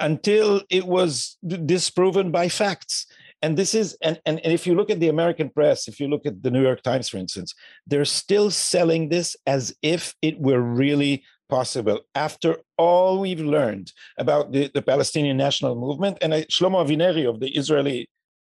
until 0.00 0.62
it 0.70 0.86
was 0.86 1.36
disproven 1.66 2.30
by 2.30 2.48
facts. 2.48 3.06
And 3.40 3.56
this 3.56 3.74
is, 3.74 3.96
and, 4.02 4.20
and, 4.26 4.40
and 4.42 4.52
if 4.52 4.66
you 4.66 4.74
look 4.74 4.90
at 4.90 4.98
the 4.98 5.08
American 5.08 5.48
press, 5.48 5.86
if 5.86 6.00
you 6.00 6.08
look 6.08 6.26
at 6.26 6.42
the 6.42 6.50
New 6.50 6.62
York 6.62 6.82
Times, 6.82 7.08
for 7.08 7.18
instance, 7.18 7.54
they're 7.86 8.04
still 8.04 8.50
selling 8.50 9.08
this 9.08 9.36
as 9.46 9.74
if 9.82 10.14
it 10.22 10.40
were 10.40 10.60
really 10.60 11.22
possible 11.48 12.00
after 12.14 12.58
all 12.76 13.20
we've 13.20 13.40
learned 13.40 13.92
about 14.18 14.52
the, 14.52 14.70
the 14.74 14.82
Palestinian 14.82 15.36
national 15.36 15.74
movement. 15.74 16.18
And 16.22 16.34
I, 16.34 16.42
Shlomo 16.44 16.84
Avineri 16.84 17.28
of 17.28 17.40
the 17.40 17.50
Israeli 17.56 18.08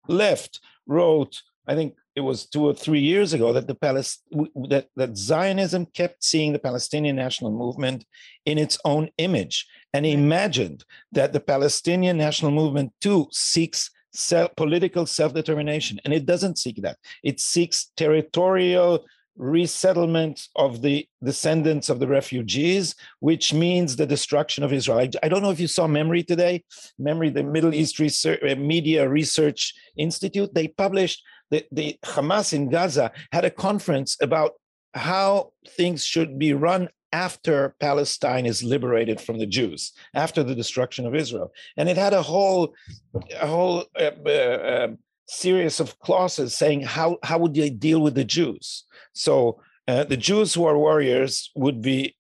left 0.08 0.60
wrote, 0.88 1.42
I 1.68 1.76
think 1.76 1.96
it 2.16 2.22
was 2.22 2.46
two 2.46 2.66
or 2.66 2.74
three 2.74 3.00
years 3.00 3.34
ago, 3.34 3.52
that 3.54 3.68
the 3.68 3.76
Palest- 3.76 4.24
that, 4.70 4.88
that 4.96 5.18
Zionism 5.18 5.86
kept 5.88 6.24
seeing 6.24 6.54
the 6.54 6.60
Palestinian 6.60 7.16
national 7.16 7.52
movement 7.52 8.06
in 8.46 8.58
its 8.58 8.78
own 8.86 9.10
image 9.18 9.68
and 9.94 10.06
imagined 10.06 10.86
that 11.12 11.34
the 11.34 11.40
Palestinian 11.40 12.18
national 12.18 12.52
movement 12.52 12.94
too 13.02 13.28
seeks 13.32 13.92
self, 14.14 14.56
political 14.56 15.06
self-determination. 15.06 16.00
And 16.06 16.14
it 16.14 16.26
doesn't 16.26 16.58
seek 16.58 16.82
that. 16.84 16.98
It 17.24 17.40
seeks 17.40 17.92
territorial 17.98 19.06
resettlement 19.38 20.48
of 20.56 20.82
the 20.82 21.08
descendants 21.24 21.89
of 21.89 22.00
the 22.00 22.08
refugees 22.08 22.95
which 23.19 23.54
means 23.54 23.95
the 23.95 24.06
destruction 24.06 24.63
of 24.63 24.71
israel 24.71 25.00
i, 25.00 25.28
don't 25.28 25.41
know 25.41 25.52
if 25.52 25.60
you 25.60 25.67
saw 25.67 25.88
MEMRI 25.88 26.26
today 26.26 26.63
MEMRI, 27.00 27.34
the 27.34 27.43
middle 27.43 27.74
east 27.74 28.00
research, 28.00 28.39
uh, 28.43 28.56
media 28.56 29.08
research 29.08 29.74
institute 29.98 30.54
they 30.54 30.67
published 30.67 31.21
the, 31.52 31.65
the 31.71 31.98
hamas 32.04 32.54
in 32.54 32.69
gaza 32.69 33.12
had 33.32 33.45
a 33.45 33.52
conference 33.52 34.17
about 34.21 34.54
how 34.93 35.52
things 35.67 36.06
should 36.06 36.39
be 36.39 36.54
run 36.54 36.88
after 37.15 37.76
Palestine 37.80 38.45
is 38.45 38.62
liberated 38.62 39.21
from 39.21 39.39
the 39.39 39.45
Jews, 39.45 39.93
after 40.13 40.43
the 40.43 40.54
destruction 40.54 41.06
of 41.06 41.15
Israel. 41.15 41.54
And 41.78 41.88
it 41.88 41.95
had 41.95 42.13
a 42.13 42.21
whole, 42.21 42.74
a 43.39 43.48
whole 43.48 43.86
uh, 43.98 44.12
uh, 44.26 44.86
um, 44.86 44.98
series 45.28 45.80
of 45.80 46.00
clauses 46.00 46.56
saying 46.56 46.82
how, 46.82 47.18
how 47.24 47.38
would 47.40 47.54
they 47.54 47.70
deal 47.70 48.02
with 48.02 48.16
the 48.16 48.24
Jews. 48.24 48.84
So 49.14 49.62
uh, 49.88 50.04
the 50.04 50.18
Jews 50.18 50.54
who 50.54 50.66
are 50.66 50.78
warriors 50.78 51.52
would 51.56 51.82
be 51.82 52.16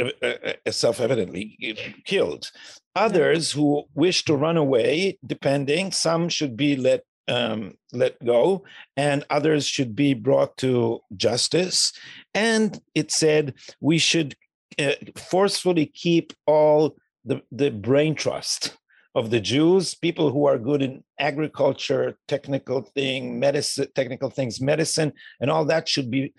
uh, 0.00 0.10
uh, 0.22 0.52
uh, 0.66 0.70
self-evidently 0.70 1.76
killed. 2.04 2.50
Others 2.96 3.52
who 3.52 3.84
wish 3.94 4.24
to 4.24 4.36
run 4.36 4.56
away, 4.56 5.18
depending, 5.26 5.92
some 5.92 6.28
should 6.28 6.56
be 6.56 6.76
let 6.76 7.02
um, 7.26 7.78
let 7.92 8.22
go, 8.22 8.64
and 8.98 9.24
others 9.30 9.66
should 9.66 9.96
be 9.96 10.12
brought 10.12 10.58
to 10.58 11.00
justice. 11.16 11.92
And 12.34 12.78
it 12.94 13.10
said 13.10 13.54
we 13.80 13.96
should 13.96 14.36
uh, 14.78 14.92
forcefully 15.16 15.86
keep 15.86 16.34
all 16.46 16.96
the, 17.24 17.40
the 17.50 17.70
brain 17.70 18.14
trust 18.14 18.76
of 19.14 19.30
the 19.30 19.40
Jews, 19.40 19.94
people 19.94 20.30
who 20.30 20.46
are 20.46 20.58
good 20.58 20.82
in 20.82 21.04
agriculture, 21.18 22.16
technical 22.26 22.82
thing, 22.82 23.38
medicine, 23.38 23.88
technical 23.94 24.30
things, 24.30 24.60
medicine, 24.60 25.12
and 25.40 25.50
all 25.50 25.64
that 25.66 25.88
should 25.88 26.10
be 26.10 26.34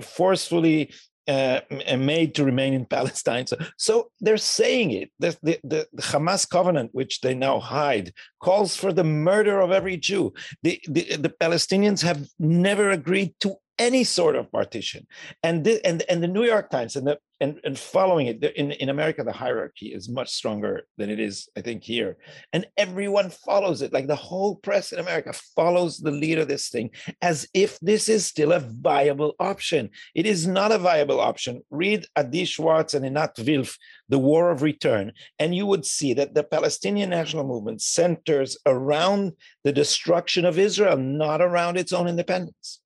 forcefully 0.00 0.92
uh, 1.28 1.60
made 1.98 2.34
to 2.36 2.44
remain 2.44 2.72
in 2.72 2.84
Palestine. 2.96 3.46
So, 3.46 3.56
so 3.76 4.10
they're 4.20 4.36
saying 4.36 4.92
it. 4.92 5.10
The, 5.18 5.36
the, 5.42 5.58
the, 5.64 6.02
Hamas 6.02 6.48
covenant, 6.48 6.90
which 6.92 7.20
they 7.20 7.34
now 7.34 7.58
hide, 7.58 8.12
calls 8.40 8.76
for 8.76 8.92
the 8.92 9.04
murder 9.04 9.60
of 9.60 9.72
every 9.72 9.96
Jew. 9.96 10.32
The, 10.62 10.80
the, 10.86 11.16
the 11.16 11.34
Palestinians 11.40 12.02
have 12.02 12.28
never 12.38 12.90
agreed 12.90 13.34
to 13.40 13.56
any 13.78 14.04
sort 14.04 14.36
of 14.36 14.50
partition. 14.50 15.06
And 15.42 15.64
the, 15.64 15.84
and 15.86 16.02
and 16.08 16.22
the 16.22 16.28
New 16.28 16.44
York 16.44 16.70
Times 16.70 16.96
and 16.96 17.06
the 17.06 17.18
and, 17.40 17.60
and 17.64 17.78
following 17.78 18.28
it 18.28 18.42
in, 18.42 18.72
in 18.72 18.88
America, 18.88 19.22
the 19.22 19.32
hierarchy 19.32 19.88
is 19.88 20.08
much 20.08 20.30
stronger 20.30 20.86
than 20.96 21.10
it 21.10 21.20
is, 21.20 21.48
I 21.56 21.60
think, 21.60 21.82
here. 21.84 22.16
And 22.52 22.66
everyone 22.76 23.30
follows 23.30 23.82
it. 23.82 23.92
Like 23.92 24.06
the 24.06 24.16
whole 24.16 24.56
press 24.56 24.92
in 24.92 24.98
America 24.98 25.32
follows 25.54 25.98
the 25.98 26.10
lead 26.10 26.38
of 26.38 26.48
this 26.48 26.68
thing 26.68 26.90
as 27.20 27.46
if 27.52 27.78
this 27.80 28.08
is 28.08 28.24
still 28.24 28.52
a 28.52 28.60
viable 28.60 29.34
option. 29.38 29.90
It 30.14 30.26
is 30.26 30.46
not 30.46 30.72
a 30.72 30.78
viable 30.78 31.20
option. 31.20 31.62
Read 31.70 32.06
Adi 32.16 32.46
Schwartz 32.46 32.94
and 32.94 33.04
Einat 33.04 33.44
Wilf, 33.44 33.76
The 34.08 34.18
War 34.18 34.50
of 34.50 34.62
Return, 34.62 35.12
and 35.38 35.54
you 35.54 35.66
would 35.66 35.84
see 35.84 36.14
that 36.14 36.34
the 36.34 36.44
Palestinian 36.44 37.10
national 37.10 37.46
movement 37.46 37.82
centers 37.82 38.56
around 38.64 39.32
the 39.62 39.72
destruction 39.72 40.44
of 40.44 40.58
Israel, 40.58 40.96
not 40.96 41.42
around 41.42 41.76
its 41.76 41.92
own 41.92 42.08
independence. 42.08 42.80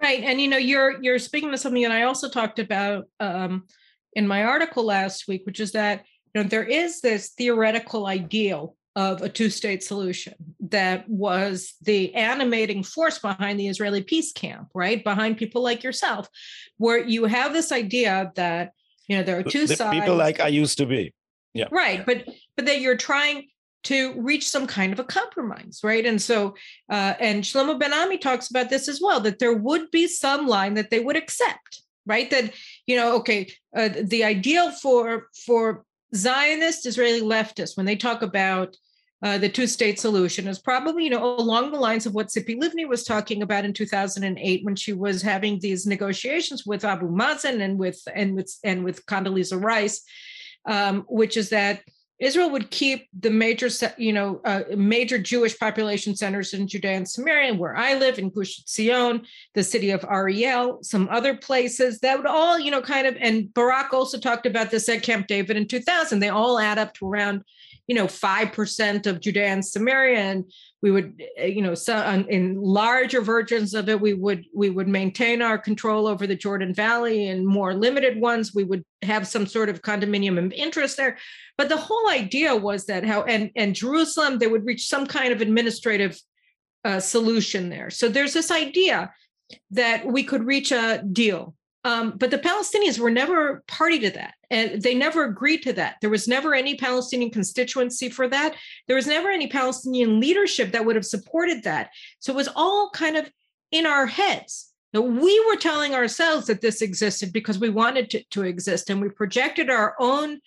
Right, 0.00 0.22
and 0.22 0.40
you 0.40 0.48
know, 0.48 0.56
you're 0.56 1.02
you're 1.02 1.18
speaking 1.18 1.50
to 1.50 1.58
something 1.58 1.82
that 1.82 1.92
I 1.92 2.04
also 2.04 2.28
talked 2.28 2.58
about 2.58 3.06
um, 3.18 3.64
in 4.12 4.28
my 4.28 4.44
article 4.44 4.84
last 4.84 5.26
week, 5.26 5.42
which 5.44 5.58
is 5.58 5.72
that 5.72 6.04
you 6.34 6.42
know 6.42 6.48
there 6.48 6.64
is 6.64 7.00
this 7.00 7.30
theoretical 7.30 8.06
ideal 8.06 8.76
of 8.94 9.22
a 9.22 9.28
two-state 9.28 9.82
solution 9.82 10.34
that 10.58 11.08
was 11.08 11.74
the 11.82 12.12
animating 12.14 12.82
force 12.82 13.18
behind 13.18 13.58
the 13.58 13.68
Israeli 13.68 14.02
peace 14.02 14.32
camp, 14.32 14.68
right? 14.74 15.02
Behind 15.04 15.36
people 15.36 15.62
like 15.62 15.82
yourself, 15.82 16.28
where 16.78 16.98
you 16.98 17.24
have 17.24 17.52
this 17.52 17.72
idea 17.72 18.32
that 18.36 18.72
you 19.08 19.16
know 19.16 19.24
there 19.24 19.38
are 19.38 19.42
two 19.42 19.66
the 19.66 19.76
sides. 19.76 19.98
People 19.98 20.16
like 20.16 20.38
I 20.38 20.48
used 20.48 20.78
to 20.78 20.86
be. 20.86 21.12
Yeah. 21.54 21.66
Right, 21.72 22.06
but 22.06 22.24
but 22.56 22.66
that 22.66 22.80
you're 22.80 22.96
trying 22.96 23.48
to 23.84 24.20
reach 24.20 24.48
some 24.48 24.66
kind 24.66 24.92
of 24.92 24.98
a 24.98 25.04
compromise, 25.04 25.80
right? 25.82 26.04
And 26.04 26.20
so, 26.20 26.54
uh, 26.90 27.14
and 27.20 27.44
Shlomo 27.44 27.78
Ben 27.78 27.92
Ami 27.92 28.18
talks 28.18 28.50
about 28.50 28.70
this 28.70 28.88
as 28.88 29.00
well, 29.02 29.20
that 29.20 29.38
there 29.38 29.54
would 29.54 29.90
be 29.90 30.06
some 30.08 30.46
line 30.46 30.74
that 30.74 30.90
they 30.90 31.00
would 31.00 31.16
accept, 31.16 31.82
right? 32.06 32.30
That 32.30 32.52
you 32.86 32.96
know, 32.96 33.16
okay, 33.16 33.50
uh, 33.76 33.90
the 34.02 34.24
ideal 34.24 34.70
for 34.72 35.28
for 35.46 35.84
Zionist 36.14 36.86
Israeli 36.86 37.20
leftists 37.20 37.76
when 37.76 37.86
they 37.86 37.96
talk 37.96 38.22
about 38.22 38.76
uh, 39.20 39.36
the 39.36 39.48
two-state 39.48 39.98
solution 39.98 40.46
is 40.46 40.60
probably, 40.60 41.02
you 41.02 41.10
know, 41.10 41.36
along 41.38 41.72
the 41.72 41.78
lines 41.78 42.06
of 42.06 42.14
what 42.14 42.28
Tzipi 42.28 42.56
Livni 42.56 42.86
was 42.86 43.02
talking 43.02 43.42
about 43.42 43.64
in 43.64 43.72
2008 43.72 44.64
when 44.64 44.76
she 44.76 44.92
was 44.92 45.22
having 45.22 45.58
these 45.58 45.86
negotiations 45.86 46.64
with 46.64 46.84
Abu 46.84 47.10
Mazen 47.10 47.60
and 47.60 47.78
with 47.78 48.00
and 48.14 48.36
with 48.36 48.54
and 48.62 48.84
with 48.84 49.04
Condoleezza 49.06 49.60
Rice, 49.60 50.02
um, 50.66 51.04
which 51.08 51.36
is 51.36 51.48
that 51.50 51.82
Israel 52.20 52.50
would 52.50 52.70
keep 52.70 53.08
the 53.18 53.30
major, 53.30 53.68
you 53.96 54.12
know, 54.12 54.40
uh, 54.44 54.62
major 54.76 55.18
Jewish 55.18 55.58
population 55.58 56.16
centers 56.16 56.52
in 56.52 56.66
Judea 56.66 56.92
and 56.92 57.08
Samaria, 57.08 57.54
where 57.54 57.76
I 57.76 57.94
live 57.94 58.18
in 58.18 58.30
Gush 58.30 58.60
Etzion, 58.62 59.24
the 59.54 59.62
city 59.62 59.90
of 59.90 60.04
Ariel, 60.10 60.78
some 60.82 61.08
other 61.10 61.36
places 61.36 62.00
that 62.00 62.18
would 62.18 62.26
all, 62.26 62.58
you 62.58 62.70
know, 62.70 62.82
kind 62.82 63.06
of. 63.06 63.16
And 63.20 63.52
Barak 63.54 63.92
also 63.92 64.18
talked 64.18 64.46
about 64.46 64.70
this 64.70 64.88
at 64.88 65.02
Camp 65.02 65.28
David 65.28 65.56
in 65.56 65.68
2000. 65.68 66.18
They 66.18 66.28
all 66.28 66.58
add 66.58 66.78
up 66.78 66.94
to 66.94 67.08
around, 67.08 67.44
you 67.88 67.96
know, 67.96 68.06
five 68.06 68.52
percent 68.52 69.06
of 69.06 69.20
Judea 69.20 69.46
and 69.46 69.64
Samaria, 69.64 70.18
and 70.18 70.44
we 70.80 70.92
would 70.92 71.20
eh, 71.36 71.46
you 71.46 71.62
know 71.62 71.74
so 71.74 71.96
in 72.28 72.54
larger 72.60 73.20
versions 73.20 73.74
of 73.74 73.88
it 73.88 74.00
we 74.00 74.14
would 74.14 74.44
we 74.54 74.70
would 74.70 74.86
maintain 74.86 75.42
our 75.42 75.58
control 75.58 76.06
over 76.06 76.24
the 76.24 76.36
jordan 76.36 76.72
valley 76.72 77.26
and 77.26 77.44
more 77.44 77.74
limited 77.74 78.20
ones 78.20 78.54
we 78.54 78.62
would 78.62 78.84
have 79.02 79.26
some 79.26 79.46
sort 79.46 79.68
of 79.68 79.82
condominium 79.82 80.44
of 80.44 80.52
interest 80.52 80.96
there. 80.96 81.18
But 81.56 81.68
the 81.68 81.76
whole 81.76 82.08
idea 82.08 82.54
was 82.54 82.86
that 82.86 83.04
how 83.04 83.22
and 83.22 83.50
and 83.56 83.74
jerusalem 83.74 84.38
they 84.38 84.46
would 84.46 84.66
reach 84.66 84.88
some 84.88 85.06
kind 85.06 85.32
of 85.32 85.40
administrative 85.40 86.20
uh, 86.84 87.00
solution 87.00 87.68
there. 87.68 87.90
So 87.90 88.08
there's 88.08 88.32
this 88.32 88.50
idea 88.50 89.12
that 89.72 90.06
we 90.06 90.22
could 90.22 90.44
reach 90.44 90.72
a 90.72 91.02
deal 91.12 91.54
um, 91.84 92.14
but 92.16 92.30
the 92.30 92.38
Palestinians 92.38 92.98
were 92.98 93.10
never 93.10 93.62
party 93.68 93.98
to 94.00 94.10
that. 94.10 94.34
And 94.50 94.82
they 94.82 94.94
never 94.94 95.24
agreed 95.24 95.62
to 95.62 95.72
that. 95.74 95.96
There 96.00 96.10
was 96.10 96.26
never 96.26 96.54
any 96.54 96.74
Palestinian 96.74 97.30
constituency 97.30 98.08
for 98.08 98.28
that. 98.28 98.56
There 98.86 98.96
was 98.96 99.06
never 99.06 99.30
any 99.30 99.46
Palestinian 99.46 100.20
leadership 100.20 100.72
that 100.72 100.84
would 100.84 100.96
have 100.96 101.06
supported 101.06 101.62
that. 101.64 101.90
So 102.18 102.32
it 102.32 102.36
was 102.36 102.48
all 102.56 102.90
kind 102.90 103.16
of 103.16 103.30
in 103.70 103.86
our 103.86 104.06
heads. 104.06 104.72
Now, 104.94 105.02
we 105.02 105.38
were 105.46 105.56
telling 105.56 105.94
ourselves 105.94 106.46
that 106.46 106.62
this 106.62 106.80
existed 106.80 107.32
because 107.32 107.58
we 107.58 107.68
wanted 107.68 108.10
to, 108.10 108.24
to 108.30 108.42
exist, 108.42 108.88
and 108.88 109.02
we 109.02 109.10
projected 109.10 109.68
our 109.68 109.94
own 110.00 110.40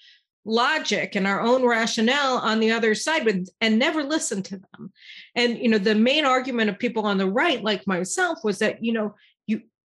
logic 0.45 1.15
and 1.15 1.27
our 1.27 1.41
own 1.41 1.63
rationale 1.63 2.37
on 2.37 2.59
the 2.59 2.71
other 2.71 2.95
side 2.95 3.23
with, 3.23 3.47
and 3.61 3.77
never 3.77 4.03
listened 4.03 4.45
to 4.45 4.57
them. 4.57 4.91
And 5.35 5.59
you 5.59 5.69
know, 5.69 5.77
the 5.77 5.93
main 5.93 6.25
argument 6.25 6.71
of 6.71 6.79
people 6.79 7.05
on 7.05 7.19
the 7.19 7.29
right, 7.29 7.63
like 7.63 7.85
myself, 7.85 8.39
was 8.43 8.57
that 8.59 8.83
you 8.83 8.93
know 8.93 9.13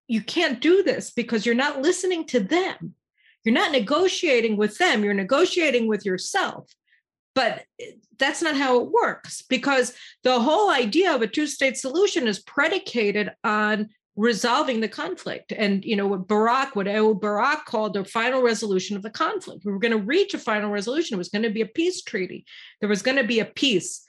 you 0.08 0.22
can't 0.22 0.60
do 0.60 0.82
this 0.82 1.10
because 1.10 1.44
you're 1.44 1.54
not 1.54 1.82
listening 1.82 2.26
to 2.26 2.40
them. 2.40 2.94
You're 3.44 3.54
not 3.54 3.72
negotiating 3.72 4.56
with 4.56 4.76
them, 4.78 5.04
you're 5.04 5.14
negotiating 5.14 5.86
with 5.86 6.04
yourself. 6.04 6.70
But 7.34 7.64
that's 8.18 8.40
not 8.40 8.56
how 8.56 8.80
it 8.80 8.90
works 8.90 9.42
because 9.42 9.94
the 10.22 10.40
whole 10.40 10.70
idea 10.70 11.14
of 11.14 11.20
a 11.20 11.26
two 11.26 11.46
state 11.46 11.76
solution 11.76 12.26
is 12.26 12.40
predicated 12.40 13.30
on 13.44 13.90
resolving 14.16 14.80
the 14.80 14.88
conflict. 14.88 15.52
And, 15.52 15.84
you 15.84 15.94
know, 15.94 16.06
what 16.06 16.26
Barak, 16.26 16.74
what 16.74 16.88
Ehud 16.88 17.20
Barak 17.20 17.66
called 17.66 17.92
the 17.92 18.04
final 18.04 18.42
resolution 18.42 18.96
of 18.96 19.02
the 19.02 19.10
conflict. 19.10 19.64
We 19.64 19.72
were 19.72 19.78
going 19.78 19.92
to 19.92 19.98
reach 19.98 20.32
a 20.32 20.38
final 20.38 20.70
resolution. 20.70 21.14
It 21.14 21.18
was 21.18 21.28
going 21.28 21.42
to 21.42 21.50
be 21.50 21.60
a 21.60 21.66
peace 21.66 22.02
treaty. 22.02 22.46
There 22.80 22.88
was 22.88 23.02
going 23.02 23.18
to 23.18 23.24
be 23.24 23.40
a 23.40 23.44
peace. 23.44 24.02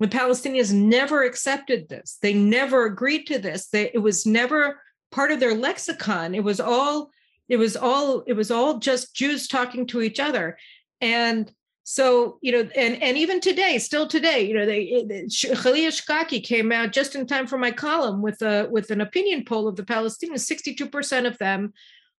The 0.00 0.08
Palestinians 0.08 0.72
never 0.72 1.22
accepted 1.22 1.88
this. 1.88 2.18
They 2.20 2.34
never 2.34 2.86
agreed 2.86 3.24
to 3.28 3.38
this. 3.38 3.68
They, 3.68 3.92
it 3.94 3.98
was 3.98 4.26
never 4.26 4.80
part 5.12 5.30
of 5.32 5.38
their 5.40 5.54
lexicon. 5.54 6.34
It 6.34 6.44
was 6.44 6.60
all 6.60 7.10
it 7.48 7.58
was 7.58 7.76
all 7.76 8.22
it 8.26 8.32
was 8.32 8.50
all 8.50 8.78
just 8.78 9.14
Jews 9.14 9.46
talking 9.46 9.86
to 9.88 10.02
each 10.02 10.18
other. 10.18 10.58
And 11.00 11.52
So, 11.84 12.38
you 12.40 12.52
know, 12.52 12.68
and, 12.76 13.02
and 13.02 13.18
even 13.18 13.40
today, 13.40 13.78
still 13.78 14.06
today, 14.06 14.46
you 14.46 14.54
know, 14.54 14.64
they 14.64 15.04
Khalil 15.28 15.90
Shikaki 15.90 16.42
came 16.42 16.70
out 16.70 16.92
just 16.92 17.16
in 17.16 17.26
time 17.26 17.46
for 17.48 17.58
my 17.58 17.72
column 17.72 18.22
with 18.22 18.40
a 18.42 18.68
with 18.70 18.90
an 18.90 19.00
opinion 19.00 19.44
poll 19.44 19.66
of 19.66 19.76
the 19.76 19.82
Palestinians. 19.82 20.46
62% 20.46 21.26
of 21.26 21.38
them 21.38 21.72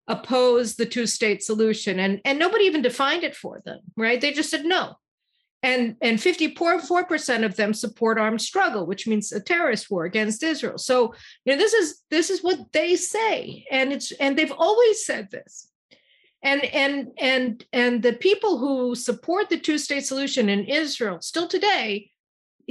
oppose 0.08 0.76
the 0.76 0.86
two-state 0.86 1.42
solution. 1.42 2.00
And, 2.00 2.20
and 2.26 2.38
nobody 2.38 2.66
even 2.66 2.82
defined 2.82 3.24
it 3.24 3.36
for 3.36 3.62
them, 3.64 3.80
right? 3.96 4.20
They 4.20 4.34
just 4.34 4.50
said 4.50 4.66
no. 4.66 4.98
And, 5.64 5.96
and 6.02 6.20
54% 6.20 7.46
of 7.46 7.56
them 7.56 7.74
support 7.74 8.20
armed 8.20 8.42
struggle, 8.42 8.86
which 8.86 9.08
means 9.08 9.32
a 9.32 9.40
terrorist 9.40 9.90
war 9.90 10.04
against 10.04 10.44
Israel. 10.44 10.78
So, 10.78 11.16
you 11.46 11.54
know, 11.54 11.58
this 11.58 11.74
is 11.74 12.02
this 12.10 12.30
is 12.30 12.44
what 12.44 12.60
they 12.74 12.98
say. 12.98 13.66
And 13.72 13.94
it's 13.94 14.12
and 14.12 14.38
they've 14.38 14.52
always 14.52 15.06
said 15.06 15.32
this 15.32 15.70
and 16.44 16.66
and 16.66 17.12
and 17.18 17.66
and 17.72 18.04
the 18.04 18.14
people 18.14 18.58
who 18.58 18.94
support 18.96 19.50
the 19.50 19.58
two-state 19.58 20.06
solution 20.06 20.50
in 20.50 20.66
Israel 20.66 21.22
still 21.22 21.48
today 21.48 22.12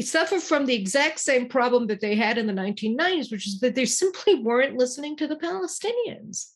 suffer 0.00 0.38
from 0.38 0.66
the 0.66 0.74
exact 0.74 1.18
same 1.18 1.48
problem 1.48 1.86
that 1.86 2.00
they 2.00 2.14
had 2.14 2.38
in 2.38 2.46
the 2.46 2.52
1990s, 2.52 3.30
which 3.30 3.46
is 3.46 3.60
that 3.60 3.74
they 3.74 3.84
simply 3.84 4.36
weren't 4.36 4.78
listening 4.78 5.16
to 5.16 5.26
the 5.26 5.36
Palestinians. 5.36 6.46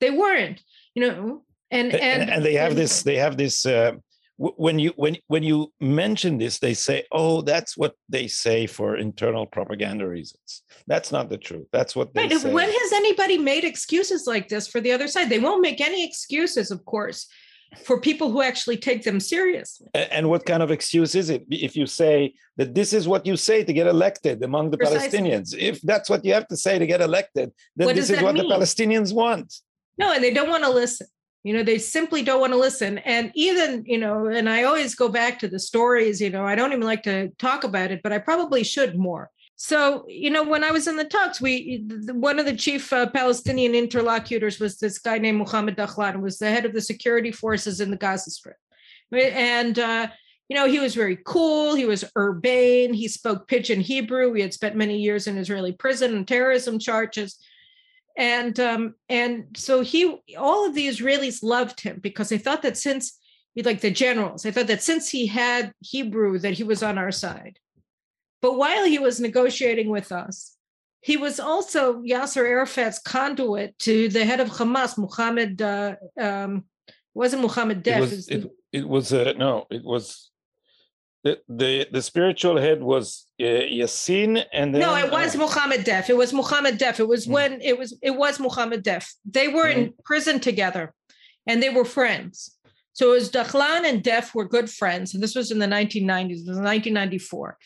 They 0.00 0.10
weren't, 0.10 0.62
you 0.94 1.06
know, 1.06 1.44
and 1.70 1.94
and 1.94 2.30
and 2.30 2.44
they 2.44 2.54
have 2.54 2.76
this 2.76 3.02
they 3.02 3.16
have 3.16 3.36
this 3.36 3.66
uh, 3.66 3.92
when 4.38 4.78
you 4.78 4.92
when 4.96 5.16
when 5.28 5.42
you 5.42 5.72
mention 5.80 6.36
this 6.36 6.58
they 6.58 6.74
say 6.74 7.04
oh 7.10 7.40
that's 7.40 7.76
what 7.76 7.94
they 8.08 8.26
say 8.26 8.66
for 8.66 8.96
internal 8.96 9.46
propaganda 9.46 10.06
reasons. 10.06 10.62
That's 10.86 11.10
not 11.10 11.30
the 11.30 11.38
truth. 11.38 11.66
That's 11.72 11.96
what 11.96 12.12
they 12.12 12.22
right. 12.22 12.38
say 12.38 12.52
when 12.52 12.68
has 12.68 12.92
anybody 12.92 13.38
made 13.38 13.64
excuses 13.64 14.26
like 14.26 14.48
this 14.48 14.68
for 14.68 14.80
the 14.80 14.92
other 14.92 15.08
side? 15.08 15.30
They 15.30 15.38
won't 15.38 15.62
make 15.62 15.80
any 15.80 16.04
excuses 16.04 16.70
of 16.70 16.84
course 16.84 17.28
for 17.84 18.00
people 18.00 18.30
who 18.30 18.42
actually 18.42 18.76
take 18.76 19.02
them 19.02 19.20
seriously. 19.20 19.88
And 19.94 20.28
what 20.28 20.46
kind 20.46 20.62
of 20.62 20.70
excuse 20.70 21.14
is 21.14 21.30
it? 21.30 21.44
If 21.50 21.74
you 21.74 21.86
say 21.86 22.34
that 22.56 22.74
this 22.74 22.92
is 22.92 23.08
what 23.08 23.26
you 23.26 23.36
say 23.36 23.64
to 23.64 23.72
get 23.72 23.86
elected 23.86 24.42
among 24.44 24.70
the 24.70 24.76
Precisely. 24.76 25.18
palestinians 25.18 25.56
if 25.58 25.80
that's 25.80 26.10
what 26.10 26.24
you 26.24 26.34
have 26.34 26.46
to 26.48 26.56
say 26.56 26.78
to 26.78 26.86
get 26.86 27.00
elected 27.00 27.52
then 27.74 27.86
what 27.86 27.96
this 27.96 28.10
is 28.10 28.20
what 28.20 28.34
mean? 28.34 28.48
the 28.48 28.54
palestinians 28.54 29.14
want. 29.14 29.54
No 29.96 30.12
and 30.12 30.22
they 30.22 30.34
don't 30.34 30.50
want 30.50 30.64
to 30.64 30.70
listen 30.70 31.06
you 31.46 31.52
know 31.52 31.62
they 31.62 31.78
simply 31.78 32.22
don't 32.24 32.40
want 32.40 32.52
to 32.52 32.58
listen. 32.58 32.98
And 32.98 33.30
even 33.36 33.84
you 33.86 33.98
know 33.98 34.26
and 34.26 34.48
i 34.50 34.64
always 34.64 34.96
go 34.96 35.08
back 35.08 35.38
to 35.38 35.48
the 35.48 35.60
stories 35.60 36.20
you 36.20 36.28
know 36.28 36.44
i 36.44 36.56
don't 36.56 36.72
even 36.72 36.84
like 36.84 37.04
to 37.04 37.28
talk 37.38 37.62
about 37.62 37.92
it 37.92 38.00
but 38.02 38.12
i 38.12 38.18
probably 38.18 38.64
should 38.64 38.98
more. 38.98 39.30
So 39.54 40.04
you 40.08 40.30
know 40.30 40.42
when 40.42 40.64
i 40.64 40.72
was 40.72 40.88
in 40.88 40.96
the 40.96 41.04
talks 41.04 41.40
we 41.40 41.86
one 42.28 42.40
of 42.40 42.46
the 42.46 42.56
chief 42.56 42.92
uh, 42.92 43.08
palestinian 43.10 43.76
interlocutors 43.76 44.58
was 44.58 44.78
this 44.78 44.98
guy 44.98 45.18
named 45.18 45.38
muhammad 45.38 45.76
dahlan 45.76 46.14
who 46.14 46.20
was 46.20 46.38
the 46.38 46.50
head 46.50 46.64
of 46.64 46.74
the 46.74 46.80
security 46.80 47.30
forces 47.30 47.80
in 47.80 47.92
the 47.92 47.96
gaza 47.96 48.30
strip. 48.30 48.56
And 49.12 49.78
uh, 49.78 50.08
you 50.48 50.56
know 50.56 50.66
he 50.66 50.80
was 50.80 50.96
very 50.96 51.16
cool 51.24 51.76
he 51.76 51.86
was 51.86 52.04
urbane 52.18 52.92
he 52.92 53.06
spoke 53.06 53.46
pidgin 53.46 53.80
hebrew. 53.80 54.32
He 54.32 54.42
had 54.42 54.52
spent 54.52 54.74
many 54.74 54.98
years 54.98 55.28
in 55.28 55.38
israeli 55.38 55.72
prison 55.72 56.16
and 56.16 56.26
terrorism 56.26 56.80
charges 56.80 57.38
and 58.16 58.58
um, 58.58 58.94
and 59.08 59.46
so 59.56 59.80
he 59.80 60.18
all 60.38 60.66
of 60.66 60.74
the 60.74 60.88
israelis 60.88 61.42
loved 61.42 61.80
him 61.80 61.98
because 62.00 62.28
they 62.28 62.38
thought 62.38 62.62
that 62.62 62.76
since 62.76 63.18
like 63.64 63.80
the 63.80 63.90
generals 63.90 64.42
they 64.42 64.50
thought 64.50 64.66
that 64.66 64.82
since 64.82 65.08
he 65.08 65.26
had 65.26 65.72
hebrew 65.80 66.38
that 66.38 66.54
he 66.54 66.64
was 66.64 66.82
on 66.82 66.98
our 66.98 67.12
side 67.12 67.58
but 68.42 68.56
while 68.56 68.84
he 68.84 68.98
was 68.98 69.20
negotiating 69.20 69.88
with 69.90 70.12
us 70.12 70.56
he 71.00 71.16
was 71.16 71.40
also 71.40 72.02
yasser 72.02 72.44
arafat's 72.44 72.98
conduit 72.98 73.78
to 73.78 74.08
the 74.08 74.24
head 74.24 74.40
of 74.40 74.48
hamas 74.48 74.98
muhammad 74.98 75.60
uh, 75.62 75.94
um, 76.20 76.64
wasn't 77.14 77.40
muhammad 77.40 77.82
Deif. 77.82 77.96
it 77.96 78.00
was, 78.00 78.28
it, 78.28 78.50
it 78.72 78.88
was 78.88 79.12
uh, 79.12 79.32
no 79.36 79.66
it 79.70 79.84
was 79.84 80.30
the, 81.26 81.40
the 81.48 81.88
the 81.90 82.02
spiritual 82.02 82.56
head 82.56 82.80
was 82.82 83.26
uh, 83.40 83.66
Yassin, 83.78 84.44
and 84.52 84.72
then, 84.72 84.80
no, 84.80 84.94
it 84.94 85.10
was 85.10 85.34
uh, 85.34 85.38
Muhammad 85.38 85.80
Deif. 85.84 86.08
It 86.08 86.16
was 86.16 86.32
Muhammad 86.32 86.78
Deif. 86.78 87.00
It 87.00 87.08
was 87.08 87.26
mm. 87.26 87.32
when 87.32 87.60
it 87.62 87.76
was 87.76 87.98
it 88.00 88.16
was 88.16 88.38
Muhammad 88.38 88.84
Deif. 88.84 89.04
They 89.28 89.48
were 89.48 89.66
mm. 89.66 89.76
in 89.76 89.94
prison 90.04 90.38
together, 90.38 90.94
and 91.46 91.60
they 91.60 91.70
were 91.70 91.84
friends. 91.84 92.56
So 92.92 93.10
it 93.10 93.14
was 93.14 93.30
Dahlan 93.30 93.84
and 93.84 94.04
Deif 94.04 94.34
were 94.34 94.48
good 94.48 94.70
friends, 94.70 95.14
and 95.14 95.22
this 95.22 95.34
was 95.34 95.50
in 95.50 95.58
the 95.58 95.66
1990s. 95.66 96.42
It 96.44 96.54
was 96.54 96.62
1994, 96.62 97.58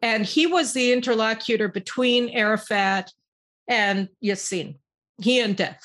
and 0.00 0.24
he 0.24 0.46
was 0.46 0.72
the 0.72 0.92
interlocutor 0.92 1.68
between 1.68 2.30
Arafat 2.30 3.12
and 3.68 4.08
Yassin. 4.24 4.76
He 5.20 5.40
and 5.40 5.54
Deif. 5.54 5.82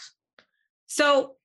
So 0.87 1.35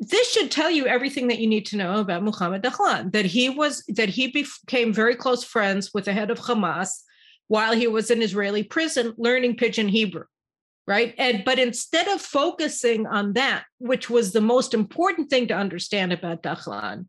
this 0.00 0.32
should 0.32 0.50
tell 0.50 0.70
you 0.70 0.86
everything 0.86 1.28
that 1.28 1.38
you 1.38 1.46
need 1.46 1.66
to 1.66 1.76
know 1.76 2.00
about 2.00 2.22
Muhammad 2.22 2.62
Dahlan, 2.62 3.12
that 3.12 3.26
he 3.26 3.50
was 3.50 3.84
that 3.88 4.08
he 4.08 4.28
became 4.28 4.92
very 4.92 5.14
close 5.14 5.44
friends 5.44 5.92
with 5.92 6.06
the 6.06 6.12
head 6.12 6.30
of 6.30 6.38
Hamas 6.38 7.00
while 7.48 7.74
he 7.74 7.86
was 7.86 8.10
in 8.10 8.22
Israeli 8.22 8.62
prison 8.62 9.12
learning 9.18 9.56
pidgin 9.56 9.88
Hebrew. 9.88 10.24
Right. 10.86 11.14
And 11.18 11.44
but 11.44 11.58
instead 11.58 12.08
of 12.08 12.20
focusing 12.20 13.06
on 13.06 13.34
that, 13.34 13.64
which 13.78 14.08
was 14.08 14.32
the 14.32 14.40
most 14.40 14.74
important 14.74 15.28
thing 15.30 15.46
to 15.48 15.54
understand 15.54 16.12
about 16.12 16.42
Dahlan 16.42 17.06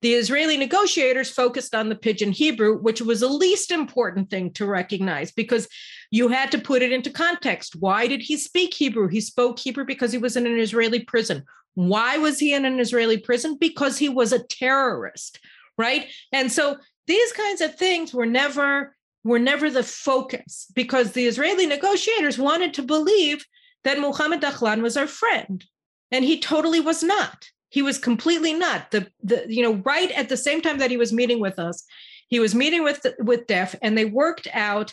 the 0.00 0.14
Israeli 0.14 0.56
negotiators 0.56 1.30
focused 1.30 1.74
on 1.74 1.88
the 1.88 1.96
pidgin 1.96 2.30
Hebrew, 2.32 2.78
which 2.78 3.00
was 3.00 3.20
the 3.20 3.28
least 3.28 3.70
important 3.70 4.30
thing 4.30 4.52
to 4.52 4.66
recognize 4.66 5.32
because 5.32 5.68
you 6.10 6.28
had 6.28 6.52
to 6.52 6.58
put 6.58 6.82
it 6.82 6.92
into 6.92 7.10
context. 7.10 7.76
Why 7.76 8.06
did 8.06 8.22
he 8.22 8.36
speak 8.36 8.74
Hebrew? 8.74 9.08
He 9.08 9.20
spoke 9.20 9.58
Hebrew 9.58 9.84
because 9.84 10.12
he 10.12 10.18
was 10.18 10.36
in 10.36 10.46
an 10.46 10.58
Israeli 10.58 11.00
prison. 11.00 11.44
Why 11.74 12.18
was 12.18 12.38
he 12.38 12.54
in 12.54 12.64
an 12.64 12.80
Israeli 12.80 13.18
prison? 13.18 13.56
Because 13.58 13.98
he 13.98 14.08
was 14.08 14.32
a 14.32 14.42
terrorist, 14.42 15.40
right? 15.76 16.06
And 16.32 16.50
so 16.50 16.76
these 17.06 17.32
kinds 17.32 17.60
of 17.60 17.74
things 17.74 18.12
were 18.12 18.26
never 18.26 18.96
were 19.24 19.38
never 19.38 19.70
the 19.70 19.82
focus 19.82 20.66
because 20.74 21.12
the 21.12 21.26
Israeli 21.26 21.66
negotiators 21.66 22.38
wanted 22.38 22.72
to 22.74 22.82
believe 22.82 23.44
that 23.84 24.00
Muhammad 24.00 24.40
Dahlan 24.40 24.82
was 24.82 24.96
our 24.96 25.06
friend, 25.06 25.64
and 26.10 26.24
he 26.24 26.40
totally 26.40 26.80
was 26.80 27.02
not. 27.02 27.46
He 27.68 27.82
was 27.82 27.98
completely 27.98 28.54
not. 28.54 28.90
The 28.90 29.08
the 29.22 29.44
you 29.48 29.62
know 29.62 29.74
right 29.84 30.10
at 30.12 30.28
the 30.28 30.36
same 30.36 30.60
time 30.60 30.78
that 30.78 30.90
he 30.90 30.96
was 30.96 31.12
meeting 31.12 31.40
with 31.40 31.58
us, 31.58 31.84
he 32.28 32.40
was 32.40 32.54
meeting 32.54 32.82
with 32.82 33.04
with 33.18 33.46
Deif, 33.46 33.74
and 33.82 33.96
they 33.96 34.04
worked 34.04 34.48
out 34.52 34.92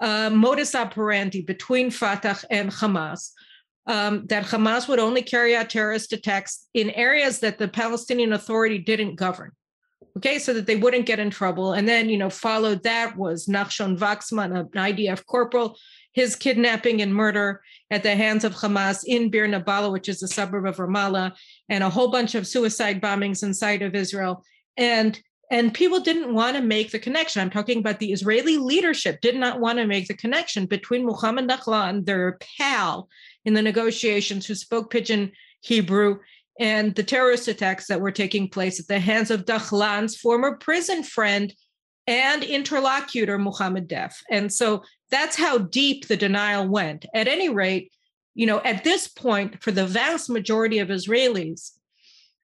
modus 0.00 0.74
operandi 0.74 1.42
between 1.42 1.90
Fatah 1.90 2.44
and 2.50 2.70
Hamas 2.70 3.30
um, 3.86 4.26
that 4.26 4.44
Hamas 4.44 4.88
would 4.88 4.98
only 4.98 5.22
carry 5.22 5.54
out 5.54 5.70
terrorist 5.70 6.12
attacks 6.12 6.66
in 6.74 6.90
areas 6.90 7.40
that 7.40 7.58
the 7.58 7.68
Palestinian 7.68 8.32
Authority 8.32 8.78
didn't 8.78 9.16
govern. 9.16 9.52
Okay, 10.16 10.38
so 10.38 10.54
that 10.54 10.66
they 10.66 10.76
wouldn't 10.76 11.04
get 11.04 11.18
in 11.18 11.28
trouble. 11.28 11.74
And 11.74 11.86
then, 11.86 12.08
you 12.08 12.16
know, 12.16 12.30
followed 12.30 12.82
that 12.84 13.16
was 13.16 13.46
Nachshon 13.46 13.98
Wachsman, 13.98 14.58
an 14.58 14.68
IDF 14.68 15.26
corporal, 15.26 15.76
his 16.12 16.34
kidnapping 16.34 17.02
and 17.02 17.14
murder 17.14 17.60
at 17.90 18.02
the 18.02 18.16
hands 18.16 18.42
of 18.42 18.54
Hamas 18.54 19.04
in 19.06 19.30
Bir 19.30 19.46
Nabala, 19.46 19.92
which 19.92 20.08
is 20.08 20.22
a 20.22 20.28
suburb 20.28 20.64
of 20.64 20.78
Ramallah, 20.78 21.32
and 21.68 21.84
a 21.84 21.90
whole 21.90 22.10
bunch 22.10 22.34
of 22.34 22.46
suicide 22.46 23.02
bombings 23.02 23.42
inside 23.42 23.82
of 23.82 23.94
Israel. 23.94 24.42
And 24.78 25.20
and 25.50 25.72
people 25.72 26.00
didn't 26.00 26.34
want 26.34 26.56
to 26.56 26.62
make 26.62 26.90
the 26.90 26.98
connection. 26.98 27.40
I'm 27.40 27.50
talking 27.50 27.78
about 27.78 27.98
the 27.98 28.12
Israeli 28.12 28.56
leadership 28.56 29.20
did 29.20 29.36
not 29.36 29.60
want 29.60 29.78
to 29.78 29.86
make 29.86 30.08
the 30.08 30.16
connection 30.16 30.66
between 30.66 31.06
Muhammad 31.06 31.48
Dahlan, 31.48 32.04
their 32.04 32.38
pal, 32.58 33.08
in 33.44 33.54
the 33.54 33.62
negotiations 33.62 34.44
who 34.46 34.54
spoke 34.54 34.90
pidgin 34.90 35.32
Hebrew 35.60 36.18
and 36.58 36.94
the 36.94 37.04
terrorist 37.04 37.48
attacks 37.48 37.86
that 37.86 38.00
were 38.00 38.10
taking 38.10 38.48
place 38.48 38.80
at 38.80 38.88
the 38.88 38.98
hands 38.98 39.30
of 39.30 39.44
Dahlan's 39.44 40.16
former 40.16 40.56
prison 40.56 41.02
friend 41.02 41.54
and 42.06 42.42
interlocutor, 42.42 43.38
Muhammad 43.38 43.88
Deif. 43.88 44.14
And 44.30 44.52
so 44.52 44.82
that's 45.10 45.36
how 45.36 45.58
deep 45.58 46.08
the 46.08 46.16
denial 46.16 46.66
went. 46.66 47.04
At 47.14 47.28
any 47.28 47.48
rate, 47.48 47.92
you 48.34 48.46
know, 48.46 48.60
at 48.64 48.84
this 48.84 49.08
point, 49.08 49.62
for 49.62 49.70
the 49.70 49.86
vast 49.86 50.28
majority 50.30 50.78
of 50.78 50.88
Israelis, 50.88 51.72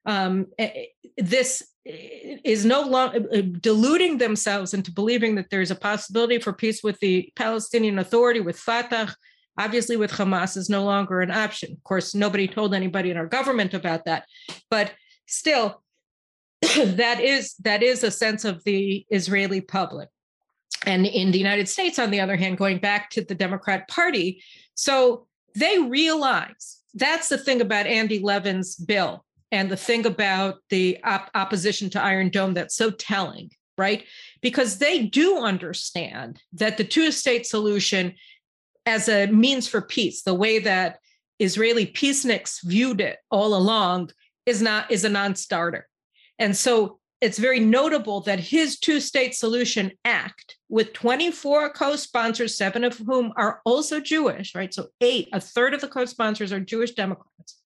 um, 0.07 0.47
eh, 0.59 0.71
eh, 0.75 0.85
this 1.17 1.63
is 1.85 2.65
no 2.65 2.83
longer 2.83 3.43
deluding 3.43 4.19
themselves 4.19 4.73
into 4.73 4.93
believing 4.93 5.35
that 5.35 5.51
there's 5.51 5.71
a 5.71 5.77
possibility 5.77 6.39
for 6.39 6.53
peace 6.53 6.83
with 6.83 6.99
the 7.01 7.33
Palestinian 7.35 7.99
Authority, 7.99 8.41
with 8.41 8.59
Fatah, 8.59 9.15
obviously 9.59 9.97
with 9.97 10.13
Hamas 10.13 10.57
is 10.57 10.71
no 10.71 10.85
longer 10.85 11.21
an 11.21 11.31
option. 11.31 11.73
Of 11.73 11.83
course, 11.83 12.15
nobody 12.15 12.47
told 12.47 12.75
anybody 12.75 13.11
in 13.11 13.17
our 13.17 13.27
government 13.27 13.75
about 13.75 14.05
that, 14.05 14.27
but 14.71 14.93
still, 15.27 15.83
that 16.63 17.21
is 17.21 17.55
that 17.61 17.83
is 17.83 18.05
a 18.05 18.11
sense 18.11 18.45
of 18.45 18.63
the 18.65 19.05
Israeli 19.11 19.61
public. 19.61 20.09
And 20.87 21.07
in 21.07 21.31
the 21.31 21.39
United 21.39 21.69
States, 21.69 21.99
on 21.99 22.11
the 22.11 22.21
other 22.21 22.37
hand, 22.37 22.59
going 22.59 22.79
back 22.79 23.11
to 23.11 23.25
the 23.25 23.35
Democrat 23.35 23.89
Party, 23.89 24.43
so 24.75 25.27
they 25.55 25.79
realize 25.79 26.81
that's 26.95 27.29
the 27.29 27.39
thing 27.39 27.61
about 27.61 27.87
Andy 27.87 28.21
Levin's 28.21 28.77
bill 28.77 29.25
and 29.53 29.71
the 29.71 29.77
thing 29.77 30.07
about 30.07 30.57
the 30.71 30.99
op- 31.05 31.31
opposition 31.35 31.91
to 31.91 32.03
Iron 32.03 32.31
Dome 32.31 32.55
that's 32.55 32.75
so 32.75 32.91
telling, 32.91 33.51
right? 33.77 34.05
Because 34.41 34.79
they 34.79 35.07
do 35.07 35.39
understand 35.39 36.41
that 36.55 36.79
the 36.79 36.85
two 36.85 37.13
state 37.13 37.47
solution 37.47 38.15
as 38.87 39.09
a 39.09 39.27
means 39.27 39.69
for 39.69 39.83
peace, 39.83 40.23
the 40.23 40.35
way 40.35 40.59
that 40.59 40.99
Israeli 41.39 41.87
peaceniks 41.87 42.61
viewed 42.65 43.01
it 43.01 43.19
all 43.31 43.55
along 43.55 44.11
is 44.47 44.63
not 44.63 44.91
is 44.91 45.05
a 45.05 45.09
non-starter. 45.09 45.87
And 46.39 46.57
so 46.57 46.99
it's 47.21 47.39
very 47.39 47.61
notable 47.61 48.23
that 48.23 48.41
his 48.41 48.81
two 48.81 48.99
state 48.99 49.35
solution 49.35 49.93
act, 50.05 50.57
with 50.69 50.93
24 50.93 51.71
co 51.71 51.95
sponsors, 51.95 52.57
seven 52.57 52.83
of 52.83 52.99
whom 52.99 53.33
are 53.37 53.61
also 53.65 54.01
Jewish, 54.01 54.55
right? 54.57 54.75
So, 54.75 54.89
eight, 55.01 55.29
a 55.33 55.39
third 55.41 55.73
of 55.75 55.81
the 55.81 55.89
co 55.89 56.05
sponsors 56.05 56.53
are 56.53 56.59
Jewish 56.59 56.93
Democrats. 56.93 57.62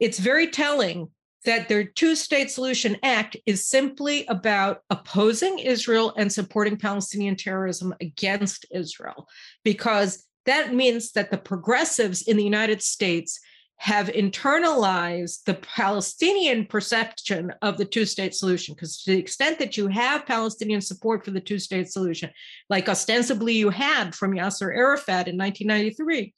It's 0.00 0.18
very 0.18 0.48
telling 0.48 1.10
that 1.44 1.68
their 1.68 1.84
two 1.84 2.14
state 2.16 2.50
solution 2.50 2.96
act 3.02 3.36
is 3.46 3.68
simply 3.68 4.26
about 4.26 4.80
opposing 4.90 5.58
Israel 5.58 6.14
and 6.16 6.32
supporting 6.32 6.78
Palestinian 6.78 7.36
terrorism 7.36 7.94
against 8.00 8.66
Israel, 8.72 9.28
because 9.62 10.26
that 10.46 10.74
means 10.74 11.12
that 11.12 11.30
the 11.30 11.38
progressives 11.38 12.22
in 12.22 12.36
the 12.36 12.44
United 12.44 12.82
States 12.82 13.40
have 13.76 14.06
internalized 14.08 15.42
the 15.44 15.54
Palestinian 15.54 16.64
perception 16.64 17.52
of 17.60 17.76
the 17.76 17.84
two 17.84 18.06
state 18.06 18.34
solution. 18.34 18.74
Because 18.74 19.02
to 19.02 19.12
the 19.12 19.18
extent 19.18 19.58
that 19.58 19.76
you 19.76 19.88
have 19.88 20.26
Palestinian 20.26 20.80
support 20.80 21.24
for 21.24 21.32
the 21.32 21.40
two 21.40 21.58
state 21.58 21.90
solution, 21.90 22.30
like 22.70 22.88
ostensibly 22.88 23.54
you 23.54 23.70
had 23.70 24.14
from 24.14 24.32
Yasser 24.32 24.74
Arafat 24.74 25.28
in 25.28 25.36
1993, 25.36 26.32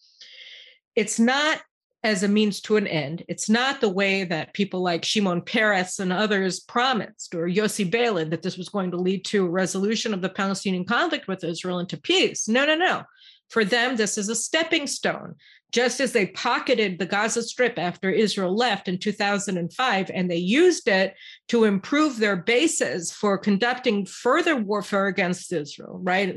it's 0.95 1.21
not 1.21 1.61
as 2.03 2.23
a 2.23 2.29
means 2.29 2.61
to 2.61 2.77
an 2.77 2.87
end. 2.87 3.25
It's 3.29 3.49
not 3.49 3.81
the 3.81 3.89
way 3.89 4.25
that 4.25 4.55
people 4.55 4.81
like 4.81 5.05
Shimon 5.05 5.43
Peres 5.43 5.99
and 5.99 6.13
others 6.13 6.61
promised, 6.61 7.35
or 7.35 7.49
Yossi 7.49 7.91
Beilin, 7.91 8.31
that 8.31 8.43
this 8.43 8.57
was 8.57 8.69
going 8.69 8.91
to 8.93 8.97
lead 8.97 9.25
to 9.27 9.45
a 9.45 9.51
resolution 9.51 10.15
of 10.15 10.23
the 10.23 10.29
Palestinian 10.29 10.85
conflict 10.85 11.27
with 11.27 11.43
Israel 11.43 11.79
and 11.79 11.89
to 11.89 11.97
peace. 11.97 12.49
No, 12.49 12.65
no, 12.65 12.77
no. 12.77 13.03
For 13.49 13.65
them, 13.65 13.97
this 13.97 14.19
is 14.19 14.29
a 14.29 14.35
stepping 14.35 14.87
stone 14.87 15.35
just 15.73 16.01
as 16.01 16.13
they 16.13 16.27
pocketed 16.29 16.99
the 16.99 17.07
Gaza 17.07 17.43
Strip 17.43 17.79
after 17.79 18.09
Israel 18.09 18.55
left 18.57 18.89
in 18.89 18.99
2005, 18.99 20.11
and 20.15 20.31
they 20.31 20.37
used 20.37 20.89
it 20.89 21.15
to 21.49 21.65
improve 21.65 22.19
their 22.19 22.37
bases 22.37 23.13
for 23.13 23.37
conducting 23.37 24.07
further 24.07 24.57
warfare 24.57 25.09
against 25.09 25.53
Israel, 25.53 25.99
right? 26.03 26.37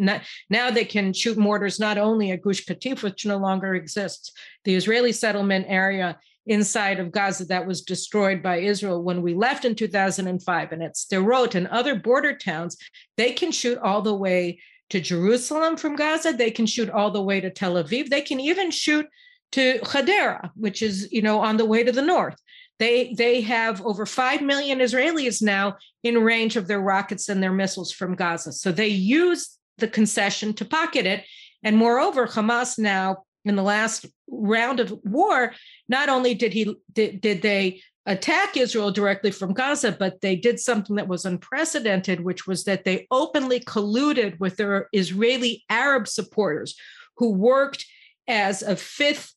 Now 0.50 0.72
they 0.72 0.84
can 0.84 1.14
shoot 1.14 1.38
mortars 1.38 1.80
not 1.80 1.98
only 1.98 2.32
at 2.32 2.42
Gush 2.42 2.66
Katif, 2.66 3.04
which 3.04 3.26
no 3.26 3.38
longer 3.38 3.76
exists, 3.76 4.34
the 4.66 4.76
Israeli 4.76 5.12
settlement 5.12 5.68
area 5.70 6.18
inside 6.48 7.00
of 7.00 7.12
Gaza 7.12 7.46
that 7.46 7.68
was 7.68 7.84
destroyed 7.84 8.42
by 8.42 8.58
Israel 8.58 9.04
when 9.04 9.22
we 9.22 9.36
left 9.36 9.64
in 9.64 9.76
2005, 9.76 10.72
and 10.72 10.84
at 10.84 10.96
Sderot 10.96 11.54
and 11.54 11.68
other 11.68 11.96
border 11.96 12.36
towns, 12.36 12.78
they 13.16 13.32
can 13.32 13.52
shoot 13.52 13.78
all 13.78 14.02
the 14.02 14.16
way 14.16 14.60
to 14.90 15.00
Jerusalem 15.00 15.78
from 15.78 15.96
Gaza. 15.96 16.34
They 16.34 16.52
can 16.52 16.66
shoot 16.66 16.90
all 16.90 17.12
the 17.12 17.22
way 17.22 17.40
to 17.40 17.50
Tel 17.50 17.76
Aviv. 17.76 18.10
They 18.10 18.22
can 18.22 18.40
even 18.40 18.72
shoot 18.72 19.08
to 19.52 19.80
Hadera, 19.80 20.52
which 20.56 20.82
is 20.82 21.12
you 21.12 21.22
know 21.22 21.40
on 21.40 21.58
the 21.58 21.66
way 21.66 21.84
to 21.84 21.92
the 21.92 22.02
north. 22.02 22.36
They 22.80 23.14
they 23.14 23.42
have 23.42 23.82
over 23.86 24.06
five 24.06 24.42
million 24.42 24.80
Israelis 24.80 25.42
now 25.42 25.78
in 26.04 26.18
range 26.18 26.56
of 26.56 26.68
their 26.68 26.82
rockets 26.82 27.30
and 27.30 27.42
their 27.42 27.54
missiles 27.54 27.92
from 27.92 28.16
Gaza. 28.16 28.54
So 28.54 28.72
they 28.72 28.88
use 28.88 29.58
the 29.78 29.88
concession 29.88 30.54
to 30.56 30.66
pocket 30.66 31.06
it. 31.06 31.26
And 31.64 31.76
moreover, 31.76 32.26
Hamas 32.26 32.80
now 32.80 33.24
in 33.46 33.56
the 33.56 33.64
last 33.64 34.06
round 34.30 34.80
of 34.80 34.94
war, 35.04 35.54
not 35.88 36.10
only 36.10 36.34
did 36.34 36.54
he 36.54 36.76
did, 36.94 37.22
did 37.22 37.42
they 37.42 37.82
attack 38.06 38.58
Israel 38.58 38.92
directly 38.92 39.32
from 39.32 39.54
Gaza, 39.54 39.92
but 39.92 40.22
they 40.22 40.36
did 40.36 40.60
something 40.60 40.96
that 40.96 41.08
was 41.08 41.26
unprecedented, 41.26 42.24
which 42.24 42.48
was 42.48 42.64
that 42.64 42.84
they 42.84 43.08
openly 43.12 43.60
colluded 43.60 44.40
with 44.40 44.58
their 44.58 44.88
Israeli 44.94 45.64
Arab 45.70 46.08
supporters 46.08 46.76
who 47.18 47.32
worked 47.32 47.86
as 48.28 48.62
a 48.62 48.76
fifth, 48.76 49.34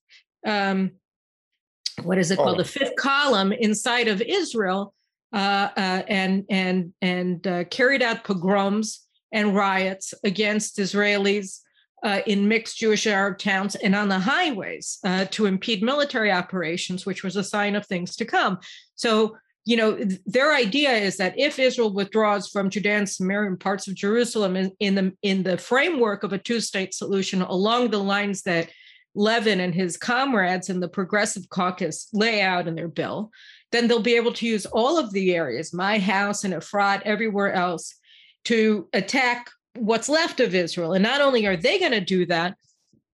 um, 0.46 0.92
what 2.03 2.18
is 2.18 2.31
it 2.31 2.37
called, 2.37 2.59
the 2.59 2.64
fifth 2.64 2.96
column 2.96 3.53
inside 3.53 4.09
of 4.09 4.22
Israel, 4.22 4.94
uh, 5.33 5.68
uh, 5.77 6.03
and 6.09 6.44
and 6.51 6.92
and 7.01 7.46
uh, 7.46 7.64
carried 7.64 8.03
out 8.03 8.25
pogroms 8.25 9.07
and 9.33 9.57
riots 9.57 10.14
against 10.25 10.79
Israelis 10.79 11.61
uh, 12.02 12.20
in 12.26 12.48
mixed 12.48 12.78
Jewish 12.78 13.06
Arab 13.06 13.38
towns 13.38 13.74
and 13.76 13.94
on 13.94 14.08
the 14.08 14.18
highways 14.18 14.98
uh, 15.04 15.26
to 15.30 15.46
impede 15.46 15.82
military 15.82 16.32
operations, 16.32 17.06
which 17.06 17.22
was 17.22 17.36
a 17.36 17.44
sign 17.44 17.76
of 17.76 17.86
things 17.86 18.16
to 18.16 18.24
come. 18.24 18.58
So, 18.96 19.36
you 19.64 19.76
know, 19.76 19.96
th- 19.96 20.20
their 20.26 20.52
idea 20.54 20.90
is 20.90 21.16
that 21.18 21.38
if 21.38 21.58
Israel 21.58 21.94
withdraws 21.94 22.48
from 22.48 22.70
Judea 22.70 22.98
and 22.98 23.08
Samaria 23.08 23.56
parts 23.56 23.86
of 23.86 23.94
Jerusalem 23.94 24.56
in, 24.56 24.72
in 24.80 24.94
the 24.94 25.12
in 25.22 25.42
the 25.44 25.56
framework 25.56 26.24
of 26.24 26.32
a 26.32 26.38
two-state 26.38 26.92
solution 26.92 27.42
along 27.42 27.90
the 27.90 27.98
lines 27.98 28.42
that 28.42 28.70
Levin 29.14 29.60
and 29.60 29.74
his 29.74 29.96
comrades 29.96 30.70
in 30.70 30.80
the 30.80 30.88
Progressive 30.88 31.48
Caucus 31.48 32.08
lay 32.12 32.40
out 32.40 32.66
in 32.66 32.74
their 32.74 32.88
bill, 32.88 33.30
then 33.70 33.86
they'll 33.86 34.00
be 34.00 34.16
able 34.16 34.32
to 34.32 34.46
use 34.46 34.66
all 34.66 34.98
of 34.98 35.12
the 35.12 35.34
areas, 35.34 35.72
my 35.72 35.98
house 35.98 36.44
and 36.44 36.54
Efrat, 36.54 37.02
everywhere 37.04 37.52
else, 37.52 37.94
to 38.44 38.88
attack 38.92 39.50
what's 39.74 40.08
left 40.08 40.40
of 40.40 40.54
Israel. 40.54 40.92
And 40.92 41.02
not 41.02 41.20
only 41.20 41.46
are 41.46 41.56
they 41.56 41.78
going 41.78 41.92
to 41.92 42.00
do 42.00 42.26
that, 42.26 42.56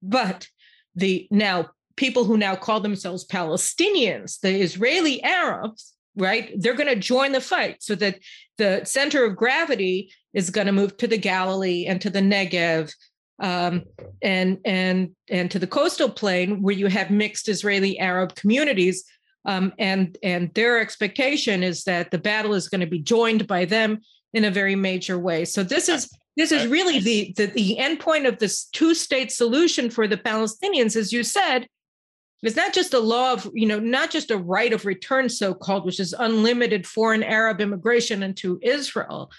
but 0.03 0.49
the 0.95 1.29
now 1.31 1.71
people 1.97 2.25
who 2.25 2.37
now 2.37 2.55
call 2.55 2.81
themselves 2.81 3.27
Palestinians, 3.27 4.41
the 4.41 4.61
Israeli 4.61 5.23
Arabs, 5.23 5.95
right? 6.17 6.53
They're 6.57 6.75
going 6.75 6.95
to 6.95 6.97
join 6.97 7.33
the 7.33 7.41
fight 7.41 7.83
so 7.83 7.95
that 7.97 8.19
the 8.59 8.83
center 8.85 9.25
of 9.25 9.37
gravity 9.37 10.13
is 10.33 10.51
going 10.51 10.67
to 10.67 10.73
move 10.73 10.97
to 10.99 11.07
the 11.07 11.19
Galilee 11.19 11.87
and 11.87 12.01
to 12.01 12.11
the 12.11 12.21
Negev 12.21 12.93
um, 13.39 13.85
and 14.23 14.59
and 14.65 15.11
and 15.29 15.51
to 15.51 15.59
the 15.59 15.67
coastal 15.67 16.09
plain 16.09 16.63
where 16.63 16.75
you 16.75 16.87
have 16.87 17.11
mixed 17.11 17.49
Israeli 17.49 17.99
Arab 17.99 18.35
communities. 18.35 19.05
Um, 19.45 19.73
and 19.79 20.17
and 20.23 20.53
their 20.55 20.81
expectation 20.81 21.63
is 21.63 21.85
that 21.85 22.11
the 22.11 22.19
battle 22.19 22.55
is 22.55 22.69
going 22.69 22.81
to 22.81 22.87
be 22.87 22.99
joined 22.99 23.47
by 23.47 23.65
them 23.65 24.01
in 24.33 24.45
a 24.45 24.51
very 24.51 24.75
major 24.75 25.19
way. 25.19 25.45
So 25.45 25.63
this 25.63 25.89
is 25.89 26.11
this 26.37 26.53
is 26.53 26.67
really 26.67 27.01
the, 27.01 27.33
the, 27.37 27.47
the 27.47 27.79
end 27.79 28.01
point 28.01 28.27
of 28.27 28.39
this 28.39 28.67
two-state 28.67 29.33
solution 29.33 29.91
for 29.91 30.07
the 30.07 30.19
Palestinians, 30.19 30.97
as 30.97 31.13
you 31.13 31.23
said. 31.23 31.67
It's 32.43 32.57
not 32.57 32.75
just 32.75 32.93
a 32.93 33.01
law 33.01 33.33
of, 33.33 33.51
you 33.55 33.67
know, 33.67 33.81
not 33.81 34.11
just 34.11 34.31
a 34.31 34.37
right 34.37 34.73
of 34.73 34.85
return, 34.85 35.29
so-called, 35.29 35.87
which 35.87 35.99
is 35.99 36.15
unlimited 36.17 36.87
foreign 36.87 37.23
Arab 37.23 37.61
immigration 37.61 38.23
into 38.23 38.59
Israel. 38.63 39.31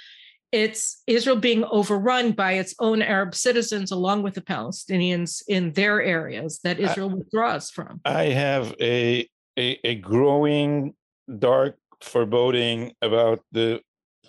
It's 0.51 1.03
Israel 1.05 1.35
being 1.35 1.63
overrun 1.65 2.31
by 2.31 2.53
its 2.53 2.73
own 2.79 3.01
Arab 3.01 3.35
citizens, 3.35 3.91
along 3.91 4.23
with 4.23 4.33
the 4.33 4.41
Palestinians 4.41 5.43
in 5.47 5.73
their 5.73 6.01
areas 6.01 6.59
that 6.63 6.79
Israel 6.79 7.11
I, 7.11 7.13
withdraws 7.15 7.69
from. 7.69 8.01
I 8.05 8.23
have 8.25 8.73
a, 8.81 9.29
a, 9.59 9.79
a 9.83 9.95
growing 9.95 10.95
dark 11.37 11.77
foreboding 12.01 12.93
about 13.01 13.41
the 13.51 13.81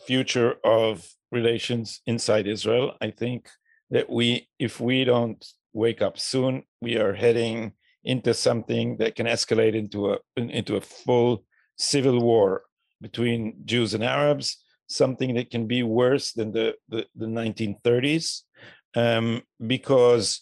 future 0.07 0.57
of 0.64 1.09
relations 1.31 2.01
inside 2.07 2.47
Israel. 2.47 2.95
I 3.01 3.11
think 3.11 3.49
that 3.91 4.09
we, 4.11 4.49
if 4.59 4.81
we 4.81 5.05
don't 5.05 5.45
wake 5.73 6.03
up 6.03 6.19
soon, 6.19 6.62
we 6.81 6.97
are 6.97 7.14
heading 7.14 7.73
into 8.05 8.33
something 8.33 8.97
that 8.99 9.14
can 9.17 9.27
escalate 9.27 9.75
into 9.75 10.12
a 10.12 10.19
into 10.37 10.77
a 10.77 10.81
full 10.81 11.45
civil 11.77 12.21
war 12.21 12.62
between 13.01 13.55
Jews 13.64 13.95
and 13.95 14.05
Arabs, 14.05 14.64
something 14.88 15.35
that 15.35 15.51
can 15.51 15.67
be 15.67 15.83
worse 15.83 16.33
than 16.33 16.53
the 16.53 16.75
the, 16.88 17.07
the 17.17 17.27
1930s, 17.27 18.43
um, 18.97 19.43
because 19.67 20.41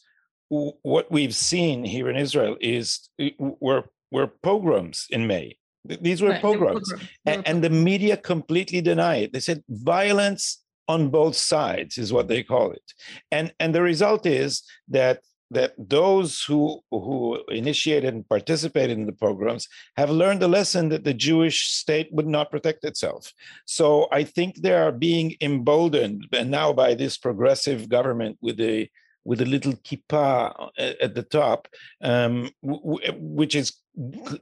w- 0.50 0.72
what 0.82 1.10
we've 1.10 1.34
seen 1.34 1.84
here 1.84 2.08
in 2.08 2.16
Israel 2.16 2.56
is 2.60 3.08
were 3.38 3.84
were 4.10 4.28
pogroms 4.42 5.06
in 5.10 5.26
May. 5.26 5.56
These 5.84 6.20
were 6.22 6.30
right, 6.30 6.42
pogroms, 6.42 6.92
were 6.92 7.00
and, 7.26 7.46
and 7.46 7.62
the 7.62 7.70
media 7.70 8.16
completely 8.16 8.80
deny 8.80 9.16
it. 9.16 9.32
They 9.32 9.40
said 9.40 9.62
violence 9.68 10.64
on 10.88 11.10
both 11.10 11.36
sides 11.36 11.98
is 11.98 12.12
what 12.12 12.28
they 12.28 12.42
call 12.42 12.70
it 12.72 12.92
and 13.30 13.52
and 13.60 13.74
the 13.74 13.82
result 13.82 14.26
is 14.26 14.62
that 14.88 15.20
that 15.50 15.74
those 15.78 16.42
who 16.42 16.80
who 16.90 17.40
initiated 17.48 18.12
and 18.12 18.28
participated 18.28 18.98
in 18.98 19.06
the 19.06 19.12
pogroms 19.12 19.68
have 19.96 20.10
learned 20.10 20.40
the 20.40 20.48
lesson 20.48 20.88
that 20.88 21.04
the 21.04 21.14
Jewish 21.14 21.70
state 21.70 22.08
would 22.12 22.26
not 22.26 22.50
protect 22.50 22.84
itself. 22.84 23.32
So 23.64 24.08
I 24.10 24.24
think 24.24 24.56
they 24.56 24.74
are 24.74 24.92
being 24.92 25.36
emboldened, 25.40 26.26
and 26.32 26.50
now 26.50 26.72
by 26.72 26.94
this 26.94 27.16
progressive 27.16 27.88
government 27.88 28.38
with 28.40 28.60
a 28.60 28.90
with 29.24 29.40
a 29.40 29.44
little 29.44 29.72
kippah 29.72 30.70
at 30.78 31.16
the 31.16 31.22
top, 31.24 31.66
um, 32.00 32.48
which 32.62 33.56
is 33.56 33.72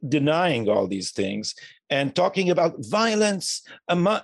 denying 0.07 0.68
all 0.68 0.86
these 0.86 1.12
things 1.12 1.55
and 1.88 2.14
talking 2.14 2.51
about 2.51 2.74
violence 2.80 3.62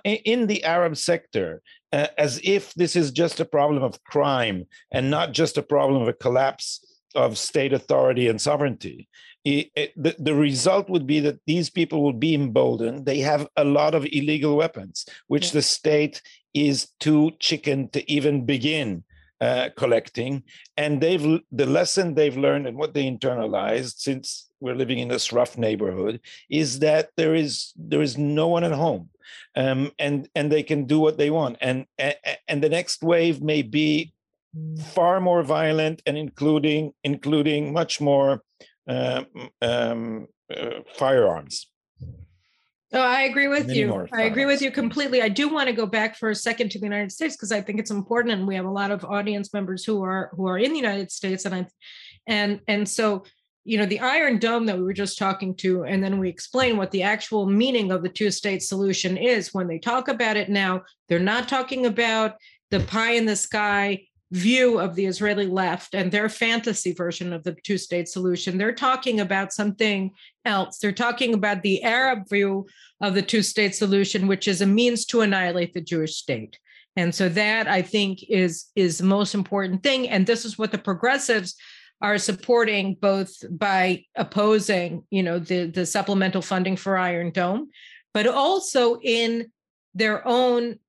in 0.03 0.47
the 0.47 0.63
Arab 0.63 0.97
sector 0.97 1.47
uh, 1.55 1.61
Uh, 1.93 2.07
as 2.17 2.39
if 2.43 2.73
this 2.75 2.95
is 2.95 3.11
just 3.11 3.41
a 3.41 3.45
problem 3.45 3.83
of 3.83 4.01
crime 4.05 4.65
and 4.91 5.11
not 5.11 5.33
just 5.33 5.57
a 5.57 5.63
problem 5.63 6.01
of 6.01 6.07
a 6.07 6.13
collapse 6.13 6.79
of 7.15 7.37
state 7.37 7.73
authority 7.73 8.29
and 8.29 8.39
sovereignty. 8.39 9.09
It, 9.43 9.71
it, 9.75 9.91
the, 9.97 10.15
the 10.17 10.35
result 10.35 10.89
would 10.89 11.05
be 11.05 11.19
that 11.21 11.39
these 11.45 11.69
people 11.69 12.01
will 12.01 12.13
be 12.13 12.33
emboldened. 12.33 13.05
They 13.05 13.19
have 13.19 13.47
a 13.57 13.65
lot 13.65 13.93
of 13.93 14.05
illegal 14.05 14.55
weapons, 14.55 15.05
which 15.27 15.47
yeah. 15.47 15.53
the 15.53 15.61
state 15.63 16.21
is 16.53 16.89
too 16.99 17.31
chicken 17.39 17.89
to 17.89 18.09
even 18.09 18.45
begin 18.45 19.03
uh, 19.41 19.69
collecting, 19.75 20.43
and 20.77 21.01
they've 21.01 21.39
the 21.51 21.65
lesson 21.65 22.13
they've 22.13 22.37
learned 22.37 22.67
and 22.67 22.77
what 22.77 22.93
they 22.93 23.09
internalized 23.09 23.97
since 23.97 24.49
we're 24.59 24.75
living 24.75 24.99
in 24.99 25.07
this 25.07 25.33
rough 25.33 25.57
neighborhood 25.57 26.19
is 26.49 26.79
that 26.79 27.09
there 27.17 27.33
is 27.33 27.73
there 27.75 28.03
is 28.03 28.17
no 28.17 28.47
one 28.47 28.63
at 28.63 28.71
home, 28.71 29.09
um, 29.55 29.91
and 29.97 30.29
and 30.35 30.51
they 30.51 30.63
can 30.63 30.85
do 30.85 30.99
what 30.99 31.17
they 31.17 31.31
want, 31.31 31.57
and 31.59 31.85
and 32.47 32.63
the 32.63 32.69
next 32.69 33.01
wave 33.03 33.41
may 33.41 33.63
be 33.63 34.13
far 34.93 35.19
more 35.21 35.43
violent 35.43 36.01
and 36.05 36.17
including 36.17 36.93
including 37.03 37.73
much 37.73 38.01
more 38.01 38.43
uh, 38.87 39.23
um, 39.61 40.27
uh, 40.55 40.81
firearms. 40.95 41.70
Oh, 42.93 42.99
I 42.99 43.21
agree 43.21 43.47
with 43.47 43.71
you. 43.71 44.07
I 44.11 44.23
agree 44.23 44.45
with 44.45 44.61
you 44.61 44.69
completely. 44.69 45.21
I 45.21 45.29
do 45.29 45.47
want 45.47 45.67
to 45.67 45.73
go 45.73 45.85
back 45.85 46.17
for 46.17 46.29
a 46.29 46.35
second 46.35 46.71
to 46.71 46.79
the 46.79 46.85
United 46.85 47.11
States 47.11 47.37
because 47.37 47.51
I 47.51 47.61
think 47.61 47.79
it's 47.79 47.91
important, 47.91 48.33
and 48.33 48.45
we 48.45 48.55
have 48.55 48.65
a 48.65 48.71
lot 48.71 48.91
of 48.91 49.05
audience 49.05 49.53
members 49.53 49.85
who 49.85 50.03
are 50.03 50.31
who 50.35 50.45
are 50.47 50.57
in 50.57 50.71
the 50.71 50.79
United 50.79 51.09
States, 51.09 51.45
and 51.45 51.55
I, 51.55 51.67
and 52.27 52.59
and 52.67 52.87
so 52.87 53.23
you 53.63 53.77
know 53.77 53.85
the 53.85 54.01
Iron 54.01 54.39
Dome 54.39 54.65
that 54.65 54.77
we 54.77 54.83
were 54.83 54.91
just 54.91 55.17
talking 55.17 55.55
to, 55.57 55.85
and 55.85 56.03
then 56.03 56.19
we 56.19 56.27
explain 56.27 56.75
what 56.75 56.91
the 56.91 57.03
actual 57.03 57.45
meaning 57.45 57.91
of 57.93 58.03
the 58.03 58.09
two-state 58.09 58.61
solution 58.61 59.15
is. 59.15 59.53
When 59.53 59.67
they 59.67 59.79
talk 59.79 60.09
about 60.09 60.35
it 60.35 60.49
now, 60.49 60.83
they're 61.07 61.19
not 61.19 61.47
talking 61.47 61.85
about 61.85 62.35
the 62.71 62.81
pie 62.81 63.13
in 63.13 63.25
the 63.25 63.37
sky 63.37 64.03
view 64.31 64.79
of 64.79 64.95
the 64.95 65.05
Israeli 65.05 65.45
left 65.45 65.93
and 65.93 66.11
their 66.11 66.29
fantasy 66.29 66.93
version 66.93 67.33
of 67.33 67.43
the 67.43 67.55
two 67.63 67.77
state 67.77 68.07
solution. 68.07 68.57
They're 68.57 68.73
talking 68.73 69.19
about 69.19 69.51
something 69.51 70.11
else. 70.45 70.77
They're 70.77 70.93
talking 70.93 71.33
about 71.33 71.61
the 71.61 71.83
Arab 71.83 72.29
view 72.29 72.65
of 73.01 73.13
the 73.13 73.21
two 73.21 73.41
state 73.41 73.75
solution, 73.75 74.27
which 74.27 74.47
is 74.47 74.61
a 74.61 74.65
means 74.65 75.05
to 75.07 75.21
annihilate 75.21 75.73
the 75.73 75.81
Jewish 75.81 76.15
state. 76.15 76.57
And 76.95 77.13
so 77.13 77.29
that 77.29 77.67
I 77.67 77.81
think 77.81 78.23
is 78.29 78.67
is 78.75 78.97
the 78.97 79.05
most 79.05 79.33
important 79.33 79.83
thing. 79.83 80.09
And 80.09 80.25
this 80.25 80.45
is 80.45 80.57
what 80.57 80.71
the 80.71 80.77
progressives 80.77 81.55
are 82.01 82.17
supporting 82.17 82.95
both 82.99 83.31
by 83.49 84.05
opposing, 84.15 85.03
you 85.11 85.23
know, 85.23 85.39
the, 85.39 85.65
the 85.67 85.85
supplemental 85.85 86.41
funding 86.41 86.75
for 86.75 86.97
Iron 86.97 87.31
Dome, 87.31 87.69
but 88.13 88.27
also 88.27 88.99
in 89.01 89.51
their 89.93 90.27
own 90.27 90.79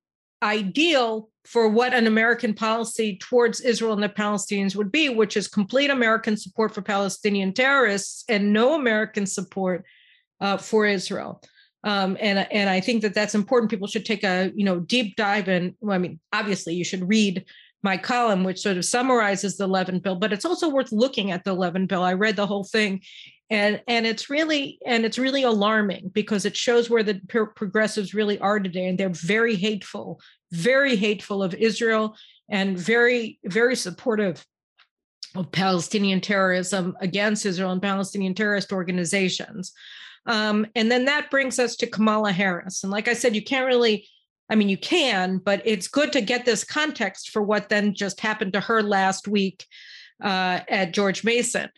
ideal 0.42 1.28
for 1.44 1.68
what 1.68 1.92
an 1.92 2.06
American 2.06 2.54
policy 2.54 3.18
towards 3.20 3.60
Israel 3.60 3.92
and 3.94 4.02
the 4.02 4.08
Palestinians 4.08 4.76
would 4.76 4.92
be, 4.92 5.08
which 5.08 5.36
is 5.36 5.48
complete 5.48 5.90
American 5.90 6.36
support 6.36 6.72
for 6.72 6.82
Palestinian 6.82 7.52
terrorists 7.52 8.24
and 8.28 8.52
no 8.52 8.74
American 8.74 9.26
support 9.26 9.84
uh, 10.40 10.56
for 10.56 10.86
Israel. 10.86 11.42
Um, 11.84 12.16
and 12.20 12.46
and 12.52 12.70
I 12.70 12.80
think 12.80 13.02
that 13.02 13.14
that's 13.14 13.34
important. 13.34 13.70
People 13.70 13.88
should 13.88 14.06
take 14.06 14.22
a 14.22 14.52
you 14.54 14.64
know 14.64 14.80
deep 14.80 15.16
dive 15.16 15.48
in. 15.48 15.74
Well, 15.80 15.96
I 15.96 15.98
mean, 15.98 16.20
obviously, 16.32 16.74
you 16.74 16.84
should 16.84 17.08
read 17.08 17.44
my 17.82 17.96
column, 17.96 18.44
which 18.44 18.60
sort 18.60 18.76
of 18.76 18.84
summarizes 18.84 19.56
the 19.56 19.66
Levin 19.66 19.98
bill, 19.98 20.14
but 20.14 20.32
it's 20.32 20.44
also 20.44 20.68
worth 20.68 20.92
looking 20.92 21.32
at 21.32 21.42
the 21.42 21.54
Levin 21.54 21.86
bill. 21.86 22.04
I 22.04 22.12
read 22.12 22.36
the 22.36 22.46
whole 22.46 22.62
thing, 22.62 23.00
and 23.50 23.82
and 23.88 24.06
it's 24.06 24.30
really 24.30 24.78
and 24.86 25.04
it's 25.04 25.18
really 25.18 25.42
alarming 25.42 26.12
because 26.14 26.44
it 26.44 26.56
shows 26.56 26.88
where 26.88 27.02
the 27.02 27.20
progressives 27.56 28.14
really 28.14 28.38
are 28.38 28.60
today, 28.60 28.86
and 28.86 28.96
they're 28.96 29.08
very 29.08 29.56
hateful 29.56 30.20
very 30.52 30.96
hateful 30.96 31.42
of 31.42 31.54
Israel 31.54 32.16
and 32.48 32.78
very, 32.78 33.38
very 33.44 33.74
supportive 33.74 34.44
of 35.34 35.50
Palestinian 35.50 36.20
terrorism 36.20 36.94
against 37.00 37.46
Israel 37.46 37.72
and 37.72 37.82
Palestinian 37.82 38.34
terrorist 38.34 38.72
organizations. 38.72 39.72
Um, 40.26 40.66
and 40.76 40.90
then 40.90 41.06
that 41.06 41.30
brings 41.30 41.58
us 41.58 41.74
to 41.76 41.86
Kamala 41.86 42.32
Harris. 42.32 42.84
And 42.84 42.92
like 42.92 43.08
I 43.08 43.14
said, 43.14 43.34
you 43.34 43.42
can't 43.42 43.66
really, 43.66 44.06
I 44.50 44.54
mean, 44.54 44.68
you 44.68 44.76
can, 44.76 45.38
but 45.38 45.62
it's 45.64 45.88
good 45.88 46.12
to 46.12 46.20
get 46.20 46.44
this 46.44 46.64
context 46.64 47.30
for 47.30 47.42
what 47.42 47.68
then 47.68 47.94
just 47.94 48.20
happened 48.20 48.52
to 48.52 48.60
her 48.60 48.82
last 48.82 49.26
week 49.26 49.66
uh, 50.22 50.60
at 50.68 50.92
George 50.92 51.24
Mason. 51.24 51.68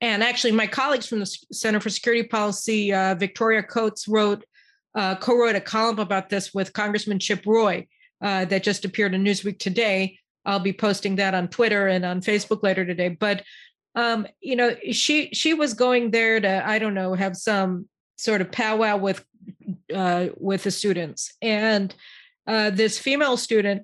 And 0.00 0.22
actually, 0.22 0.52
my 0.52 0.66
colleagues 0.66 1.06
from 1.06 1.18
the 1.18 1.36
Center 1.52 1.80
for 1.80 1.90
Security 1.90 2.26
Policy, 2.26 2.94
uh, 2.94 3.16
Victoria 3.16 3.62
Coates, 3.62 4.08
wrote, 4.08 4.44
uh, 4.94 5.16
co-wrote 5.16 5.56
a 5.56 5.60
column 5.60 5.98
about 5.98 6.30
this 6.30 6.54
with 6.54 6.72
Congressman 6.72 7.18
Chip 7.18 7.44
Roy, 7.44 7.86
uh, 8.20 8.44
that 8.46 8.62
just 8.62 8.84
appeared 8.84 9.14
in 9.14 9.24
Newsweek 9.24 9.58
today. 9.58 10.18
I'll 10.44 10.60
be 10.60 10.72
posting 10.72 11.16
that 11.16 11.34
on 11.34 11.48
Twitter 11.48 11.88
and 11.88 12.04
on 12.04 12.20
Facebook 12.20 12.62
later 12.62 12.84
today. 12.84 13.08
But 13.08 13.42
um, 13.94 14.26
you 14.40 14.56
know, 14.56 14.76
she 14.92 15.30
she 15.32 15.54
was 15.54 15.74
going 15.74 16.10
there 16.10 16.40
to 16.40 16.66
I 16.66 16.78
don't 16.78 16.94
know 16.94 17.14
have 17.14 17.36
some 17.36 17.88
sort 18.16 18.40
of 18.40 18.52
powwow 18.52 18.96
with 18.96 19.24
uh, 19.92 20.28
with 20.36 20.62
the 20.62 20.70
students, 20.70 21.34
and 21.42 21.94
uh, 22.46 22.70
this 22.70 22.98
female 22.98 23.36
student 23.36 23.82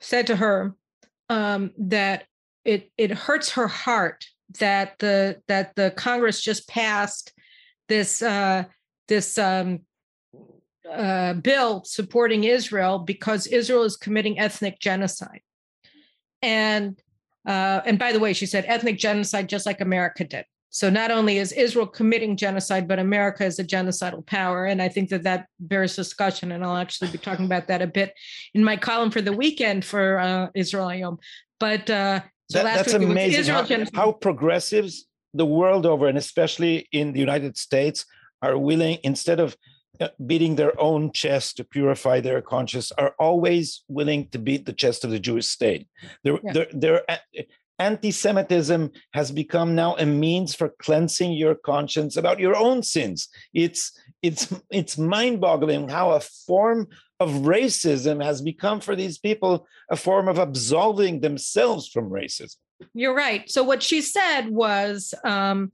said 0.00 0.26
to 0.28 0.36
her 0.36 0.74
um, 1.28 1.72
that 1.78 2.24
it 2.64 2.90
it 2.96 3.10
hurts 3.10 3.50
her 3.52 3.68
heart 3.68 4.24
that 4.60 4.98
the 4.98 5.40
that 5.48 5.74
the 5.74 5.90
Congress 5.96 6.40
just 6.40 6.68
passed 6.68 7.32
this 7.88 8.22
uh, 8.22 8.64
this 9.08 9.38
um, 9.38 9.80
uh, 10.90 11.34
bill 11.34 11.84
supporting 11.84 12.44
Israel 12.44 12.98
because 12.98 13.46
Israel 13.46 13.84
is 13.84 13.96
committing 13.96 14.38
ethnic 14.38 14.78
genocide. 14.78 15.40
And 16.42 17.00
uh, 17.46 17.80
and 17.84 17.98
by 17.98 18.12
the 18.12 18.20
way, 18.20 18.32
she 18.32 18.46
said 18.46 18.64
ethnic 18.66 18.98
genocide 18.98 19.48
just 19.48 19.66
like 19.66 19.80
America 19.80 20.24
did. 20.24 20.44
So 20.70 20.88
not 20.88 21.10
only 21.10 21.36
is 21.36 21.52
Israel 21.52 21.86
committing 21.86 22.36
genocide, 22.36 22.88
but 22.88 22.98
America 22.98 23.44
is 23.44 23.58
a 23.58 23.64
genocidal 23.64 24.24
power. 24.24 24.64
And 24.64 24.80
I 24.80 24.88
think 24.88 25.10
that 25.10 25.24
that 25.24 25.46
bears 25.60 25.94
discussion. 25.94 26.52
And 26.52 26.64
I'll 26.64 26.78
actually 26.78 27.10
be 27.10 27.18
talking 27.18 27.44
about 27.44 27.66
that 27.66 27.82
a 27.82 27.86
bit 27.86 28.14
in 28.54 28.64
my 28.64 28.78
column 28.78 29.10
for 29.10 29.20
the 29.20 29.34
weekend 29.34 29.84
for 29.84 30.18
uh, 30.18 30.48
Israel 30.54 30.86
Hayom. 30.86 31.18
But 31.60 31.90
uh, 31.90 32.20
so 32.50 32.62
that, 32.62 32.86
that's 32.86 32.94
amazing 32.94 33.52
how, 33.52 33.66
how 33.92 34.12
progressives 34.12 35.06
the 35.34 35.44
world 35.44 35.84
over, 35.84 36.06
and 36.08 36.16
especially 36.16 36.88
in 36.90 37.12
the 37.12 37.20
United 37.20 37.58
States, 37.58 38.06
are 38.40 38.56
willing 38.56 38.98
instead 39.02 39.40
of 39.40 39.56
beating 40.26 40.56
their 40.56 40.78
own 40.80 41.12
chest 41.12 41.56
to 41.56 41.64
purify 41.64 42.20
their 42.20 42.42
conscience 42.42 42.92
are 42.92 43.14
always 43.18 43.84
willing 43.88 44.28
to 44.28 44.38
beat 44.38 44.66
the 44.66 44.72
chest 44.72 45.04
of 45.04 45.10
the 45.10 45.18
Jewish 45.18 45.46
state. 45.46 45.88
Their, 46.24 46.38
yeah. 46.42 46.52
their, 46.52 46.66
their 46.72 47.02
anti-Semitism 47.78 48.90
has 49.12 49.32
become 49.32 49.74
now 49.74 49.96
a 49.96 50.06
means 50.06 50.54
for 50.54 50.68
cleansing 50.78 51.32
your 51.32 51.54
conscience 51.54 52.16
about 52.16 52.38
your 52.38 52.56
own 52.56 52.82
sins. 52.82 53.28
It's 53.52 53.92
it's 54.22 54.54
it's 54.70 54.96
mind-boggling 54.96 55.88
how 55.88 56.12
a 56.12 56.20
form 56.20 56.86
of 57.18 57.30
racism 57.30 58.22
has 58.22 58.40
become 58.40 58.80
for 58.80 58.94
these 58.94 59.18
people 59.18 59.66
a 59.90 59.96
form 59.96 60.28
of 60.28 60.38
absolving 60.38 61.20
themselves 61.20 61.88
from 61.88 62.10
racism. 62.10 62.56
You're 62.94 63.16
right. 63.16 63.50
So 63.50 63.64
what 63.64 63.82
she 63.82 64.00
said 64.00 64.48
was. 64.48 65.14
Um, 65.24 65.72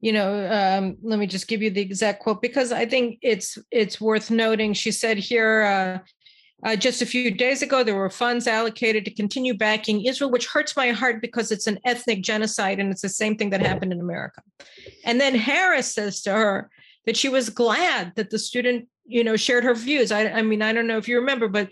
you 0.00 0.12
know 0.12 0.50
um, 0.50 0.96
let 1.02 1.18
me 1.18 1.26
just 1.26 1.48
give 1.48 1.62
you 1.62 1.70
the 1.70 1.80
exact 1.80 2.22
quote 2.22 2.42
because 2.42 2.72
i 2.72 2.86
think 2.86 3.18
it's 3.22 3.58
it's 3.70 4.00
worth 4.00 4.30
noting. 4.30 4.72
She 4.72 4.92
said 4.92 5.18
here 5.18 5.62
uh, 5.62 6.68
uh, 6.68 6.76
just 6.76 7.02
a 7.02 7.06
few 7.06 7.30
days 7.30 7.62
ago 7.62 7.82
there 7.82 7.96
were 7.96 8.10
funds 8.10 8.46
allocated 8.46 9.04
to 9.04 9.14
continue 9.14 9.54
backing 9.54 10.04
israel 10.04 10.30
which 10.30 10.46
hurts 10.46 10.76
my 10.76 10.90
heart 10.90 11.20
because 11.20 11.50
it's 11.50 11.66
an 11.66 11.78
ethnic 11.84 12.22
genocide 12.22 12.78
and 12.78 12.90
it's 12.90 13.02
the 13.02 13.08
same 13.08 13.36
thing 13.36 13.50
that 13.50 13.60
happened 13.60 13.92
in 13.92 14.00
america. 14.00 14.42
And 15.04 15.20
then 15.20 15.34
harris 15.34 15.94
says 15.94 16.22
to 16.22 16.32
her 16.32 16.70
that 17.10 17.16
she 17.16 17.28
was 17.28 17.50
glad 17.50 18.12
that 18.14 18.30
the 18.30 18.38
student 18.38 18.86
you 19.04 19.24
know 19.24 19.34
shared 19.34 19.64
her 19.64 19.74
views. 19.74 20.12
I, 20.12 20.28
I 20.28 20.42
mean 20.42 20.62
i 20.62 20.72
don't 20.72 20.86
know 20.86 20.96
if 20.96 21.08
you 21.08 21.18
remember 21.18 21.48
but 21.48 21.68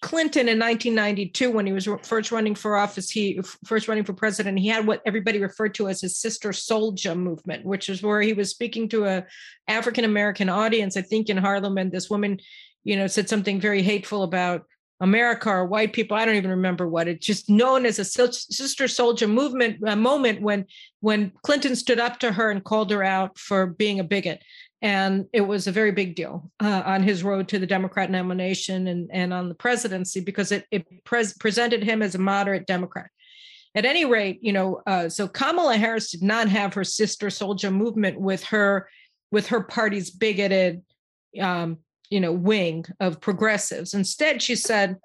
Clinton 0.00 0.48
in 0.48 0.60
1992, 0.60 1.50
when 1.50 1.66
he 1.66 1.72
was 1.72 1.88
first 2.02 2.30
running 2.30 2.54
for 2.54 2.76
office, 2.76 3.10
he 3.10 3.40
first 3.64 3.88
running 3.88 4.04
for 4.04 4.12
president, 4.12 4.60
he 4.60 4.68
had 4.68 4.86
what 4.86 5.02
everybody 5.04 5.40
referred 5.40 5.74
to 5.74 5.88
as 5.88 6.00
his 6.00 6.18
Sister 6.18 6.50
Souljah 6.50 7.16
movement, 7.16 7.64
which 7.64 7.88
is 7.88 8.00
where 8.00 8.20
he 8.20 8.32
was 8.32 8.50
speaking 8.50 8.88
to 8.90 9.06
a 9.06 9.24
African 9.66 10.04
American 10.04 10.48
audience, 10.48 10.96
I 10.96 11.02
think 11.02 11.28
in 11.28 11.36
Harlem, 11.36 11.78
and 11.78 11.90
this 11.90 12.08
woman, 12.08 12.38
you 12.84 12.96
know, 12.96 13.08
said 13.08 13.28
something 13.28 13.60
very 13.60 13.82
hateful 13.82 14.22
about 14.22 14.66
America 15.00 15.50
or 15.50 15.66
white 15.66 15.92
people. 15.92 16.16
I 16.16 16.24
don't 16.24 16.36
even 16.36 16.50
remember 16.50 16.88
what 16.88 17.08
it's 17.08 17.26
just 17.26 17.50
known 17.50 17.84
as 17.84 17.98
a 17.98 18.04
Sister 18.04 18.84
Souljah 18.84 19.30
movement 19.30 19.78
a 19.86 19.96
moment 19.96 20.40
when 20.40 20.66
when 21.00 21.32
Clinton 21.42 21.76
stood 21.76 22.00
up 22.00 22.18
to 22.20 22.32
her 22.32 22.50
and 22.50 22.64
called 22.64 22.90
her 22.90 23.02
out 23.02 23.38
for 23.38 23.66
being 23.66 24.00
a 24.00 24.04
bigot 24.04 24.42
and 24.82 25.26
it 25.32 25.40
was 25.40 25.66
a 25.66 25.72
very 25.72 25.90
big 25.90 26.14
deal 26.14 26.50
uh, 26.60 26.82
on 26.84 27.02
his 27.02 27.24
road 27.24 27.48
to 27.48 27.58
the 27.58 27.66
Democrat 27.66 28.10
nomination 28.10 28.88
and, 28.88 29.10
and 29.12 29.32
on 29.32 29.48
the 29.48 29.54
presidency 29.54 30.20
because 30.20 30.52
it, 30.52 30.64
it 30.70 30.86
pres- 31.04 31.34
presented 31.34 31.82
him 31.82 32.02
as 32.02 32.14
a 32.14 32.18
moderate 32.18 32.66
Democrat. 32.66 33.10
At 33.74 33.84
any 33.84 34.04
rate, 34.04 34.38
you 34.42 34.52
know, 34.52 34.82
uh, 34.86 35.08
so 35.08 35.28
Kamala 35.28 35.76
Harris 35.76 36.10
did 36.10 36.22
not 36.22 36.48
have 36.48 36.74
her 36.74 36.84
Sister 36.84 37.28
Souljah 37.28 37.72
movement 37.72 38.20
with 38.20 38.44
her 38.44 38.88
with 39.32 39.48
her 39.48 39.62
party's 39.62 40.10
bigoted, 40.10 40.82
um, 41.40 41.78
you 42.10 42.20
know, 42.20 42.32
wing 42.32 42.84
of 43.00 43.20
progressives. 43.20 43.94
Instead, 43.94 44.42
she 44.42 44.56
said, 44.56 44.96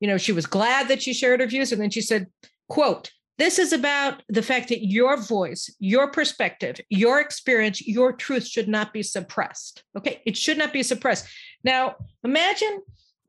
you 0.00 0.08
know, 0.08 0.18
she 0.18 0.32
was 0.32 0.46
glad 0.46 0.88
that 0.88 1.02
she 1.02 1.12
shared 1.12 1.40
her 1.40 1.46
views, 1.46 1.72
and 1.72 1.80
then 1.80 1.90
she 1.90 2.00
said, 2.00 2.26
"quote 2.68 3.10
this 3.36 3.58
is 3.58 3.72
about 3.72 4.22
the 4.28 4.42
fact 4.42 4.68
that 4.68 4.86
your 4.86 5.16
voice, 5.16 5.74
your 5.80 6.10
perspective, 6.10 6.78
your 6.88 7.20
experience, 7.20 7.86
your 7.86 8.12
truth 8.12 8.46
should 8.46 8.68
not 8.68 8.92
be 8.92 9.02
suppressed. 9.02 9.82
Okay. 9.98 10.22
It 10.24 10.36
should 10.36 10.56
not 10.56 10.72
be 10.72 10.84
suppressed. 10.84 11.26
Now, 11.64 11.96
imagine 12.22 12.80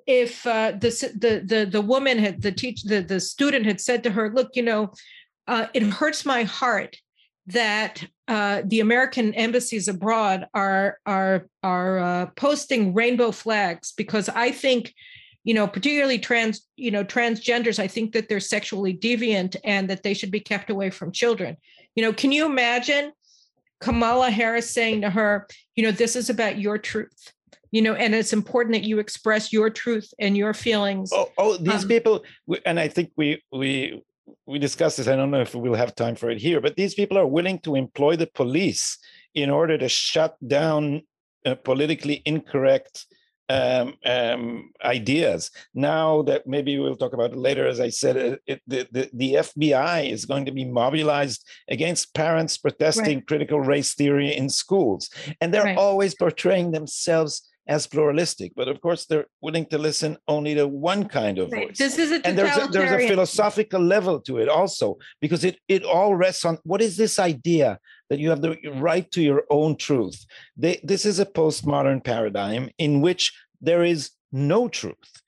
if 0.06 0.46
uh, 0.46 0.74
the, 0.74 0.90
the 1.20 1.44
the 1.44 1.66
the 1.66 1.82
woman 1.82 2.20
had 2.20 2.42
the 2.44 2.52
teach 2.52 2.84
the 2.84 3.02
the 3.02 3.20
student 3.20 3.66
had 3.66 3.82
said 3.82 4.04
to 4.04 4.12
her, 4.12 4.32
"Look, 4.32 4.52
you 4.56 4.62
know, 4.62 4.94
uh, 5.48 5.66
it 5.74 5.82
hurts 5.82 6.26
my 6.26 6.44
heart 6.44 6.98
that 7.48 8.06
uh, 8.28 8.62
the 8.66 8.80
American 8.80 9.34
embassies 9.34 9.88
abroad 9.88 10.48
are 10.54 11.00
are 11.06 11.48
are 11.64 12.00
uh, 12.00 12.26
posting 12.36 12.94
rainbow 12.94 13.32
flags 13.32 13.92
because 13.92 14.30
I 14.30 14.52
think." 14.52 14.94
you 15.46 15.54
know 15.54 15.68
particularly 15.68 16.20
trans 16.20 16.68
you 16.76 16.92
know 16.92 17.04
transgenders 17.04 17.80
i 17.80 17.88
think 17.88 18.12
that 18.12 18.28
they're 18.28 18.42
sexually 18.42 18.94
deviant 18.98 19.56
and 19.64 19.90
that 19.90 20.04
they 20.04 20.14
should 20.14 20.32
be 20.32 20.40
kept 20.40 20.70
away 20.70 20.90
from 20.90 21.12
children 21.12 21.56
you 21.96 22.04
know 22.04 22.12
can 22.12 22.32
you 22.34 22.46
imagine 22.46 23.14
kamala 23.80 24.30
harris 24.30 24.70
saying 24.70 25.02
to 25.02 25.10
her 25.10 25.48
you 25.76 25.84
know 25.84 25.92
this 25.92 26.16
is 26.16 26.30
about 26.30 26.58
your 26.58 26.78
truth 26.78 27.32
you 27.72 27.82
know 27.82 27.94
and 27.94 28.14
it's 28.14 28.34
important 28.34 28.74
that 28.74 28.84
you 28.84 29.00
express 29.00 29.54
your 29.54 29.70
truth 29.70 30.14
and 30.20 30.36
your 30.36 30.54
feelings 30.54 31.12
oh, 31.14 31.32
oh 31.38 31.58
these 31.58 31.84
um, 31.84 31.88
people 31.88 32.24
and 32.66 32.80
i 32.80 32.88
think 32.88 33.12
we 33.16 33.42
we 33.52 34.02
we 34.46 34.60
discussed 34.60 34.98
this 34.98 35.08
i 35.08 35.16
don't 35.16 35.32
know 35.32 35.42
if 35.42 35.56
we'll 35.56 35.74
have 35.74 35.96
time 35.96 36.16
for 36.16 36.30
it 36.30 36.40
here 36.40 36.62
but 36.62 36.76
these 36.76 36.96
people 36.96 37.18
are 37.18 37.28
willing 37.28 37.60
to 37.60 37.76
employ 37.76 38.16
the 38.16 38.28
police 38.28 38.98
in 39.34 39.50
order 39.50 39.78
to 39.78 39.90
shut 39.90 40.36
down 40.48 41.02
uh, 41.46 41.56
politically 41.56 42.22
incorrect 42.26 43.06
um, 43.50 43.94
um, 44.06 44.72
ideas. 44.84 45.52
Now 45.74 46.24
that 46.24 46.48
maybe 46.48 46.80
we'll 46.80 46.96
talk 46.96 47.14
about 47.14 47.32
it 47.32 47.38
later, 47.38 47.68
as 47.68 47.80
I 47.80 47.90
said, 47.90 48.18
it, 48.18 48.42
it, 48.48 48.62
the, 48.68 48.88
the, 48.92 49.10
the 49.14 49.34
FBI 49.36 50.10
is 50.10 50.26
going 50.26 50.46
to 50.46 50.52
be 50.52 50.66
mobilized 50.66 51.46
against 51.70 52.14
parents 52.16 52.58
protesting 52.58 53.18
right. 53.18 53.28
critical 53.28 53.60
race 53.60 53.94
theory 53.94 54.36
in 54.36 54.50
schools. 54.50 55.10
And 55.42 55.54
they're 55.54 55.64
right. 55.64 55.78
always 55.78 56.16
portraying 56.16 56.72
themselves 56.72 57.48
as 57.68 57.88
pluralistic, 57.88 58.54
but 58.56 58.68
of 58.68 58.80
course 58.80 59.06
they're 59.06 59.26
willing 59.42 59.66
to 59.66 59.78
listen 59.78 60.18
only 60.28 60.54
to 60.56 60.68
one 60.68 61.08
kind 61.08 61.40
of 61.40 61.50
voice. 61.50 61.78
This 61.78 61.98
is 61.98 62.12
a 62.12 62.26
and 62.26 62.38
there's 62.38 62.58
a, 62.58 62.68
there's 62.68 62.92
a 62.92 63.08
philosophical 63.08 63.82
level 63.82 64.20
to 64.22 64.38
it 64.38 64.50
also, 64.50 64.98
because 65.20 65.44
it 65.44 65.58
it 65.68 65.84
all 65.84 66.16
rests 66.16 66.46
on 66.46 66.60
what 66.64 66.82
is 66.82 66.96
this 66.96 67.18
idea 67.18 67.80
that 68.10 68.20
you 68.20 68.30
have 68.30 68.42
the 68.42 68.56
right 68.76 69.10
to 69.12 69.22
your 69.22 69.44
own 69.50 69.76
truth. 69.76 70.26
They, 70.56 70.80
this 70.84 71.06
is 71.06 71.20
a 71.20 71.26
postmodern 71.26 72.04
paradigm 72.04 72.70
in 72.78 73.02
which 73.02 73.34
there 73.62 73.84
is 73.84 74.12
no 74.32 74.68
truth. 74.68 75.22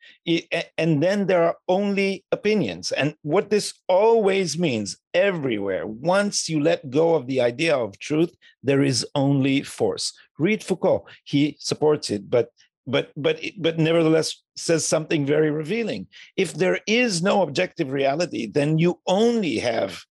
And 0.78 1.02
then 1.02 1.28
there 1.28 1.44
are 1.44 1.56
only 1.70 2.26
opinions. 2.34 2.92
And 2.92 3.16
what 3.22 3.50
this 3.50 3.74
always 3.88 4.60
means 4.60 4.98
everywhere, 5.14 5.88
once 5.88 6.50
you 6.50 6.60
let 6.60 6.90
go 6.90 7.16
of 7.16 7.28
the 7.28 7.40
idea 7.40 7.76
of 7.76 7.98
truth, 8.00 8.36
there 8.62 8.84
is 8.84 9.08
only 9.16 9.64
force. 9.64 10.12
Read 10.38 10.64
Foucault, 10.64 11.06
he 11.24 11.58
supports 11.60 12.10
it, 12.10 12.30
but 12.30 12.50
but 12.86 13.12
but 13.18 13.40
but 13.58 13.78
nevertheless 13.78 14.42
says 14.56 14.86
something 14.86 15.26
very 15.26 15.52
revealing. 15.52 16.08
If 16.36 16.54
there 16.54 16.80
is 16.88 17.22
no 17.22 17.42
objective 17.42 17.92
reality, 17.92 18.48
then 18.48 18.78
you 18.78 19.00
only 19.08 19.58
have 19.58 20.02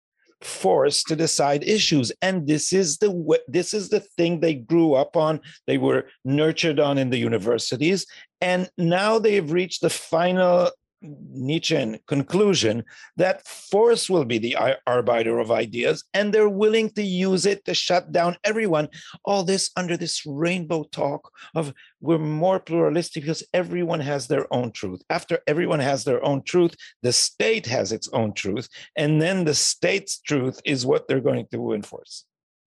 force 0.42 1.02
to 1.04 1.16
decide 1.16 1.64
issues. 1.64 2.12
And 2.20 2.46
this 2.46 2.72
is 2.72 2.98
the 2.98 3.38
this 3.48 3.72
is 3.72 3.88
the 3.88 4.00
thing 4.00 4.40
they 4.40 4.54
grew 4.54 4.94
up 4.94 5.16
on 5.16 5.40
they 5.66 5.78
were 5.78 6.06
nurtured 6.24 6.78
on 6.78 6.98
in 6.98 7.10
the 7.10 7.18
universities. 7.18 8.06
And 8.40 8.68
now 8.76 9.18
they've 9.18 9.50
reached 9.50 9.80
the 9.80 9.90
final 9.90 10.70
Nietzschean 11.02 11.98
conclusion 12.06 12.84
that 13.16 13.46
force 13.46 14.08
will 14.08 14.24
be 14.24 14.38
the 14.38 14.56
arbiter 14.86 15.38
of 15.38 15.50
ideas, 15.50 16.04
and 16.14 16.32
they're 16.32 16.48
willing 16.48 16.90
to 16.90 17.02
use 17.02 17.46
it 17.46 17.64
to 17.64 17.74
shut 17.74 18.12
down 18.12 18.36
everyone. 18.44 18.88
All 19.24 19.44
this 19.44 19.70
under 19.76 19.96
this 19.96 20.24
rainbow 20.26 20.84
talk 20.84 21.30
of 21.54 21.74
we're 22.00 22.18
more 22.18 22.60
pluralistic 22.60 23.22
because 23.22 23.42
everyone 23.52 24.00
has 24.00 24.26
their 24.26 24.52
own 24.52 24.72
truth. 24.72 25.02
After 25.10 25.38
everyone 25.46 25.80
has 25.80 26.04
their 26.04 26.24
own 26.24 26.42
truth, 26.42 26.74
the 27.02 27.12
state 27.12 27.66
has 27.66 27.92
its 27.92 28.08
own 28.12 28.32
truth, 28.32 28.68
and 28.96 29.20
then 29.20 29.44
the 29.44 29.54
state's 29.54 30.18
truth 30.20 30.60
is 30.64 30.86
what 30.86 31.08
they're 31.08 31.20
going 31.20 31.46
to 31.52 31.72
enforce. 31.72 32.24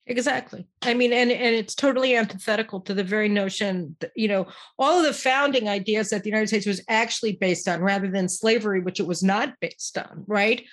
Exactly. 0.10 0.66
I 0.82 0.96
mean, 0.96 1.14
and 1.14 1.32
and 1.32 1.56
it's 1.56 1.76
totally 1.76 2.16
antithetical 2.16 2.82
to 2.82 2.96
the 2.96 3.04
very 3.04 3.30
notion 3.30 3.96
that, 4.00 4.12
you 4.16 4.28
know, 4.28 4.48
all 4.80 4.98
of 5.00 5.06
the 5.06 5.14
founding 5.14 5.70
ideas 5.70 6.10
that 6.10 6.24
the 6.24 6.30
United 6.32 6.48
States 6.48 6.66
was 6.66 6.84
actually 6.90 7.34
based 7.34 7.68
on 7.68 7.82
rather 7.82 8.10
than 8.10 8.28
slavery, 8.28 8.82
which 8.82 9.00
it 9.00 9.06
was 9.06 9.22
not 9.22 9.54
based 9.62 10.00
on, 10.00 10.24
right? 10.26 10.66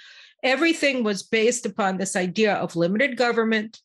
Everything 0.42 1.04
was 1.04 1.22
based 1.22 1.66
upon 1.66 1.98
this 1.98 2.16
idea 2.16 2.54
of 2.54 2.76
limited 2.76 3.18
government, 3.18 3.78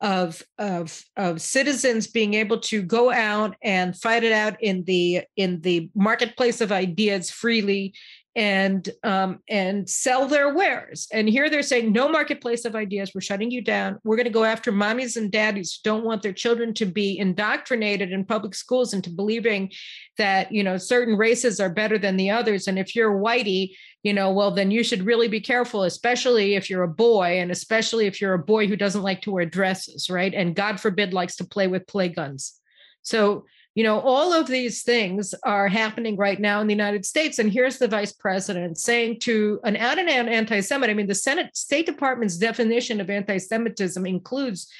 of 0.00 0.42
of 0.58 1.04
of 1.16 1.40
citizens 1.40 2.06
being 2.06 2.34
able 2.34 2.60
to 2.60 2.80
go 2.80 3.10
out 3.10 3.56
and 3.62 3.96
fight 3.98 4.22
it 4.22 4.32
out 4.32 4.56
in 4.62 4.84
the 4.84 5.22
in 5.36 5.60
the 5.62 5.90
marketplace 5.96 6.60
of 6.60 6.70
ideas 6.70 7.28
freely 7.28 7.92
and 8.34 8.88
um, 9.04 9.40
and 9.48 9.88
sell 9.88 10.26
their 10.26 10.54
wares. 10.54 11.06
And 11.12 11.28
here 11.28 11.50
they're 11.50 11.62
saying 11.62 11.92
no 11.92 12.08
marketplace 12.08 12.64
of 12.64 12.74
ideas. 12.74 13.12
We're 13.14 13.20
shutting 13.20 13.50
you 13.50 13.62
down. 13.62 13.98
We're 14.04 14.16
going 14.16 14.24
to 14.24 14.30
go 14.30 14.44
after 14.44 14.72
mommies 14.72 15.16
and 15.16 15.30
daddies 15.30 15.74
who 15.74 15.90
don't 15.90 16.04
want 16.04 16.22
their 16.22 16.32
children 16.32 16.72
to 16.74 16.86
be 16.86 17.18
indoctrinated 17.18 18.10
in 18.10 18.24
public 18.24 18.54
schools 18.54 18.94
into 18.94 19.10
believing 19.10 19.70
that 20.16 20.50
you 20.50 20.62
know 20.62 20.78
certain 20.78 21.16
races 21.16 21.60
are 21.60 21.68
better 21.68 21.98
than 21.98 22.16
the 22.16 22.30
others. 22.30 22.68
And 22.68 22.78
if 22.78 22.96
you're 22.96 23.12
whitey, 23.12 23.74
you 24.02 24.14
know, 24.14 24.32
well 24.32 24.50
then 24.50 24.70
you 24.70 24.82
should 24.82 25.04
really 25.04 25.28
be 25.28 25.40
careful, 25.40 25.82
especially 25.82 26.54
if 26.54 26.70
you're 26.70 26.84
a 26.84 26.88
boy, 26.88 27.38
and 27.38 27.50
especially 27.50 28.06
if 28.06 28.20
you're 28.20 28.34
a 28.34 28.38
boy 28.38 28.66
who 28.66 28.76
doesn't 28.76 29.02
like 29.02 29.20
to 29.22 29.30
wear 29.30 29.44
dresses, 29.44 30.08
right? 30.08 30.32
And 30.32 30.56
God 30.56 30.80
forbid 30.80 31.12
likes 31.12 31.36
to 31.36 31.44
play 31.44 31.66
with 31.66 31.86
play 31.86 32.08
guns. 32.08 32.54
So 33.02 33.44
you 33.74 33.84
know, 33.84 34.00
all 34.00 34.32
of 34.32 34.46
these 34.46 34.82
things 34.82 35.34
are 35.44 35.68
happening 35.68 36.16
right 36.16 36.38
now 36.38 36.60
in 36.60 36.66
the 36.66 36.74
United 36.74 37.06
States. 37.06 37.38
And 37.38 37.50
here's 37.50 37.78
the 37.78 37.88
vice 37.88 38.12
president 38.12 38.78
saying 38.78 39.20
to 39.20 39.60
an 39.64 39.76
out 39.76 39.98
and 39.98 40.08
out 40.08 40.28
anti 40.28 40.60
Semite, 40.60 40.90
I 40.90 40.94
mean, 40.94 41.06
the 41.06 41.14
Senate 41.14 41.56
State 41.56 41.86
Department's 41.86 42.36
definition 42.36 43.00
of 43.00 43.08
anti 43.08 43.38
Semitism 43.38 44.04
includes 44.06 44.70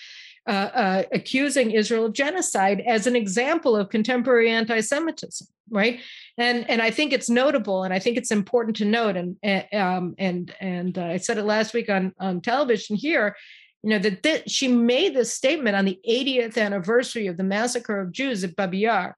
uh, 0.46 0.50
uh, 0.50 1.02
accusing 1.12 1.70
Israel 1.70 2.06
of 2.06 2.12
genocide 2.12 2.80
as 2.80 3.06
an 3.06 3.14
example 3.14 3.76
of 3.76 3.90
contemporary 3.90 4.50
anti-Semitism, 4.50 5.46
right? 5.70 6.00
And 6.36 6.68
and 6.68 6.82
I 6.82 6.90
think 6.90 7.12
it's 7.12 7.30
notable, 7.30 7.84
and 7.84 7.94
I 7.94 8.00
think 8.00 8.16
it's 8.16 8.32
important 8.32 8.76
to 8.78 8.84
note. 8.84 9.16
And 9.16 9.36
um, 9.72 10.16
and 10.18 10.52
and 10.60 10.98
uh, 10.98 11.04
I 11.04 11.18
said 11.18 11.38
it 11.38 11.44
last 11.44 11.74
week 11.74 11.88
on 11.88 12.12
on 12.18 12.40
television 12.40 12.96
here 12.96 13.36
you 13.82 13.90
know 13.90 13.98
that 13.98 14.22
th- 14.22 14.50
she 14.50 14.68
made 14.68 15.14
this 15.14 15.32
statement 15.32 15.76
on 15.76 15.84
the 15.84 15.98
80th 16.08 16.56
anniversary 16.56 17.26
of 17.26 17.36
the 17.36 17.42
massacre 17.42 18.00
of 18.00 18.12
Jews 18.12 18.44
at 18.44 18.54
Babi 18.54 18.78
Yar, 18.78 19.16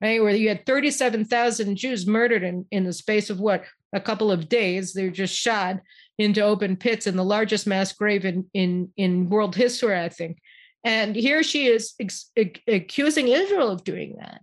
right, 0.00 0.22
where 0.22 0.34
you 0.34 0.48
had 0.48 0.64
37,000 0.64 1.76
Jews 1.76 2.06
murdered 2.06 2.42
in 2.42 2.66
in 2.70 2.84
the 2.84 2.92
space 2.92 3.28
of 3.28 3.40
what 3.40 3.64
a 3.92 4.00
couple 4.00 4.30
of 4.30 4.48
days. 4.48 4.92
They're 4.92 5.10
just 5.10 5.34
shot 5.34 5.80
into 6.18 6.40
open 6.40 6.76
pits 6.76 7.06
in 7.06 7.16
the 7.16 7.24
largest 7.24 7.66
mass 7.66 7.92
grave 7.92 8.24
in 8.24 8.46
in 8.54 8.90
in 8.96 9.28
world 9.28 9.54
history, 9.54 9.98
I 9.98 10.08
think. 10.08 10.38
And 10.84 11.14
here 11.14 11.42
she 11.42 11.66
is 11.66 11.94
ex- 12.00 12.30
accusing 12.66 13.28
Israel 13.28 13.70
of 13.70 13.84
doing 13.84 14.16
that, 14.20 14.42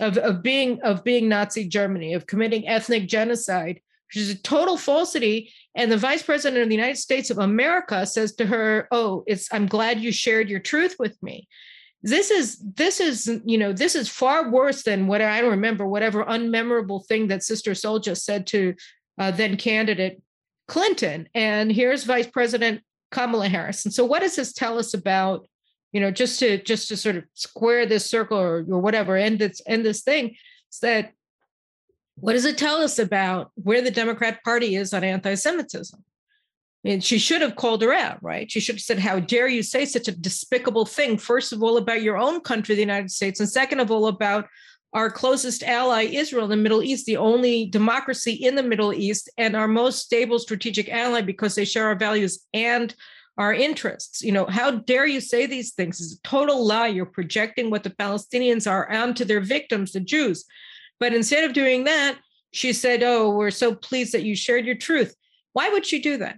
of 0.00 0.18
of 0.18 0.42
being 0.42 0.82
of 0.82 1.04
being 1.04 1.28
Nazi 1.28 1.68
Germany, 1.68 2.14
of 2.14 2.26
committing 2.26 2.66
ethnic 2.66 3.06
genocide 3.06 3.80
which 4.08 4.22
is 4.22 4.30
a 4.30 4.42
total 4.42 4.76
falsity. 4.76 5.52
And 5.74 5.92
the 5.92 5.96
vice 5.96 6.22
president 6.22 6.62
of 6.62 6.68
the 6.68 6.74
United 6.74 6.98
States 6.98 7.30
of 7.30 7.38
America 7.38 8.06
says 8.06 8.34
to 8.36 8.46
her, 8.46 8.88
"Oh, 8.90 9.24
it's 9.26 9.48
I'm 9.52 9.66
glad 9.66 10.00
you 10.00 10.12
shared 10.12 10.48
your 10.48 10.60
truth 10.60 10.96
with 10.98 11.20
me." 11.22 11.48
This 12.02 12.30
is 12.30 12.58
this 12.58 13.00
is 13.00 13.30
you 13.44 13.58
know 13.58 13.72
this 13.72 13.94
is 13.94 14.08
far 14.08 14.50
worse 14.50 14.82
than 14.82 15.06
what 15.06 15.20
I 15.20 15.40
don't 15.40 15.50
remember 15.50 15.86
whatever 15.86 16.24
unmemorable 16.24 17.06
thing 17.06 17.28
that 17.28 17.42
Sister 17.42 17.72
Souljah 17.72 18.16
said 18.16 18.46
to 18.48 18.74
uh, 19.18 19.30
then 19.30 19.56
candidate 19.56 20.22
Clinton. 20.68 21.28
And 21.34 21.72
here's 21.72 22.04
Vice 22.04 22.26
President 22.26 22.82
Kamala 23.10 23.48
Harris. 23.48 23.84
And 23.84 23.92
so, 23.92 24.04
what 24.04 24.20
does 24.20 24.36
this 24.36 24.52
tell 24.52 24.78
us 24.78 24.94
about? 24.94 25.46
You 25.92 26.00
know, 26.02 26.10
just 26.10 26.38
to 26.40 26.62
just 26.62 26.88
to 26.88 26.96
sort 26.96 27.16
of 27.16 27.24
square 27.32 27.86
this 27.86 28.04
circle 28.04 28.38
or, 28.38 28.58
or 28.68 28.78
whatever, 28.78 29.16
end 29.16 29.38
this 29.38 29.62
end 29.66 29.84
this 29.84 30.02
thing, 30.02 30.36
is 30.70 30.78
that 30.80 31.12
what 32.20 32.32
does 32.32 32.44
it 32.44 32.58
tell 32.58 32.76
us 32.76 32.98
about 32.98 33.50
where 33.54 33.82
the 33.82 33.90
Democrat 33.90 34.42
Party 34.44 34.76
is 34.76 34.92
on 34.92 35.04
anti 35.04 35.34
Semitism? 35.34 36.02
And 36.84 37.02
she 37.02 37.18
should 37.18 37.42
have 37.42 37.56
called 37.56 37.82
her 37.82 37.92
out, 37.92 38.22
right? 38.22 38.50
She 38.50 38.60
should 38.60 38.76
have 38.76 38.82
said, 38.82 38.98
How 38.98 39.20
dare 39.20 39.48
you 39.48 39.62
say 39.62 39.84
such 39.84 40.08
a 40.08 40.16
despicable 40.16 40.86
thing, 40.86 41.18
first 41.18 41.52
of 41.52 41.62
all, 41.62 41.76
about 41.76 42.02
your 42.02 42.16
own 42.16 42.40
country, 42.40 42.74
the 42.74 42.80
United 42.80 43.10
States, 43.10 43.40
and 43.40 43.48
second 43.48 43.80
of 43.80 43.90
all, 43.90 44.06
about 44.06 44.46
our 44.94 45.10
closest 45.10 45.62
ally, 45.62 46.04
Israel, 46.04 46.44
in 46.44 46.50
the 46.50 46.56
Middle 46.56 46.82
East, 46.82 47.04
the 47.04 47.18
only 47.18 47.66
democracy 47.66 48.32
in 48.32 48.54
the 48.54 48.62
Middle 48.62 48.94
East, 48.94 49.28
and 49.36 49.54
our 49.54 49.68
most 49.68 49.98
stable 49.98 50.38
strategic 50.38 50.88
ally 50.88 51.20
because 51.20 51.54
they 51.54 51.64
share 51.64 51.86
our 51.86 51.94
values 51.94 52.46
and 52.54 52.94
our 53.36 53.52
interests. 53.52 54.22
You 54.22 54.32
know, 54.32 54.46
how 54.46 54.70
dare 54.70 55.06
you 55.06 55.20
say 55.20 55.46
these 55.46 55.72
things? 55.72 56.00
It's 56.00 56.14
a 56.14 56.22
total 56.22 56.66
lie. 56.66 56.88
You're 56.88 57.06
projecting 57.06 57.70
what 57.70 57.82
the 57.82 57.90
Palestinians 57.90 58.70
are 58.70 58.90
onto 58.90 59.24
their 59.24 59.40
victims, 59.40 59.92
the 59.92 60.00
Jews. 60.00 60.44
But 61.00 61.14
instead 61.14 61.44
of 61.44 61.52
doing 61.52 61.84
that, 61.84 62.18
she 62.52 62.72
said, 62.72 63.02
"Oh, 63.02 63.30
we're 63.30 63.50
so 63.50 63.74
pleased 63.74 64.12
that 64.12 64.22
you 64.22 64.34
shared 64.34 64.66
your 64.66 64.74
truth." 64.74 65.14
Why 65.52 65.68
would 65.68 65.86
she 65.86 66.00
do 66.00 66.16
that? 66.18 66.36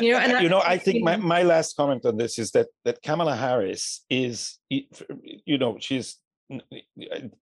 You 0.00 0.12
know, 0.12 0.18
and 0.18 0.32
uh, 0.34 0.38
you 0.38 0.48
know, 0.48 0.58
I, 0.58 0.72
I 0.72 0.78
think 0.78 1.02
my, 1.02 1.16
my 1.16 1.42
last 1.42 1.76
comment 1.76 2.04
on 2.04 2.16
this 2.16 2.38
is 2.38 2.50
that 2.52 2.68
that 2.84 3.02
Kamala 3.02 3.34
Harris 3.34 4.04
is, 4.10 4.58
you 4.68 5.58
know, 5.58 5.78
she's 5.80 6.16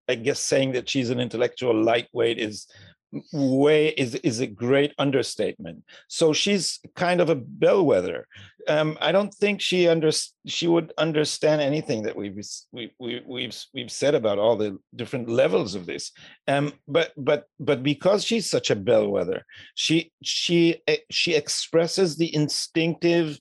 I 0.08 0.14
guess 0.16 0.40
saying 0.40 0.72
that 0.72 0.88
she's 0.88 1.10
an 1.10 1.20
intellectual 1.20 1.74
lightweight 1.74 2.38
is 2.38 2.66
way 3.32 3.88
is 3.88 4.14
is 4.16 4.40
a 4.40 4.46
great 4.46 4.92
understatement. 4.98 5.84
So 6.08 6.32
she's 6.32 6.80
kind 6.94 7.20
of 7.20 7.30
a 7.30 7.34
bellwether. 7.34 8.26
Um, 8.68 8.98
I 9.00 9.12
don't 9.12 9.32
think 9.32 9.60
she 9.60 9.88
under 9.88 10.10
she 10.46 10.66
would 10.66 10.92
understand 10.98 11.60
anything 11.60 12.02
that 12.02 12.16
we've 12.16 12.38
we, 12.72 12.92
we, 12.98 13.22
we've 13.26 13.56
we've 13.74 13.92
said 13.92 14.14
about 14.14 14.38
all 14.38 14.56
the 14.56 14.78
different 14.94 15.28
levels 15.28 15.74
of 15.74 15.86
this. 15.86 16.12
Um, 16.48 16.72
but 16.88 17.12
but 17.16 17.44
but 17.60 17.82
because 17.82 18.24
she's 18.24 18.48
such 18.48 18.70
a 18.70 18.76
bellwether, 18.76 19.44
she 19.74 20.12
she 20.22 20.82
eh, 20.86 20.98
she 21.10 21.34
expresses 21.34 22.16
the 22.16 22.34
instinctive, 22.34 23.38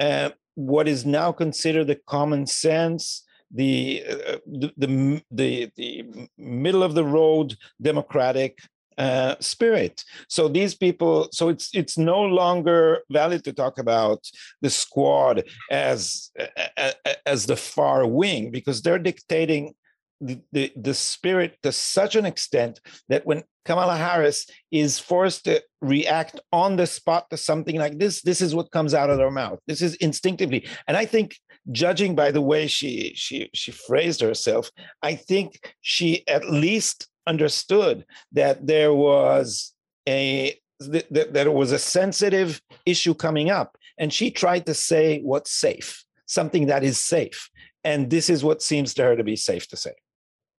uh, 0.00 0.30
what 0.54 0.88
is 0.88 1.04
now 1.04 1.32
considered 1.32 1.86
the 1.86 2.00
common 2.06 2.46
sense 2.46 3.24
the, 3.50 4.04
uh, 4.08 4.36
the, 4.46 4.72
the 4.76 5.22
the 5.30 5.72
the 5.76 6.28
middle 6.36 6.82
of 6.82 6.94
the 6.94 7.04
road 7.04 7.56
democratic 7.80 8.58
uh, 8.98 9.36
spirit. 9.40 10.02
So 10.28 10.48
these 10.48 10.74
people, 10.74 11.28
so 11.32 11.48
it's 11.48 11.70
it's 11.72 11.96
no 11.96 12.20
longer 12.20 13.00
valid 13.10 13.44
to 13.44 13.52
talk 13.52 13.78
about 13.78 14.20
the 14.60 14.70
squad 14.70 15.44
as 15.70 16.30
as 17.24 17.46
the 17.46 17.56
far 17.56 18.06
wing 18.06 18.50
because 18.50 18.82
they're 18.82 18.98
dictating 18.98 19.74
the, 20.20 20.40
the, 20.52 20.72
the 20.76 20.94
spirit 20.94 21.56
to 21.62 21.70
such 21.72 22.16
an 22.16 22.26
extent 22.26 22.80
that 23.08 23.24
when 23.24 23.44
Kamala 23.64 23.96
Harris 23.96 24.46
is 24.72 24.98
forced 24.98 25.44
to 25.44 25.62
react 25.80 26.40
on 26.52 26.76
the 26.76 26.86
spot 26.86 27.30
to 27.30 27.36
something 27.36 27.76
like 27.76 27.98
this, 27.98 28.22
this 28.22 28.40
is 28.40 28.54
what 28.54 28.70
comes 28.70 28.94
out 28.94 29.10
of 29.10 29.18
her 29.18 29.30
mouth. 29.30 29.60
This 29.66 29.82
is 29.82 29.94
instinctively. 29.96 30.66
And 30.86 30.96
I 30.96 31.04
think, 31.04 31.36
judging 31.70 32.14
by 32.14 32.30
the 32.30 32.40
way 32.40 32.66
she 32.66 33.12
she 33.14 33.50
she 33.52 33.70
phrased 33.72 34.22
herself, 34.22 34.70
I 35.02 35.14
think 35.14 35.74
she 35.82 36.26
at 36.26 36.48
least 36.50 37.08
understood 37.28 38.04
that 38.32 38.66
there 38.66 38.92
was 38.92 39.72
a 40.08 40.58
that, 40.80 41.32
that 41.32 41.52
was 41.52 41.72
a 41.72 41.78
sensitive 41.78 42.62
issue 42.86 43.12
coming 43.12 43.50
up 43.50 43.76
and 43.98 44.12
she 44.12 44.30
tried 44.30 44.64
to 44.66 44.74
say 44.74 45.20
what's 45.20 45.50
safe 45.50 46.04
something 46.26 46.66
that 46.66 46.84
is 46.84 46.98
safe 46.98 47.50
and 47.84 48.10
this 48.10 48.30
is 48.30 48.44
what 48.44 48.62
seems 48.62 48.94
to 48.94 49.02
her 49.02 49.16
to 49.16 49.24
be 49.24 49.36
safe 49.36 49.68
to 49.68 49.76
say. 49.76 49.92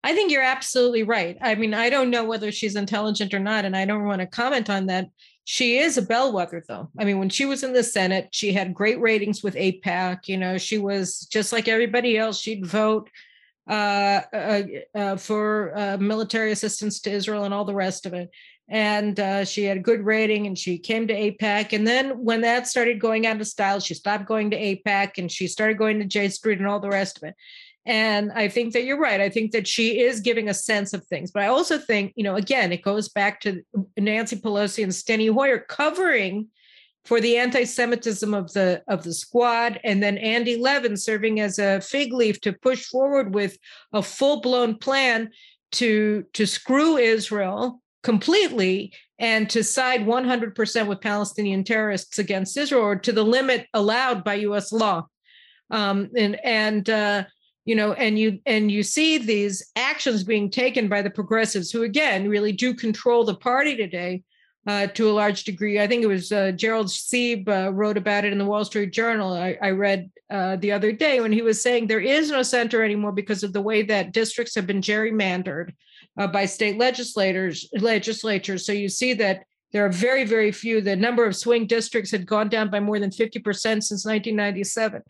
I 0.03 0.13
think 0.13 0.31
you're 0.31 0.41
absolutely 0.41 1.03
right. 1.03 1.37
I 1.41 1.55
mean 1.55 1.73
i 1.73 1.89
don't 1.89 2.09
know 2.09 2.25
whether 2.25 2.51
she's 2.51 2.75
intelligent 2.75 3.33
or 3.33 3.39
not 3.39 3.65
and 3.65 3.75
i 3.75 3.85
don't 3.85 4.05
want 4.05 4.21
to 4.21 4.27
comment 4.27 4.69
on 4.69 4.85
that. 4.87 5.07
She 5.45 5.79
is 5.79 5.97
a 5.97 6.03
bellwether 6.03 6.63
though. 6.67 6.89
I 6.99 7.05
mean 7.05 7.17
when 7.17 7.29
she 7.29 7.45
was 7.45 7.63
in 7.63 7.73
the 7.73 7.83
senate 7.83 8.29
she 8.31 8.53
had 8.53 8.73
great 8.73 8.99
ratings 8.99 9.41
with 9.41 9.55
AIPAC 9.55 10.27
you 10.27 10.37
know 10.37 10.57
she 10.57 10.77
was 10.77 11.19
just 11.31 11.51
like 11.53 11.67
everybody 11.67 12.17
else. 12.17 12.39
She'd 12.39 12.65
vote 12.65 13.09
for 13.69 15.73
uh, 15.77 15.97
military 15.97 16.51
assistance 16.51 16.99
to 17.01 17.11
Israel 17.11 17.43
and 17.43 17.53
all 17.53 17.65
the 17.65 17.75
rest 17.75 18.05
of 18.05 18.13
it. 18.13 18.29
And 18.71 19.19
uh, 19.19 19.45
she 19.45 19.63
had 19.63 19.77
a 19.77 19.81
good 19.81 20.05
rating 20.05 20.45
and 20.45 20.57
she 20.57 20.77
came 20.77 21.07
to 21.07 21.13
AIPAC. 21.13 21.73
And 21.73 21.87
then 21.87 22.23
when 22.23 22.41
that 22.41 22.67
started 22.67 22.99
going 22.99 23.25
out 23.25 23.41
of 23.41 23.47
style, 23.47 23.79
she 23.79 23.95
stopped 23.95 24.27
going 24.27 24.51
to 24.51 24.59
AIPAC 24.59 25.17
and 25.17 25.31
she 25.31 25.47
started 25.47 25.77
going 25.77 25.99
to 25.99 26.05
J 26.05 26.29
Street 26.29 26.59
and 26.59 26.67
all 26.67 26.79
the 26.79 26.89
rest 26.89 27.17
of 27.17 27.23
it. 27.23 27.35
And 27.85 28.31
I 28.31 28.47
think 28.47 28.73
that 28.73 28.83
you're 28.83 28.99
right. 28.99 29.19
I 29.19 29.29
think 29.29 29.51
that 29.51 29.67
she 29.67 30.01
is 30.01 30.19
giving 30.19 30.49
a 30.49 30.53
sense 30.53 30.93
of 30.93 31.05
things. 31.07 31.31
But 31.31 31.43
I 31.43 31.47
also 31.47 31.79
think, 31.79 32.13
you 32.15 32.23
know, 32.23 32.35
again, 32.35 32.71
it 32.71 32.83
goes 32.83 33.09
back 33.09 33.41
to 33.41 33.63
Nancy 33.97 34.35
Pelosi 34.35 34.83
and 34.83 34.91
Steny 34.91 35.33
Hoyer 35.33 35.57
covering 35.57 36.49
for 37.09 37.19
the 37.19 37.37
anti-Semitism 37.37 38.35
of 38.35 38.53
the 38.53 38.83
of 38.87 39.03
the 39.03 39.11
squad, 39.11 39.79
and 39.83 40.01
then 40.01 40.19
Andy 40.19 40.57
Levin 40.57 40.95
serving 40.95 41.39
as 41.39 41.57
a 41.57 41.81
fig 41.81 42.13
leaf 42.13 42.39
to 42.41 42.53
push 42.53 42.85
forward 42.85 43.33
with 43.33 43.57
a 43.93 44.03
full-blown 44.03 44.77
plan 44.77 45.31
to 45.71 46.23
to 46.33 46.45
screw 46.45 46.97
Israel 46.97 47.81
completely 48.03 48.93
and 49.17 49.49
to 49.49 49.63
side 49.63 50.01
100% 50.01 50.87
with 50.87 51.01
Palestinian 51.01 51.63
terrorists 51.63 52.19
against 52.19 52.55
Israel, 52.55 52.83
or 52.83 52.95
to 52.95 53.11
the 53.11 53.25
limit 53.25 53.65
allowed 53.73 54.23
by 54.23 54.35
U.S. 54.49 54.71
law. 54.71 55.07
Um, 55.71 56.11
and 56.15 56.39
and 56.45 56.87
uh, 56.91 57.23
you 57.65 57.73
know, 57.73 57.93
and 57.93 58.19
you 58.19 58.39
and 58.45 58.71
you 58.71 58.83
see 58.83 59.17
these 59.17 59.67
actions 59.75 60.23
being 60.23 60.51
taken 60.51 60.87
by 60.87 61.01
the 61.01 61.09
progressives, 61.09 61.71
who 61.71 61.81
again 61.81 62.29
really 62.29 62.51
do 62.51 62.75
control 62.75 63.23
the 63.25 63.33
party 63.33 63.75
today 63.75 64.21
uh, 64.67 64.87
to 64.87 65.09
a 65.09 65.13
large 65.13 65.43
degree. 65.43 65.79
I 65.79 65.87
think 65.87 66.03
it 66.03 66.07
was 66.07 66.31
uh, 66.31 66.51
Gerald 66.51 66.87
Seib 66.87 67.47
uh, 67.47 67.71
wrote 67.71 67.97
about 67.97 68.25
it 68.25 68.31
in 68.31 68.37
the 68.39 68.45
Wall 68.45 68.65
Street 68.65 68.91
Journal. 68.91 69.33
I, 69.33 69.57
I 69.61 69.71
read 69.71 70.11
uh, 70.29 70.57
the 70.57 70.71
other 70.71 70.91
day 70.91 71.21
when 71.21 71.31
he 71.31 71.41
was 71.41 71.61
saying 71.61 71.87
there 71.87 71.99
is 71.99 72.29
no 72.29 72.43
center 72.43 72.83
anymore 72.83 73.11
because 73.11 73.43
of 73.43 73.53
the 73.53 73.61
way 73.61 73.81
that 73.83 74.11
districts 74.11 74.55
have 74.55 74.67
been 74.67 74.81
gerrymandered 74.81 75.71
uh, 76.17 76.27
by 76.27 76.45
state 76.45 76.77
legislators 76.77 77.69
legislatures. 77.73 78.65
So 78.65 78.71
you 78.71 78.89
see 78.89 79.13
that 79.15 79.43
there 79.71 79.85
are 79.85 79.91
very 79.91 80.25
very 80.25 80.51
few. 80.51 80.81
The 80.81 80.95
number 80.95 81.25
of 81.25 81.35
swing 81.35 81.65
districts 81.65 82.11
had 82.11 82.25
gone 82.25 82.49
down 82.49 82.69
by 82.69 82.79
more 82.79 82.99
than 82.99 83.11
fifty 83.11 83.39
percent 83.39 83.83
since 83.85 84.05
1997, 84.05 85.03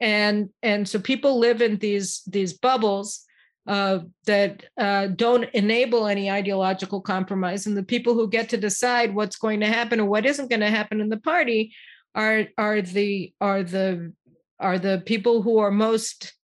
and 0.00 0.48
and 0.62 0.88
so 0.88 0.98
people 0.98 1.38
live 1.38 1.60
in 1.60 1.76
these 1.76 2.22
these 2.26 2.52
bubbles 2.52 3.26
uh, 3.66 4.00
that 4.26 4.64
uh, 4.78 5.06
don't 5.08 5.48
enable 5.54 6.06
any 6.06 6.30
ideological 6.30 7.00
compromise. 7.00 7.66
And 7.66 7.76
the 7.76 7.82
people 7.82 8.14
who 8.14 8.28
get 8.28 8.48
to 8.50 8.56
decide 8.56 9.14
what's 9.14 9.36
going 9.36 9.60
to 9.60 9.66
happen 9.66 10.00
or 10.00 10.06
what 10.06 10.26
isn't 10.26 10.50
going 10.50 10.60
to 10.60 10.70
happen 10.70 11.00
in 11.00 11.08
the 11.08 11.20
party 11.20 11.74
are 12.14 12.46
are 12.58 12.82
the 12.82 13.32
are 13.40 13.62
the 13.62 14.12
are 14.58 14.78
the 14.78 15.02
people 15.06 15.42
who 15.42 15.58
are 15.58 15.70
most 15.70 16.34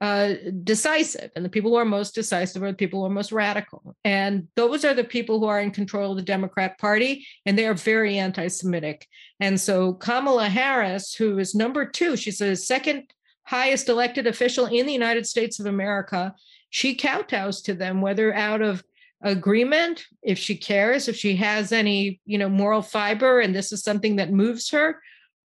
uh, 0.00 0.34
decisive, 0.64 1.30
and 1.36 1.44
the 1.44 1.48
people 1.48 1.70
who 1.70 1.76
are 1.76 1.84
most 1.84 2.14
decisive 2.14 2.60
are 2.62 2.72
the 2.72 2.76
people 2.76 3.00
who 3.00 3.06
are 3.06 3.10
most 3.10 3.30
radical. 3.30 3.94
And 4.04 4.48
those 4.56 4.84
are 4.84 4.94
the 4.94 5.04
people 5.04 5.38
who 5.38 5.46
are 5.46 5.60
in 5.60 5.70
control 5.70 6.10
of 6.10 6.16
the 6.16 6.24
Democrat 6.24 6.76
Party, 6.78 7.24
and 7.46 7.56
they 7.56 7.66
are 7.66 7.74
very 7.74 8.18
anti-Semitic. 8.18 9.06
And 9.38 9.60
so 9.60 9.92
Kamala 9.92 10.48
Harris, 10.48 11.14
who 11.14 11.38
is 11.38 11.54
number 11.54 11.86
two, 11.86 12.16
she's 12.16 12.38
the 12.38 12.56
second 12.56 13.04
highest 13.52 13.88
elected 13.88 14.26
official 14.26 14.66
in 14.78 14.86
the 14.86 14.98
United 15.02 15.26
States 15.26 15.60
of 15.60 15.66
America, 15.66 16.34
she 16.70 16.94
kowtows 16.94 17.60
to 17.62 17.74
them, 17.74 18.00
whether 18.00 18.32
out 18.32 18.62
of 18.62 18.82
agreement, 19.22 20.06
if 20.22 20.38
she 20.38 20.56
cares, 20.56 21.06
if 21.06 21.16
she 21.16 21.36
has 21.36 21.70
any, 21.70 22.18
you 22.24 22.38
know, 22.38 22.48
moral 22.48 22.82
fiber, 22.82 23.40
and 23.40 23.54
this 23.54 23.70
is 23.70 23.82
something 23.82 24.16
that 24.16 24.32
moves 24.32 24.70
her, 24.70 24.88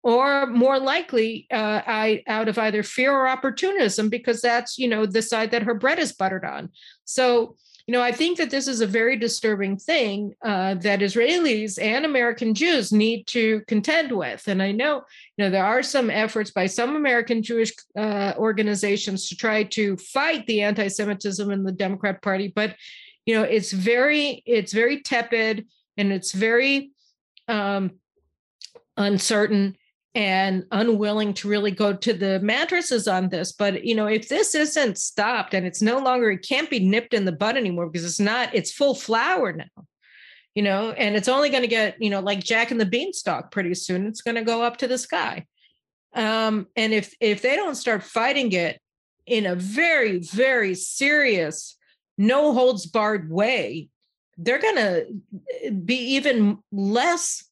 or 0.02 0.46
more 0.46 0.78
likely 0.78 1.48
uh, 1.50 1.80
I, 1.84 2.22
out 2.28 2.48
of 2.48 2.58
either 2.58 2.84
fear 2.84 3.12
or 3.12 3.26
opportunism, 3.26 4.08
because 4.08 4.40
that's, 4.40 4.78
you 4.78 4.88
know, 4.88 5.04
the 5.04 5.20
side 5.20 5.50
that 5.50 5.64
her 5.64 5.74
bread 5.74 5.98
is 5.98 6.12
buttered 6.12 6.44
on. 6.44 6.70
So 7.04 7.56
you 7.86 7.92
know, 7.92 8.02
I 8.02 8.10
think 8.10 8.36
that 8.38 8.50
this 8.50 8.66
is 8.66 8.80
a 8.80 8.86
very 8.86 9.16
disturbing 9.16 9.76
thing 9.76 10.34
uh, 10.44 10.74
that 10.74 11.00
Israelis 11.00 11.80
and 11.80 12.04
American 12.04 12.52
Jews 12.52 12.92
need 12.92 13.28
to 13.28 13.60
contend 13.68 14.10
with. 14.10 14.48
And 14.48 14.60
I 14.60 14.72
know, 14.72 15.04
you 15.36 15.44
know, 15.44 15.50
there 15.50 15.64
are 15.64 15.84
some 15.84 16.10
efforts 16.10 16.50
by 16.50 16.66
some 16.66 16.96
American 16.96 17.44
Jewish 17.44 17.72
uh, 17.96 18.32
organizations 18.36 19.28
to 19.28 19.36
try 19.36 19.62
to 19.62 19.96
fight 19.98 20.46
the 20.46 20.62
anti-Semitism 20.62 21.48
in 21.48 21.62
the 21.62 21.70
Democrat 21.70 22.22
Party, 22.22 22.52
but 22.54 22.74
you 23.24 23.34
know, 23.34 23.42
it's 23.42 23.72
very, 23.72 24.42
it's 24.46 24.72
very 24.72 25.02
tepid 25.02 25.66
and 25.96 26.12
it's 26.12 26.32
very 26.32 26.90
um, 27.48 27.92
uncertain 28.96 29.76
and 30.16 30.64
unwilling 30.72 31.34
to 31.34 31.46
really 31.46 31.70
go 31.70 31.92
to 31.92 32.14
the 32.14 32.40
mattresses 32.40 33.06
on 33.06 33.28
this. 33.28 33.52
But 33.52 33.84
you 33.84 33.94
know, 33.94 34.06
if 34.06 34.30
this 34.30 34.54
isn't 34.54 34.96
stopped 34.96 35.52
and 35.52 35.66
it's 35.66 35.82
no 35.82 35.98
longer, 35.98 36.30
it 36.30 36.46
can't 36.48 36.70
be 36.70 36.80
nipped 36.80 37.12
in 37.12 37.26
the 37.26 37.32
bud 37.32 37.58
anymore 37.58 37.86
because 37.86 38.06
it's 38.06 38.18
not, 38.18 38.52
it's 38.54 38.72
full 38.72 38.94
flower 38.94 39.52
now. 39.52 39.84
You 40.54 40.62
know, 40.62 40.92
and 40.92 41.16
it's 41.16 41.28
only 41.28 41.50
going 41.50 41.64
to 41.64 41.68
get, 41.68 42.00
you 42.00 42.08
know, 42.08 42.20
like 42.20 42.42
Jack 42.42 42.70
and 42.70 42.80
the 42.80 42.86
Beanstalk 42.86 43.50
pretty 43.50 43.74
soon. 43.74 44.06
It's 44.06 44.22
going 44.22 44.36
to 44.36 44.42
go 44.42 44.62
up 44.62 44.78
to 44.78 44.88
the 44.88 44.96
sky. 44.96 45.44
Um, 46.14 46.66
and 46.76 46.94
if 46.94 47.14
if 47.20 47.42
they 47.42 47.54
don't 47.54 47.74
start 47.74 48.02
fighting 48.02 48.52
it 48.52 48.80
in 49.26 49.44
a 49.44 49.54
very, 49.54 50.20
very 50.20 50.74
serious, 50.74 51.76
no 52.16 52.54
holds 52.54 52.86
barred 52.86 53.30
way, 53.30 53.90
they're 54.38 54.58
going 54.58 54.76
to 54.76 55.72
be 55.72 56.14
even 56.14 56.56
less 56.72 57.44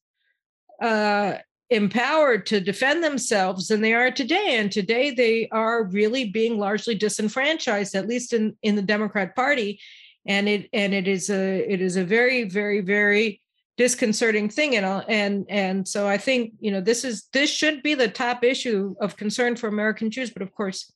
uh, 0.81 1.35
empowered 1.69 2.45
to 2.45 2.59
defend 2.59 3.03
themselves 3.03 3.67
than 3.67 3.81
they 3.81 3.93
are 3.93 4.11
today. 4.11 4.57
And 4.57 4.71
today 4.71 5.11
they 5.11 5.47
are 5.49 5.83
really 5.85 6.29
being 6.29 6.59
largely 6.59 6.95
disenfranchised 6.95 7.95
at 7.95 8.07
least 8.07 8.33
in 8.33 8.55
in 8.61 8.75
the 8.75 8.81
democrat 8.81 9.35
party. 9.35 9.79
And 10.27 10.47
it 10.47 10.69
and 10.73 10.93
it 10.93 11.07
is 11.07 11.29
a 11.29 11.71
it 11.71 11.81
is 11.81 11.97
a 11.97 12.03
very 12.03 12.43
very 12.43 12.81
very 12.81 13.41
disconcerting 13.77 14.49
thing. 14.49 14.75
And 14.75 15.03
and 15.07 15.45
and 15.49 15.87
so 15.87 16.07
i 16.07 16.17
think 16.17 16.53
you 16.59 16.71
know 16.71 16.81
this 16.81 17.03
is 17.03 17.27
this 17.33 17.49
should 17.49 17.81
be 17.81 17.95
the 17.95 18.07
top 18.07 18.43
issue 18.43 18.95
of 19.01 19.17
concern 19.17 19.55
for 19.55 19.67
american 19.67 20.11
jews. 20.11 20.29
But 20.29 20.43
of 20.43 20.53
course 20.53 20.91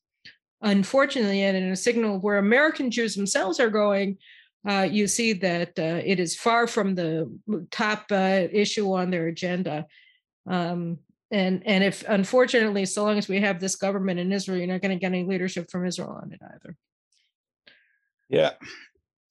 unfortunately 0.61 1.41
and 1.41 1.55
in 1.55 1.71
a 1.71 1.75
signal 1.75 2.19
where 2.19 2.37
american 2.37 2.91
jews 2.91 3.15
themselves 3.15 3.61
are 3.61 3.69
going 3.69 4.17
uh, 4.67 4.85
you 4.91 5.07
see 5.07 5.31
that 5.31 5.69
uh, 5.79 6.01
it 6.03 6.19
is 6.19 6.35
far 6.35 6.67
from 6.67 6.93
the 6.93 7.31
top 7.71 8.07
uh, 8.11 8.45
issue 8.51 8.91
on 8.91 9.09
their 9.09 9.27
agenda 9.27 9.85
um, 10.47 10.99
and 11.31 11.61
and 11.65 11.83
if 11.83 12.03
unfortunately, 12.07 12.85
so 12.85 13.03
long 13.03 13.17
as 13.17 13.27
we 13.27 13.39
have 13.41 13.59
this 13.59 13.75
government 13.75 14.19
in 14.19 14.31
Israel, 14.31 14.57
you're 14.57 14.67
not 14.67 14.81
going 14.81 14.97
to 14.97 14.99
get 14.99 15.07
any 15.07 15.23
leadership 15.23 15.69
from 15.69 15.85
Israel 15.85 16.19
on 16.21 16.31
it 16.31 16.41
either. 16.43 16.75
Yeah, 18.29 18.51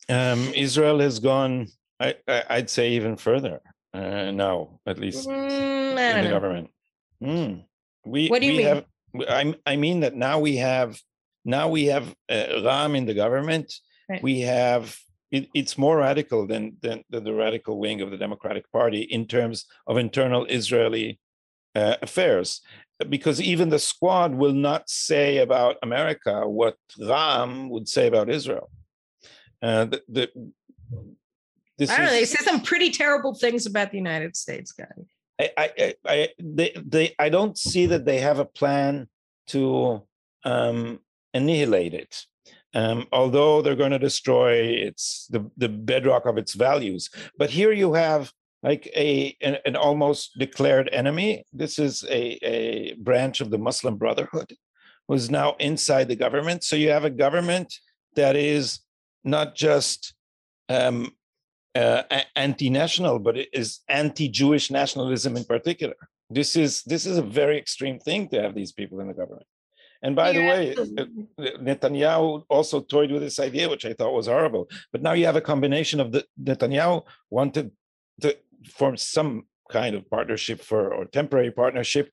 um, 0.09 0.53
Israel 0.55 1.01
has 1.01 1.19
gone. 1.19 1.69
I, 2.01 2.15
I 2.29 2.59
would 2.59 2.71
say 2.71 2.93
even 2.93 3.17
further 3.17 3.61
uh, 3.93 4.31
now, 4.31 4.81
at 4.87 4.99
least 4.99 5.29
mm, 5.29 5.91
in 5.91 5.95
the 5.97 6.23
know. 6.23 6.31
government. 6.31 6.71
Mm. 7.23 7.65
We 8.07 8.29
what 8.29 8.41
do 8.41 8.47
you 8.47 8.53
we 8.53 8.59
mean? 8.59 8.67
have. 8.67 8.85
I 9.29 9.55
I 9.67 9.77
mean 9.77 10.01
that 10.01 10.15
now 10.15 10.39
we 10.39 10.57
have 10.57 11.01
now 11.45 11.69
we 11.69 11.87
have 11.87 12.15
uh, 12.29 12.63
Ra'am 12.63 12.97
in 12.97 13.07
the 13.07 13.15
government. 13.15 13.73
Right. 14.09 14.23
We 14.23 14.41
have 14.41 14.97
it, 15.31 15.49
it's 15.55 15.77
more 15.77 15.99
radical 15.99 16.47
than, 16.47 16.77
than, 16.81 17.05
than 17.11 17.25
the 17.25 17.35
radical 17.35 17.79
wing 17.79 18.01
of 18.01 18.11
the 18.11 18.17
Democratic 18.17 18.71
Party 18.73 19.01
in 19.01 19.27
terms 19.27 19.67
of 19.87 19.97
internal 19.97 20.47
Israeli 20.47 21.21
uh, 21.75 21.97
affairs 22.03 22.61
because 23.09 23.41
even 23.41 23.69
the 23.69 23.79
squad 23.79 24.35
will 24.35 24.53
not 24.53 24.89
say 24.91 25.39
about 25.39 25.77
America 25.83 26.49
what 26.49 26.77
Ra'am 26.99 27.69
would 27.69 27.89
say 27.89 28.09
about 28.09 28.29
Israel. 28.29 28.71
Uh, 29.63 29.85
the, 29.85 30.03
the, 30.09 30.53
this 31.77 31.91
I 31.91 31.97
don't 31.97 32.07
know. 32.07 32.13
They 32.13 32.25
say 32.25 32.45
some 32.45 32.61
pretty 32.63 32.91
terrible 32.91 33.35
things 33.35 33.67
about 33.67 33.93
the 33.93 33.99
United 33.99 34.37
States, 34.37 34.73
guy. 34.73 34.87
I, 35.41 35.51
I, 35.57 35.95
I, 36.05 36.29
they, 36.41 36.73
they, 36.85 37.15
I 37.19 37.29
don't 37.29 37.57
see 37.57 37.87
that 37.87 38.05
they 38.05 38.19
have 38.19 38.41
a 38.41 38.45
plan 38.45 39.09
to 39.49 40.03
um, 40.45 40.99
annihilate 41.33 41.95
it. 41.95 42.25
Um, 42.75 43.07
although 43.13 43.63
they're 43.63 43.77
going 43.77 43.93
to 43.93 43.99
destroy 43.99 44.57
its 44.57 45.27
the, 45.31 45.51
the 45.57 45.71
bedrock 45.71 46.27
of 46.27 46.37
its 46.37 46.55
values. 46.55 47.09
But 47.39 47.51
here 47.51 47.73
you 47.73 47.95
have 47.95 48.31
like 48.63 48.87
a 48.95 49.37
an, 49.41 49.57
an, 49.65 49.77
almost 49.77 50.39
declared 50.39 50.91
enemy. 50.93 51.45
This 51.53 51.79
is 51.79 52.05
a, 52.05 52.39
a 52.45 52.95
branch 52.95 53.41
of 53.41 53.51
the 53.51 53.59
Muslim 53.59 53.97
Brotherhood 53.97 54.53
who's 55.07 55.31
now 55.31 55.57
inside 55.59 56.09
the 56.09 56.17
government. 56.17 56.63
So 56.63 56.77
you 56.77 56.91
have 56.91 57.05
a 57.05 57.11
government 57.11 57.75
that 58.17 58.37
is 58.37 58.81
not 59.25 59.55
just 59.55 60.15
um, 60.69 61.13
uh, 61.75 62.03
anti-national, 62.37 63.21
but 63.21 63.37
it 63.37 63.49
is 63.53 63.81
anti-Jewish 63.89 64.71
nationalism 64.71 65.37
in 65.37 65.45
particular. 65.45 65.97
This 66.31 66.57
is 66.57 66.83
this 66.83 67.07
is 67.07 67.17
a 67.17 67.23
very 67.23 67.57
extreme 67.57 67.99
thing 67.99 68.29
to 68.29 68.43
have 68.43 68.55
these 68.55 68.73
people 68.73 69.01
in 69.01 69.09
the 69.09 69.15
government. 69.15 69.47
And 70.03 70.15
by 70.15 70.33
the 70.33 70.41
way, 70.41 70.75
uh, 70.77 71.03
uh, 71.03 71.59
Netanyahu 71.61 72.45
also 72.49 72.81
toyed 72.81 73.11
with 73.11 73.23
this 73.23 73.41
idea, 73.41 73.69
which 73.69 73.85
I 73.85 73.93
thought 73.95 74.15
was 74.15 74.29
horrible. 74.29 74.69
But 74.93 75.03
now 75.03 75.13
you 75.13 75.27
have 75.27 75.37
a 75.37 75.41
combination 75.41 76.01
of 76.01 76.13
the 76.13 76.25
Netanyahu 76.43 77.05
wanted 77.31 77.73
to 78.21 78.37
form 78.67 78.97
some 78.97 79.45
kind 79.71 79.95
of 79.95 80.09
partnership 80.09 80.63
for 80.63 80.93
or 80.93 81.05
temporary 81.05 81.51
partnership 81.51 82.11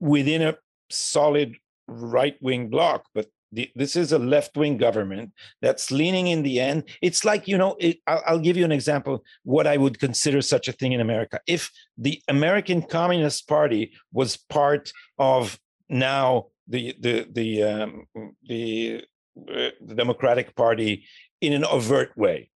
within 0.00 0.42
a 0.42 0.56
solid 0.90 1.56
right 1.88 2.36
wing 2.40 2.68
bloc, 2.68 3.04
but 3.14 3.26
the, 3.52 3.70
this 3.74 3.96
is 3.96 4.12
a 4.12 4.18
left 4.18 4.56
wing 4.56 4.76
government 4.76 5.32
that's 5.62 5.90
leaning 5.90 6.26
in 6.26 6.42
the 6.42 6.60
end. 6.60 6.84
It's 7.00 7.24
like, 7.24 7.46
you 7.46 7.56
know, 7.56 7.76
it, 7.78 7.98
I'll, 8.06 8.22
I'll, 8.26 8.38
give 8.38 8.56
you 8.56 8.64
an 8.64 8.72
example 8.72 9.24
what 9.44 9.66
I 9.66 9.76
would 9.76 10.00
consider 10.00 10.42
such 10.42 10.68
a 10.68 10.72
thing 10.72 10.92
in 10.92 11.00
America. 11.00 11.40
If 11.46 11.70
the 11.96 12.20
American 12.28 12.82
Communist 12.82 13.48
Party 13.48 13.92
was 14.12 14.36
part 14.36 14.92
of 15.18 15.58
now 15.88 16.46
the 16.68 16.94
the 17.00 17.26
the 17.30 17.62
um, 17.62 18.06
the, 18.44 19.04
uh, 19.38 19.70
the 19.80 19.94
Democratic 19.94 20.54
Party 20.54 21.04
in 21.40 21.52
an 21.52 21.64
overt 21.64 22.16
way, 22.16 22.50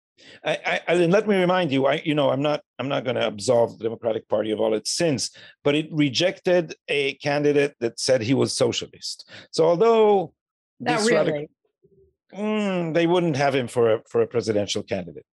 I, 0.44 0.80
I, 0.88 0.94
and 0.94 1.12
let 1.12 1.28
me 1.28 1.36
remind 1.36 1.70
you, 1.72 1.86
I, 1.86 2.02
you 2.04 2.14
know, 2.14 2.30
I'm 2.30 2.42
not, 2.42 2.62
I'm 2.78 2.88
not 2.88 3.04
going 3.04 3.16
to 3.16 3.26
absolve 3.26 3.78
the 3.78 3.84
Democratic 3.84 4.28
Party 4.28 4.50
of 4.50 4.60
all 4.60 4.74
its 4.74 4.90
sins, 4.90 5.30
but 5.64 5.74
it 5.74 5.88
rejected 5.92 6.74
a 6.88 7.14
candidate 7.14 7.74
that 7.80 8.00
said 8.00 8.22
he 8.22 8.34
was 8.34 8.52
socialist. 8.52 9.28
So 9.50 9.64
although 9.64 10.32
not 10.80 11.00
really, 11.00 11.14
radical, 11.14 11.46
mm, 12.34 12.94
they 12.94 13.06
wouldn't 13.06 13.36
have 13.36 13.54
him 13.54 13.68
for 13.68 13.94
a 13.94 14.02
for 14.08 14.22
a 14.22 14.26
presidential 14.26 14.82
candidate. 14.82 15.26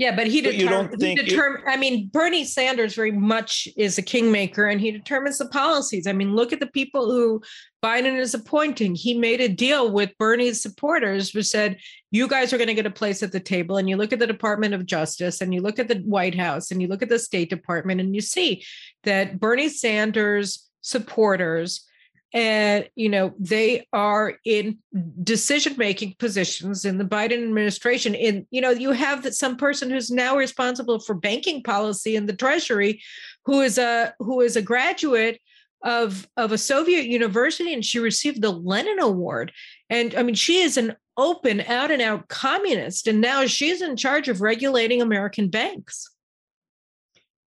Yeah, 0.00 0.16
but 0.16 0.28
he 0.28 0.40
determined. 0.40 0.98
He 0.98 1.14
determined. 1.14 1.64
I 1.68 1.76
mean, 1.76 2.08
Bernie 2.08 2.46
Sanders 2.46 2.94
very 2.94 3.12
much 3.12 3.68
is 3.76 3.98
a 3.98 4.02
kingmaker, 4.02 4.66
and 4.66 4.80
he 4.80 4.90
determines 4.90 5.36
the 5.36 5.44
policies. 5.48 6.06
I 6.06 6.14
mean, 6.14 6.34
look 6.34 6.54
at 6.54 6.60
the 6.60 6.68
people 6.68 7.10
who 7.10 7.42
Biden 7.84 8.18
is 8.18 8.32
appointing. 8.32 8.94
He 8.94 9.12
made 9.12 9.42
a 9.42 9.48
deal 9.48 9.92
with 9.92 10.16
Bernie's 10.16 10.62
supporters, 10.62 11.28
who 11.28 11.42
said, 11.42 11.76
"You 12.10 12.28
guys 12.28 12.50
are 12.50 12.56
going 12.56 12.68
to 12.68 12.74
get 12.74 12.86
a 12.86 12.90
place 12.90 13.22
at 13.22 13.30
the 13.30 13.40
table." 13.40 13.76
And 13.76 13.90
you 13.90 13.98
look 13.98 14.14
at 14.14 14.18
the 14.18 14.26
Department 14.26 14.72
of 14.72 14.86
Justice, 14.86 15.42
and 15.42 15.52
you 15.52 15.60
look 15.60 15.78
at 15.78 15.88
the 15.88 15.96
White 15.96 16.34
House, 16.34 16.70
and 16.70 16.80
you 16.80 16.88
look 16.88 17.02
at 17.02 17.10
the 17.10 17.18
State 17.18 17.50
Department, 17.50 18.00
and 18.00 18.14
you 18.14 18.22
see 18.22 18.64
that 19.04 19.38
Bernie 19.38 19.68
Sanders 19.68 20.66
supporters 20.80 21.86
and 22.32 22.88
you 22.94 23.08
know 23.08 23.34
they 23.38 23.86
are 23.92 24.34
in 24.44 24.78
decision 25.22 25.74
making 25.76 26.14
positions 26.18 26.84
in 26.84 26.98
the 26.98 27.04
biden 27.04 27.42
administration. 27.42 28.14
In 28.14 28.46
you 28.50 28.60
know 28.60 28.70
you 28.70 28.92
have 28.92 29.22
that 29.24 29.34
some 29.34 29.56
person 29.56 29.90
who's 29.90 30.10
now 30.10 30.36
responsible 30.36 31.00
for 31.00 31.14
banking 31.14 31.62
policy 31.62 32.16
in 32.16 32.26
the 32.26 32.36
treasury 32.36 33.02
who 33.44 33.60
is 33.60 33.78
a 33.78 34.14
who 34.18 34.40
is 34.40 34.56
a 34.56 34.62
graduate 34.62 35.40
of 35.82 36.28
of 36.36 36.52
a 36.52 36.58
soviet 36.58 37.06
university 37.06 37.72
and 37.72 37.84
she 37.84 37.98
received 37.98 38.42
the 38.42 38.50
lenin 38.50 39.00
award. 39.00 39.52
And 39.88 40.14
i 40.14 40.22
mean 40.22 40.34
she 40.34 40.60
is 40.60 40.76
an 40.76 40.96
open 41.16 41.60
out 41.62 41.90
and 41.90 42.00
out 42.00 42.28
communist 42.28 43.06
and 43.06 43.20
now 43.20 43.44
she's 43.44 43.82
in 43.82 43.94
charge 43.94 44.28
of 44.28 44.40
regulating 44.40 45.02
american 45.02 45.48
banks 45.48 46.08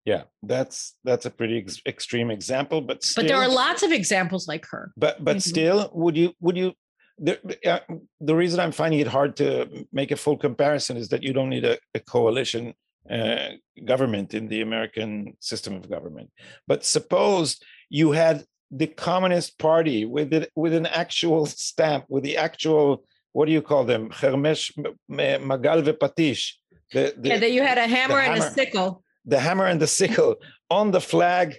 yeah 0.04 0.22
that's 0.42 0.94
that's 1.04 1.26
a 1.26 1.30
pretty 1.30 1.58
ex- 1.58 1.80
extreme 1.86 2.30
example 2.30 2.80
but 2.80 3.02
still, 3.02 3.22
but 3.22 3.28
there 3.28 3.36
are 3.36 3.48
lots 3.48 3.82
of 3.82 3.92
examples 3.92 4.48
like 4.48 4.66
her. 4.70 4.92
But 4.96 5.24
but 5.24 5.36
mm-hmm. 5.36 5.50
still 5.50 5.90
would 5.92 6.16
you 6.16 6.32
would 6.40 6.56
you 6.56 6.72
the, 7.18 7.38
uh, 7.70 7.80
the 8.20 8.34
reason 8.34 8.58
i'm 8.58 8.72
finding 8.72 9.00
it 9.00 9.06
hard 9.06 9.36
to 9.36 9.86
make 9.92 10.10
a 10.10 10.16
full 10.16 10.36
comparison 10.36 10.96
is 10.96 11.08
that 11.10 11.22
you 11.22 11.32
don't 11.32 11.50
need 11.50 11.64
a, 11.64 11.78
a 11.94 12.00
coalition 12.00 12.74
uh, 13.10 13.48
government 13.84 14.34
in 14.34 14.48
the 14.48 14.60
american 14.60 15.36
system 15.40 15.74
of 15.74 15.90
government. 15.90 16.30
But 16.68 16.84
suppose 16.84 17.58
you 17.90 18.12
had 18.12 18.44
the 18.70 18.86
communist 18.86 19.58
party 19.58 20.04
with 20.06 20.32
it 20.32 20.50
with 20.56 20.72
an 20.72 20.86
actual 20.86 21.46
stamp 21.46 22.04
with 22.08 22.22
the 22.22 22.36
actual 22.36 23.04
what 23.32 23.46
do 23.46 23.52
you 23.52 23.62
call 23.62 23.84
them? 23.84 24.10
Hermesh 24.10 24.72
Magal 25.10 25.82
Patish. 25.98 26.52
The, 26.92 27.14
the, 27.16 27.28
yeah, 27.30 27.38
that 27.38 27.52
you 27.52 27.62
had 27.62 27.78
a 27.78 27.86
hammer 27.86 28.18
and 28.20 28.42
a 28.42 28.50
sickle 28.50 29.02
the 29.24 29.38
hammer 29.38 29.66
and 29.66 29.80
the 29.80 29.86
sickle 29.86 30.36
on 30.70 30.90
the 30.90 31.00
flag 31.00 31.58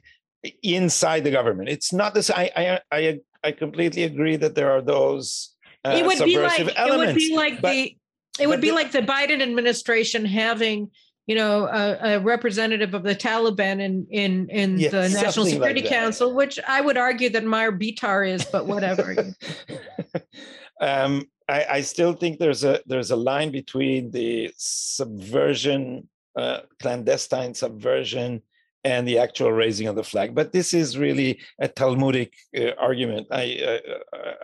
inside 0.62 1.24
the 1.24 1.32
government. 1.32 1.70
It's 1.70 1.94
not 1.94 2.14
this. 2.14 2.30
I 2.30 2.52
I 2.56 2.80
I, 2.92 3.20
I 3.44 3.52
completely 3.52 4.04
agree 4.04 4.36
that 4.38 4.56
there 4.56 4.72
are 4.72 4.82
those. 4.82 5.56
Uh, 5.86 5.96
it 5.98 6.06
would 6.06 6.20
be 6.20 6.38
like 6.38 6.60
elements, 6.78 6.78
it 6.78 6.98
would 6.98 7.16
be 7.16 7.36
like 7.36 7.62
but, 7.62 7.72
the 7.72 7.98
it 8.40 8.48
would 8.48 8.62
be 8.62 8.70
the, 8.70 8.76
like 8.76 8.92
the 8.92 9.02
Biden 9.02 9.42
administration 9.42 10.26
having 10.26 10.90
you 11.28 11.36
know 11.36 11.66
a, 11.68 12.16
a, 12.16 12.20
representative 12.20 12.94
of 12.94 13.04
the 13.04 13.16
Taliban 13.16 13.82
in 13.82 14.08
in 14.10 14.50
in 14.50 14.80
yeah, 14.80 14.90
the 14.90 15.10
National 15.10 15.46
Security 15.46 15.82
like 15.82 15.90
Council, 15.90 16.34
which 16.34 16.60
I 16.68 16.82
would 16.82 16.98
argue 16.98 17.30
that 17.30 17.44
Maher 17.44 17.72
Bitar 17.72 18.28
is, 18.28 18.46
but 18.46 18.66
whatever. 18.66 19.16
um, 20.82 21.26
I, 21.48 21.66
I 21.70 21.82
still 21.82 22.14
think 22.14 22.40
there's 22.40 22.64
a 22.64 22.82
there's 22.86 23.12
a 23.12 23.16
line 23.16 23.52
between 23.52 24.12
the 24.12 24.52
subversion 24.58 26.10
uh, 26.36 26.62
clandestine 26.82 27.54
subversion 27.54 28.42
and 28.84 29.08
the 29.08 29.18
actual 29.18 29.52
raising 29.52 29.88
of 29.88 29.96
the 29.96 30.04
flag. 30.04 30.36
But 30.36 30.52
this 30.52 30.74
is 30.74 30.98
really 30.98 31.40
a 31.60 31.68
Talmudic 31.68 32.34
uh, 32.58 32.72
argument. 32.78 33.28
I, 33.32 33.80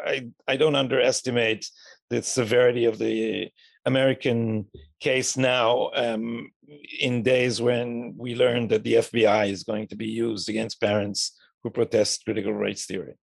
I 0.06 0.28
I 0.48 0.58
don't 0.58 0.76
underestimate 0.76 1.70
the 2.10 2.24
severity 2.24 2.86
of 2.86 2.98
the 2.98 3.50
American 3.86 4.66
case 5.00 5.36
now. 5.36 5.92
Um, 5.94 6.52
in 7.00 7.24
days 7.24 7.62
when 7.62 8.14
we 8.18 8.36
learned 8.36 8.70
that 8.70 8.84
the 8.84 8.96
FBI 8.96 9.50
is 9.50 9.64
going 9.64 9.88
to 9.88 9.96
be 9.96 10.08
used 10.08 10.50
against 10.50 10.82
parents 10.82 11.38
who 11.64 11.70
protest 11.70 12.24
critical 12.26 12.54
race 12.54 12.86
theory. 12.86 13.16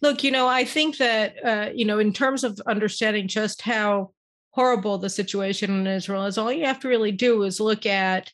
Look, 0.00 0.24
you 0.24 0.30
know, 0.30 0.48
I 0.48 0.64
think 0.64 0.96
that 0.98 1.36
uh, 1.44 1.70
you 1.74 1.84
know, 1.84 1.98
in 1.98 2.12
terms 2.12 2.44
of 2.44 2.60
understanding 2.66 3.28
just 3.28 3.62
how 3.62 4.12
horrible 4.58 4.98
the 4.98 5.08
situation 5.08 5.70
in 5.70 5.86
Israel 5.86 6.24
is, 6.24 6.36
all 6.36 6.52
you 6.52 6.66
have 6.66 6.80
to 6.80 6.88
really 6.88 7.12
do 7.12 7.44
is 7.44 7.60
look 7.60 7.86
at 7.86 8.32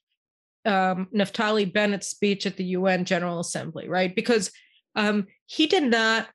um, 0.65 1.07
Naftali 1.15 1.71
Bennett's 1.71 2.09
speech 2.09 2.47
at 2.47 2.57
the 2.57 2.65
UN 2.79 3.05
General 3.05 3.41
Assembly, 3.41 3.91
right? 3.91 4.17
Because 4.17 4.51
um, 4.97 5.27
he 5.45 5.67
did 5.67 5.83
not 5.83 6.29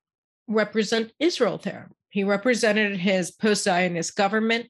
represent 0.48 1.12
Israel 1.20 1.58
there. 1.58 1.90
He 2.12 2.24
represented 2.24 2.98
his 2.98 3.32
post 3.32 3.64
Zionist 3.64 4.16
government, 4.16 4.68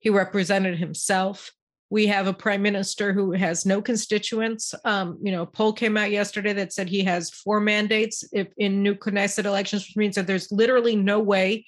he 0.00 0.10
represented 0.10 0.76
himself. 0.78 1.52
We 1.88 2.08
have 2.08 2.26
a 2.26 2.34
prime 2.34 2.62
minister 2.62 3.12
who 3.12 3.30
has 3.30 3.66
no 3.66 3.80
constituents. 3.80 4.74
Um, 4.84 5.16
you 5.22 5.30
know, 5.30 5.42
a 5.42 5.46
poll 5.46 5.74
came 5.74 5.96
out 5.96 6.10
yesterday 6.10 6.52
that 6.54 6.72
said 6.72 6.88
he 6.88 7.04
has 7.04 7.30
four 7.30 7.60
mandates 7.60 8.24
if 8.32 8.48
in 8.58 8.82
new 8.82 8.96
Knesset 8.96 9.44
elections, 9.44 9.86
which 9.86 9.96
means 9.96 10.16
that 10.16 10.26
there's 10.26 10.50
literally 10.50 10.96
no 10.96 11.20
way 11.20 11.66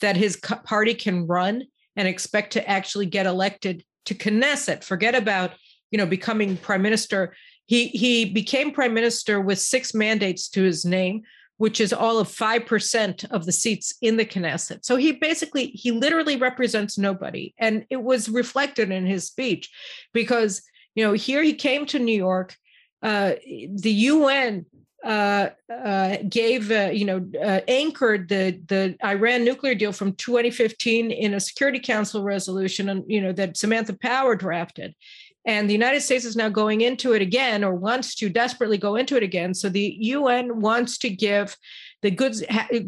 that 0.00 0.16
his 0.16 0.36
party 0.36 0.94
can 0.94 1.26
run 1.26 1.64
and 1.96 2.06
expect 2.06 2.52
to 2.52 2.68
actually 2.68 3.06
get 3.06 3.26
elected 3.26 3.84
to 4.06 4.14
Knesset. 4.14 4.84
Forget 4.84 5.14
about 5.14 5.52
you 5.90 5.98
know 5.98 6.06
becoming 6.06 6.56
prime 6.56 6.82
minister. 6.82 7.34
He 7.66 7.88
he 7.88 8.24
became 8.24 8.72
prime 8.72 8.94
minister 8.94 9.40
with 9.40 9.58
six 9.58 9.94
mandates 9.94 10.48
to 10.50 10.62
his 10.62 10.84
name, 10.84 11.22
which 11.58 11.80
is 11.80 11.92
all 11.92 12.18
of 12.18 12.28
5% 12.28 13.24
of 13.30 13.46
the 13.46 13.52
seats 13.52 13.94
in 14.02 14.16
the 14.16 14.26
Knesset. 14.26 14.84
So 14.84 14.96
he 14.96 15.12
basically, 15.12 15.68
he 15.68 15.90
literally 15.90 16.36
represents 16.36 16.98
nobody. 16.98 17.54
And 17.58 17.86
it 17.88 18.02
was 18.02 18.28
reflected 18.28 18.90
in 18.90 19.06
his 19.06 19.24
speech 19.24 19.70
because, 20.12 20.62
you 20.94 21.04
know, 21.04 21.14
here 21.14 21.42
he 21.42 21.54
came 21.54 21.86
to 21.86 21.98
New 21.98 22.16
York. 22.16 22.54
Uh, 23.02 23.32
the 23.44 23.92
UN 23.92 24.66
uh, 25.06 25.50
uh, 25.72 26.16
gave, 26.28 26.72
uh, 26.72 26.90
you 26.92 27.04
know, 27.04 27.24
uh, 27.40 27.60
anchored 27.68 28.28
the 28.28 28.60
the 28.66 28.96
Iran 29.04 29.44
nuclear 29.44 29.76
deal 29.76 29.92
from 29.92 30.14
2015 30.14 31.12
in 31.12 31.34
a 31.34 31.40
Security 31.40 31.78
Council 31.78 32.24
resolution, 32.24 32.88
and 32.88 33.04
you 33.06 33.20
know 33.20 33.32
that 33.32 33.56
Samantha 33.56 33.96
Power 33.96 34.34
drafted, 34.34 34.96
and 35.44 35.70
the 35.70 35.74
United 35.74 36.00
States 36.00 36.24
is 36.24 36.34
now 36.34 36.48
going 36.48 36.80
into 36.80 37.12
it 37.12 37.22
again, 37.22 37.62
or 37.62 37.72
wants 37.72 38.16
to 38.16 38.28
desperately 38.28 38.78
go 38.78 38.96
into 38.96 39.16
it 39.16 39.22
again. 39.22 39.54
So 39.54 39.68
the 39.68 39.96
UN 40.00 40.60
wants 40.60 40.98
to 40.98 41.08
give 41.08 41.56
the 42.02 42.10
good 42.10 42.34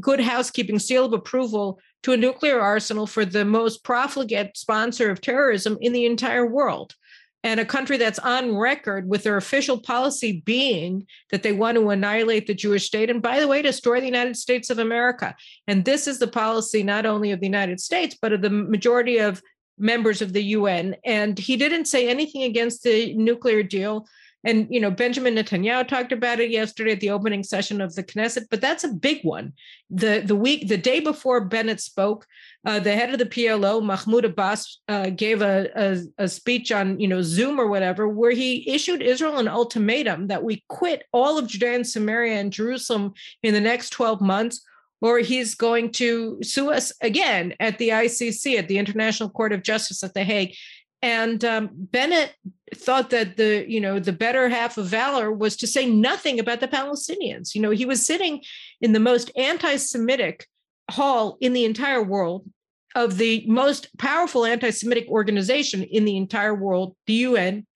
good 0.01 0.21
housekeeping 0.21 0.81
seal 0.81 1.05
of 1.05 1.13
approval 1.13 1.79
to 2.03 2.15
a 2.15 2.17
nuclear 2.17 2.61
arsenal 2.61 3.07
for 3.07 3.25
the 3.25 3.45
most 3.45 3.85
profligate 3.85 4.57
sponsor 4.57 5.09
of 5.11 5.21
terrorism 5.21 5.79
in 5.81 5.93
the 5.93 6.05
entire 6.05 6.47
world 6.47 6.97
and 7.45 7.61
a 7.61 7.65
country 7.65 7.97
that's 7.97 8.19
on 8.19 8.57
record 8.57 9.09
with 9.09 9.23
their 9.23 9.37
official 9.37 9.79
policy 9.79 10.43
being 10.45 11.07
that 11.31 11.43
they 11.43 11.53
want 11.53 11.77
to 11.77 11.91
annihilate 11.91 12.47
the 12.47 12.55
Jewish 12.55 12.87
state 12.87 13.11
and, 13.11 13.23
by 13.23 13.39
the 13.39 13.47
way, 13.47 13.63
destroy 13.63 14.01
the 14.01 14.07
United 14.07 14.37
States 14.37 14.71
of 14.71 14.79
America. 14.79 15.37
And 15.67 15.85
this 15.85 16.09
is 16.09 16.19
the 16.19 16.27
policy 16.27 16.83
not 16.83 17.07
only 17.07 17.31
of 17.31 17.41
the 17.41 17.47
United 17.47 17.81
States, 17.81 18.17
but 18.21 18.33
of 18.33 18.43
the 18.43 18.51
majority 18.51 19.19
of 19.19 19.41
members 19.79 20.21
of 20.21 20.33
the 20.33 20.43
UN. 20.43 20.97
And 21.05 21.39
he 21.39 21.57
didn't 21.57 21.85
say 21.85 22.09
anything 22.09 22.43
against 22.43 22.83
the 22.83 23.15
nuclear 23.15 23.63
deal. 23.63 24.07
And 24.45 24.69
you 24.71 24.81
know, 24.81 24.91
Benjamin 24.91 25.35
Netanyahu 25.35 25.87
talked 25.89 26.13
about 26.13 26.39
it 26.39 26.51
yesterday 26.51 26.93
at 26.93 27.01
the 27.01 27.11
opening 27.11 27.43
session 27.43 27.81
of 27.81 27.95
the 27.95 28.05
Knesset, 28.05 28.47
but 28.51 28.61
that's 28.61 28.85
a 28.85 28.89
big 28.89 29.23
one. 29.23 29.53
The 29.91 30.23
the 30.25 30.37
week, 30.37 30.69
the 30.69 30.77
day 30.77 31.01
before 31.01 31.45
Bennett 31.45 31.81
spoke, 31.81 32.25
uh, 32.65 32.79
the 32.79 32.95
head 32.95 33.13
of 33.13 33.19
the 33.19 33.27
PLO, 33.27 33.83
Mahmoud 33.83 34.25
Abbas, 34.25 34.81
uh, 34.89 35.11
gave 35.11 35.43
a, 35.43 35.69
a, 35.75 36.25
a 36.25 36.29
speech 36.29 36.71
on 36.71 37.01
you 37.01 37.09
know 37.09 37.21
Zoom 37.21 37.61
or 37.61 37.67
whatever, 37.67 38.09
where 38.09 38.31
he 38.31 38.69
issued 38.71 39.03
Israel 39.03 39.39
an 39.39 39.49
ultimatum 39.49 40.29
that 40.29 40.45
we 40.45 40.63
quit 40.69 41.05
all 41.13 41.37
of 41.37 41.49
Judea 41.49 41.75
and 41.75 41.87
Samaria 41.87 42.35
and 42.35 42.53
Jerusalem 42.53 43.15
in 43.43 43.55
the 43.55 43.61
next 43.61 43.91
12 43.91 44.21
months, 44.21 44.65
or 45.01 45.19
he's 45.19 45.55
going 45.55 45.91
to 45.93 46.39
sue 46.43 46.71
us 46.71 46.93
again 47.01 47.55
at 47.61 47.79
the 47.79 47.89
ICC, 47.89 48.59
at 48.59 48.69
the 48.69 48.79
International 48.79 49.31
Court 49.31 49.53
of 49.53 49.63
Justice 49.63 50.03
at 50.05 50.15
The 50.15 50.25
Hague. 50.25 50.55
And 51.03 51.45
um, 51.45 51.71
Bennett 51.73 52.35
thought 52.75 53.11
that 53.11 53.37
the 53.37 53.65
you 53.69 53.81
know 53.81 53.99
the 53.99 54.13
better 54.13 54.49
half 54.49 54.79
of 54.79 54.87
valor 54.87 55.33
was 55.33 55.57
to 55.59 55.67
say 55.67 55.89
nothing 55.89 56.41
about 56.41 56.61
the 56.61 56.69
Palestinians. 56.69 57.55
You 57.55 57.63
know, 57.63 57.71
he 57.71 57.87
was 57.87 58.05
sitting 58.05 58.43
in 58.81 58.93
the 58.93 59.01
most 59.01 59.31
anti-Semitic 59.37 60.47
hall 60.91 61.39
in 61.41 61.53
the 61.53 61.65
entire 61.65 62.03
world 62.03 62.49
of 62.95 63.19
the 63.19 63.45
most 63.47 63.97
powerful 63.99 64.45
anti-Semitic 64.45 65.07
organization 65.09 65.83
in 65.85 66.05
the 66.05 66.17
entire 66.17 66.55
world, 66.55 66.97
the 67.07 67.13
UN, 67.15 67.67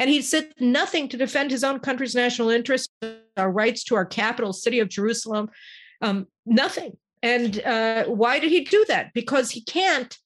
and 0.00 0.08
he 0.08 0.22
said 0.22 0.54
nothing 0.58 1.08
to 1.10 1.18
defend 1.18 1.50
his 1.50 1.62
own 1.62 1.78
country's 1.78 2.14
national 2.14 2.48
interests, 2.48 2.88
our 3.36 3.50
rights 3.50 3.84
to 3.84 3.94
our 3.94 4.06
capital 4.06 4.54
city 4.54 4.80
of 4.80 4.88
Jerusalem, 4.88 5.50
um, 6.00 6.26
nothing. 6.46 6.96
And 7.22 7.60
uh, 7.60 8.04
why 8.04 8.38
did 8.38 8.50
he 8.50 8.64
do 8.64 8.82
that? 8.88 9.12
Because 9.12 9.50
he 9.50 9.62
can't 9.62 10.16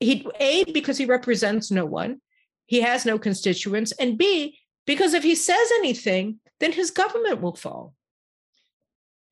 he 0.00 0.26
a 0.38 0.64
because 0.72 0.98
he 0.98 1.06
represents 1.06 1.70
no 1.70 1.84
one 1.84 2.20
he 2.66 2.80
has 2.80 3.04
no 3.04 3.18
constituents 3.18 3.92
and 3.92 4.18
b 4.18 4.58
because 4.86 5.14
if 5.14 5.22
he 5.22 5.34
says 5.34 5.68
anything 5.78 6.38
then 6.60 6.72
his 6.72 6.90
government 6.90 7.40
will 7.40 7.54
fall. 7.54 7.94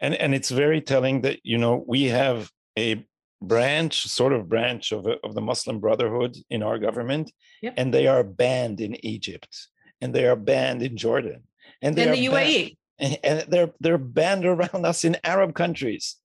And 0.01 0.15
and 0.15 0.35
it's 0.35 0.51
very 0.51 0.81
telling 0.81 1.23
that 1.23 1.41
you 1.43 1.59
know 1.59 1.83
we 1.87 2.05
have 2.05 2.51
a 2.79 3.07
branch 3.43 4.07
sort 4.07 4.33
of 4.33 4.49
branch 4.49 4.93
of, 4.93 5.07
of 5.23 5.35
the 5.35 5.41
muslim 5.41 5.79
brotherhood 5.79 6.37
in 6.49 6.63
our 6.63 6.79
government 6.79 7.31
yep. 7.61 7.75
and 7.77 7.93
they 7.93 8.07
are 8.07 8.25
banned 8.25 8.81
in 8.81 8.93
egypt 9.05 9.69
and 10.01 10.15
they 10.15 10.27
are 10.27 10.37
banned 10.37 10.83
in 10.83 10.97
jordan 10.97 11.43
and 11.83 11.97
they 11.97 12.05
in 12.05 12.13
the 12.13 12.27
uae 12.27 12.77
banned, 12.99 13.19
and 13.23 13.45
they're 13.49 13.71
they're 13.81 13.99
banned 13.99 14.47
around 14.47 14.87
us 14.87 15.05
in 15.05 15.19
arab 15.23 15.55
countries 15.55 16.17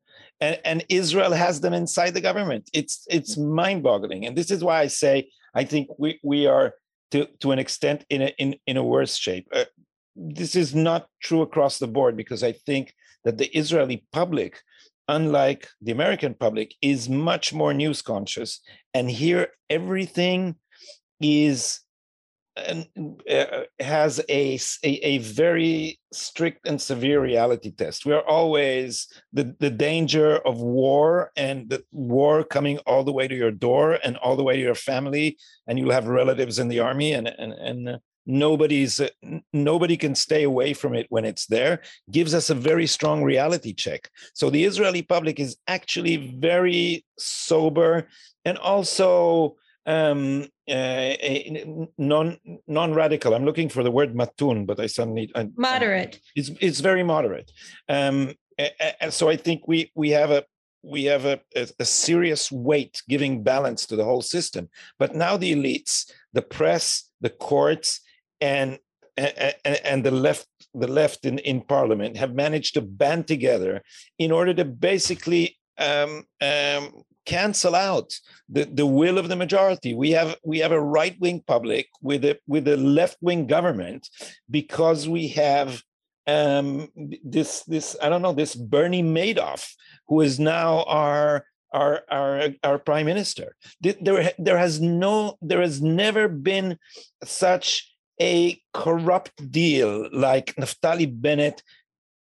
and, 0.42 0.60
and 0.66 0.86
Israel 0.90 1.32
has 1.32 1.62
them 1.62 1.74
inside 1.74 2.14
the 2.14 2.22
government. 2.22 2.70
It's 2.74 3.06
it's 3.10 3.38
mind-boggling, 3.38 4.26
and 4.26 4.36
this 4.36 4.52
is 4.52 4.64
why 4.64 4.82
I 4.82 4.88
say 4.88 5.30
I 5.54 5.64
think 5.64 5.88
we 5.98 6.20
we 6.24 6.48
are 6.48 6.74
to 7.12 7.28
to 7.40 7.52
an 7.52 7.60
extent 7.60 8.06
in 8.10 8.24
a 8.24 8.34
in 8.38 8.56
in 8.66 8.78
a 8.78 8.84
worse 8.84 9.16
shape. 9.16 9.48
Uh, 9.54 9.66
this 10.16 10.56
is 10.56 10.76
not 10.76 11.08
true 11.22 11.42
across 11.42 11.78
the 11.78 11.88
board 11.88 12.18
because 12.18 12.44
I 12.44 12.52
think 12.52 12.94
that 13.24 13.38
the 13.38 13.56
Israeli 13.58 14.06
public, 14.12 14.60
unlike 15.08 15.70
the 15.82 15.92
American 15.92 16.34
public, 16.34 16.76
is 16.82 17.08
much 17.08 17.54
more 17.54 17.74
news 17.74 18.02
conscious, 18.02 18.60
and 18.94 19.10
here 19.10 19.50
everything 19.70 20.56
is 21.22 21.80
and 22.56 22.88
uh, 23.30 23.62
has 23.80 24.20
a, 24.30 24.60
a, 24.84 24.90
a 24.90 25.18
very 25.20 26.00
strict 26.12 26.68
and 26.68 26.82
severe 26.82 27.22
reality 27.22 27.72
test. 27.72 28.06
We 28.06 28.14
are 28.14 28.28
always 28.28 29.08
the 29.34 29.56
the 29.60 29.70
danger 29.70 30.38
of 30.38 30.62
war 30.62 31.32
and 31.36 31.70
the 31.70 31.84
war 31.92 32.44
coming 32.44 32.78
all 32.80 33.04
the 33.04 33.14
way 33.14 33.28
to 33.28 33.36
your 33.36 33.52
door 33.52 34.00
and 34.04 34.18
all 34.18 34.36
the 34.36 34.44
way 34.44 34.56
to 34.56 34.62
your 34.62 34.76
family, 34.76 35.38
and 35.68 35.80
you'll 35.80 35.92
have 35.92 36.08
relatives 36.08 36.60
in 36.60 36.68
the 36.68 36.80
army, 36.80 37.14
and 37.14 37.28
and 37.28 37.54
and 37.54 38.00
nobody's 38.26 39.00
uh, 39.00 39.10
nobody 39.54 39.98
can 39.98 40.16
stay 40.16 40.44
away 40.44 40.74
from 40.74 40.94
it 40.94 41.08
when 41.10 41.26
it's 41.26 41.46
there. 41.46 41.82
Gives 42.12 42.34
us 42.34 42.50
a 42.50 42.56
very 42.56 42.88
strong 42.88 43.24
reality 43.24 43.74
check. 43.74 44.10
So 44.34 44.50
the 44.50 44.66
Israeli 44.66 45.02
public 45.02 45.40
is 45.40 45.58
actually 45.68 46.18
very 46.18 47.06
sober 47.18 48.08
and 48.46 48.58
also 48.58 49.56
um, 49.86 50.48
uh, 50.72 51.90
non 51.98 52.38
non 52.68 52.94
radical. 52.94 53.34
I'm 53.34 53.46
looking 53.46 53.70
for 53.70 53.84
the 53.84 53.92
word 53.92 54.16
matun, 54.16 54.66
but 54.66 54.80
I 54.80 54.88
suddenly 54.88 55.32
I, 55.36 55.50
moderate. 55.56 56.16
I, 56.16 56.30
it's 56.36 56.52
it's 56.60 56.80
very 56.80 57.04
moderate. 57.04 57.52
Um, 57.90 58.34
and 59.00 59.14
so 59.14 59.30
I 59.30 59.36
think 59.36 59.68
we 59.68 59.92
we 59.96 60.12
have 60.12 60.32
a 60.32 60.44
we 60.84 61.06
have 61.06 61.26
a, 61.26 61.40
a, 61.56 61.68
a, 61.80 61.86
serious 61.86 62.52
weight 62.52 63.04
giving 63.08 63.44
balance 63.44 63.86
to 63.86 63.96
the 63.96 64.04
whole 64.04 64.24
system. 64.24 64.68
But 64.98 65.16
now 65.16 65.38
the 65.38 65.54
elites, 65.54 66.12
the 66.34 66.42
press, 66.42 67.12
the 67.22 67.30
courts, 67.30 68.02
and 68.40 68.80
and, 69.18 69.56
and 69.66 70.04
the 70.04 70.12
left 70.12 70.48
the 70.74 70.88
left 70.88 71.26
in, 71.26 71.40
in 71.40 71.62
parliament 71.62 72.18
have 72.18 72.34
managed 72.34 72.74
to 72.76 72.82
band 72.82 73.28
together 73.28 73.82
in 74.18 74.32
order 74.32 74.54
to 74.54 74.66
basically 74.66 75.58
um, 75.78 76.24
um, 76.42 77.04
cancel 77.32 77.76
out 77.76 78.14
the, 78.50 78.66
the 78.66 78.86
will 78.86 79.18
of 79.18 79.30
the 79.30 79.36
majority. 79.36 79.94
We 79.94 80.12
have 80.12 80.36
we 80.44 80.60
have 80.60 80.74
a 80.74 80.82
right 80.98 81.16
wing 81.20 81.44
public 81.48 81.88
with 82.02 82.26
a 82.26 82.38
with 82.48 82.68
a 82.68 82.78
left 82.78 83.18
wing 83.22 83.48
government 83.48 84.10
because 84.50 85.08
we 85.08 85.30
have 85.30 85.82
um, 86.28 86.90
this 87.24 87.64
this 87.64 87.96
I 88.02 88.10
don't 88.10 88.22
know 88.22 88.34
this 88.34 88.56
Bernie 88.56 89.04
Madoff 89.04 89.64
who 90.08 90.22
is 90.22 90.40
now 90.40 90.84
our 90.84 91.46
our 91.74 92.02
our 92.10 92.50
our 92.64 92.80
prime 92.80 93.06
minister. 93.06 93.56
There 93.80 94.32
there 94.38 94.58
has 94.58 94.82
no 94.82 95.38
there 95.42 95.62
has 95.62 95.82
never 95.82 96.28
been 96.28 96.78
such 97.24 97.96
a 98.22 98.62
corrupt 98.74 99.36
deal 99.52 100.10
like 100.12 100.56
Naftali 100.56 101.08
Bennett 101.10 101.64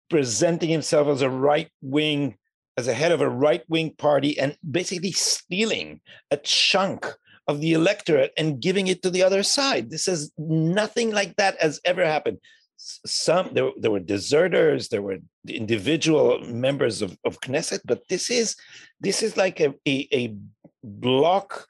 presenting 0.09 0.69
himself 0.69 1.07
as 1.07 1.21
a 1.21 1.29
right 1.29 1.69
wing 1.81 2.35
as 2.79 2.87
a 2.87 2.93
head 2.93 3.11
of 3.11 3.21
a 3.21 3.29
right 3.29 3.63
wing 3.67 3.93
party 3.97 4.39
and 4.39 4.57
basically 4.79 5.11
stealing 5.11 5.99
a 6.31 6.37
chunk 6.37 7.05
of 7.49 7.59
the 7.59 7.73
electorate 7.73 8.31
and 8.37 8.61
giving 8.61 8.87
it 8.87 9.01
to 9.03 9.09
the 9.09 9.23
other 9.23 9.43
side. 9.43 9.89
This 9.89 10.07
is 10.07 10.31
nothing 10.37 11.11
like 11.11 11.35
that 11.35 11.61
has 11.61 11.81
ever 11.83 12.05
happened. 12.05 12.37
Some 12.77 13.49
there, 13.53 13.71
there 13.77 13.91
were 13.91 13.99
deserters, 13.99 14.87
there 14.87 15.01
were 15.01 15.17
individual 15.47 16.39
members 16.45 17.01
of, 17.01 17.17
of 17.25 17.41
Knesset, 17.41 17.81
but 17.83 18.07
this 18.07 18.29
is 18.29 18.55
this 19.01 19.21
is 19.21 19.35
like 19.35 19.59
a, 19.59 19.73
a, 19.85 19.95
a 20.21 20.35
block 20.83 21.65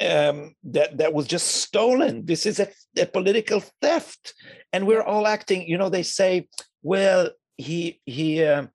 um, 0.00 0.54
that 0.64 0.98
that 0.98 1.14
was 1.14 1.28
just 1.28 1.46
stolen. 1.46 2.26
This 2.26 2.44
is 2.46 2.58
a, 2.58 2.68
a 2.96 3.06
political 3.06 3.62
theft, 3.80 4.34
and 4.72 4.86
we're 4.86 5.08
all 5.12 5.26
acting. 5.28 5.68
You 5.68 5.78
know, 5.78 5.90
they 5.90 6.02
say, 6.02 6.48
"Well, 6.82 7.30
he 7.56 8.00
he 8.04 8.42
uh, 8.42 8.66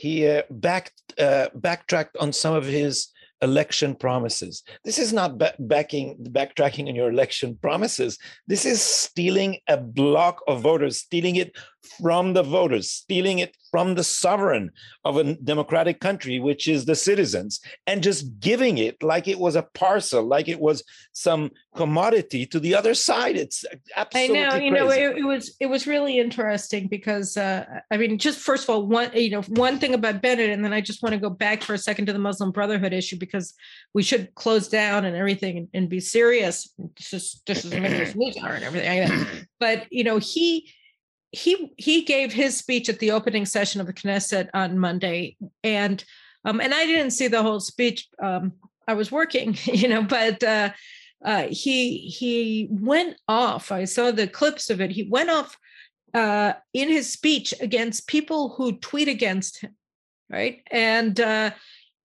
he 0.00 0.26
uh, 0.26 0.42
backed 0.50 1.02
uh, 1.18 1.48
backtracked 1.54 2.16
on 2.16 2.32
some 2.32 2.54
of 2.54 2.64
his 2.64 3.08
election 3.42 3.94
promises. 3.94 4.62
This 4.82 4.98
is 4.98 5.12
not 5.12 5.36
ba- 5.36 5.54
backing 5.58 6.16
backtracking 6.36 6.88
on 6.88 6.94
your 6.94 7.10
election 7.10 7.58
promises. 7.60 8.18
This 8.46 8.64
is 8.64 8.80
stealing 8.80 9.58
a 9.68 9.76
block 9.76 10.40
of 10.48 10.62
voters, 10.62 10.96
stealing 10.96 11.36
it 11.36 11.54
from 12.00 12.32
the 12.32 12.42
voters, 12.42 12.90
stealing 12.90 13.40
it 13.40 13.54
from 13.70 13.94
the 13.94 14.04
sovereign 14.04 14.70
of 15.04 15.16
a 15.16 15.34
democratic 15.34 16.00
country, 16.00 16.40
which 16.40 16.68
is 16.68 16.84
the 16.84 16.94
citizens, 16.94 17.60
and 17.86 18.02
just 18.02 18.40
giving 18.40 18.78
it 18.78 19.02
like 19.02 19.28
it 19.28 19.38
was 19.38 19.56
a 19.56 19.62
parcel, 19.74 20.22
like 20.22 20.48
it 20.48 20.60
was 20.60 20.82
some 21.12 21.50
commodity 21.76 22.46
to 22.46 22.58
the 22.58 22.74
other 22.74 22.94
side. 22.94 23.36
It's 23.36 23.64
absolutely 23.96 24.40
I 24.40 24.48
know, 24.48 24.56
you 24.56 24.70
crazy. 24.70 24.84
know, 24.84 24.90
it, 24.90 25.18
it, 25.18 25.24
was 25.24 25.56
it 25.60 25.66
was 25.66 25.86
really 25.86 26.18
interesting 26.18 26.88
because 26.88 27.36
uh, 27.36 27.64
I 27.90 27.96
mean, 27.96 28.18
just 28.18 28.40
first 28.40 28.64
of 28.64 28.70
all, 28.70 28.86
one 28.86 29.10
you 29.14 29.30
know, 29.30 29.42
one 29.42 29.78
thing 29.78 29.94
about 29.94 30.22
Bennett, 30.22 30.50
and 30.50 30.64
then 30.64 30.72
I 30.72 30.80
just 30.80 31.02
want 31.02 31.14
to 31.14 31.20
go 31.20 31.30
back 31.30 31.62
for 31.62 31.74
a 31.74 31.78
second 31.78 32.06
to 32.06 32.12
the 32.12 32.18
Muslim 32.18 32.50
Brotherhood 32.50 32.92
issue 32.92 33.18
because 33.18 33.54
we 33.94 34.02
should 34.02 34.34
close 34.34 34.68
down 34.68 35.04
and 35.04 35.16
everything 35.16 35.58
and, 35.58 35.68
and 35.74 35.88
be 35.88 36.00
serious. 36.00 36.72
Just 36.96 37.46
just 37.46 37.70
this 37.70 38.10
is 38.10 38.16
we 38.16 38.34
and 38.36 38.64
everything. 38.64 39.46
But 39.58 39.86
you 39.90 40.04
know, 40.04 40.18
he 40.18 40.72
he 41.32 41.72
he 41.76 42.02
gave 42.02 42.32
his 42.32 42.56
speech 42.56 42.88
at 42.88 42.98
the 42.98 43.12
opening 43.12 43.46
session 43.46 43.80
of 43.80 43.86
the 43.86 43.92
Knesset 43.92 44.48
on 44.52 44.78
Monday, 44.78 45.36
and 45.62 46.02
um, 46.44 46.60
and 46.60 46.74
I 46.74 46.86
didn't 46.86 47.12
see 47.12 47.28
the 47.28 47.42
whole 47.42 47.60
speech. 47.60 48.08
Um, 48.20 48.52
I 48.88 48.94
was 48.94 49.12
working, 49.12 49.56
you 49.64 49.88
know, 49.88 50.02
but 50.02 50.42
uh, 50.42 50.70
uh, 51.24 51.46
he 51.50 51.98
he 51.98 52.68
went 52.70 53.16
off. 53.28 53.70
I 53.70 53.84
saw 53.84 54.10
the 54.10 54.26
clips 54.26 54.70
of 54.70 54.80
it. 54.80 54.90
He 54.90 55.04
went 55.04 55.30
off 55.30 55.56
uh, 56.14 56.54
in 56.72 56.88
his 56.88 57.12
speech 57.12 57.54
against 57.60 58.08
people 58.08 58.50
who 58.50 58.72
tweet 58.72 59.08
against 59.08 59.60
him, 59.60 59.76
right? 60.28 60.62
And 60.70 61.18
uh, 61.20 61.52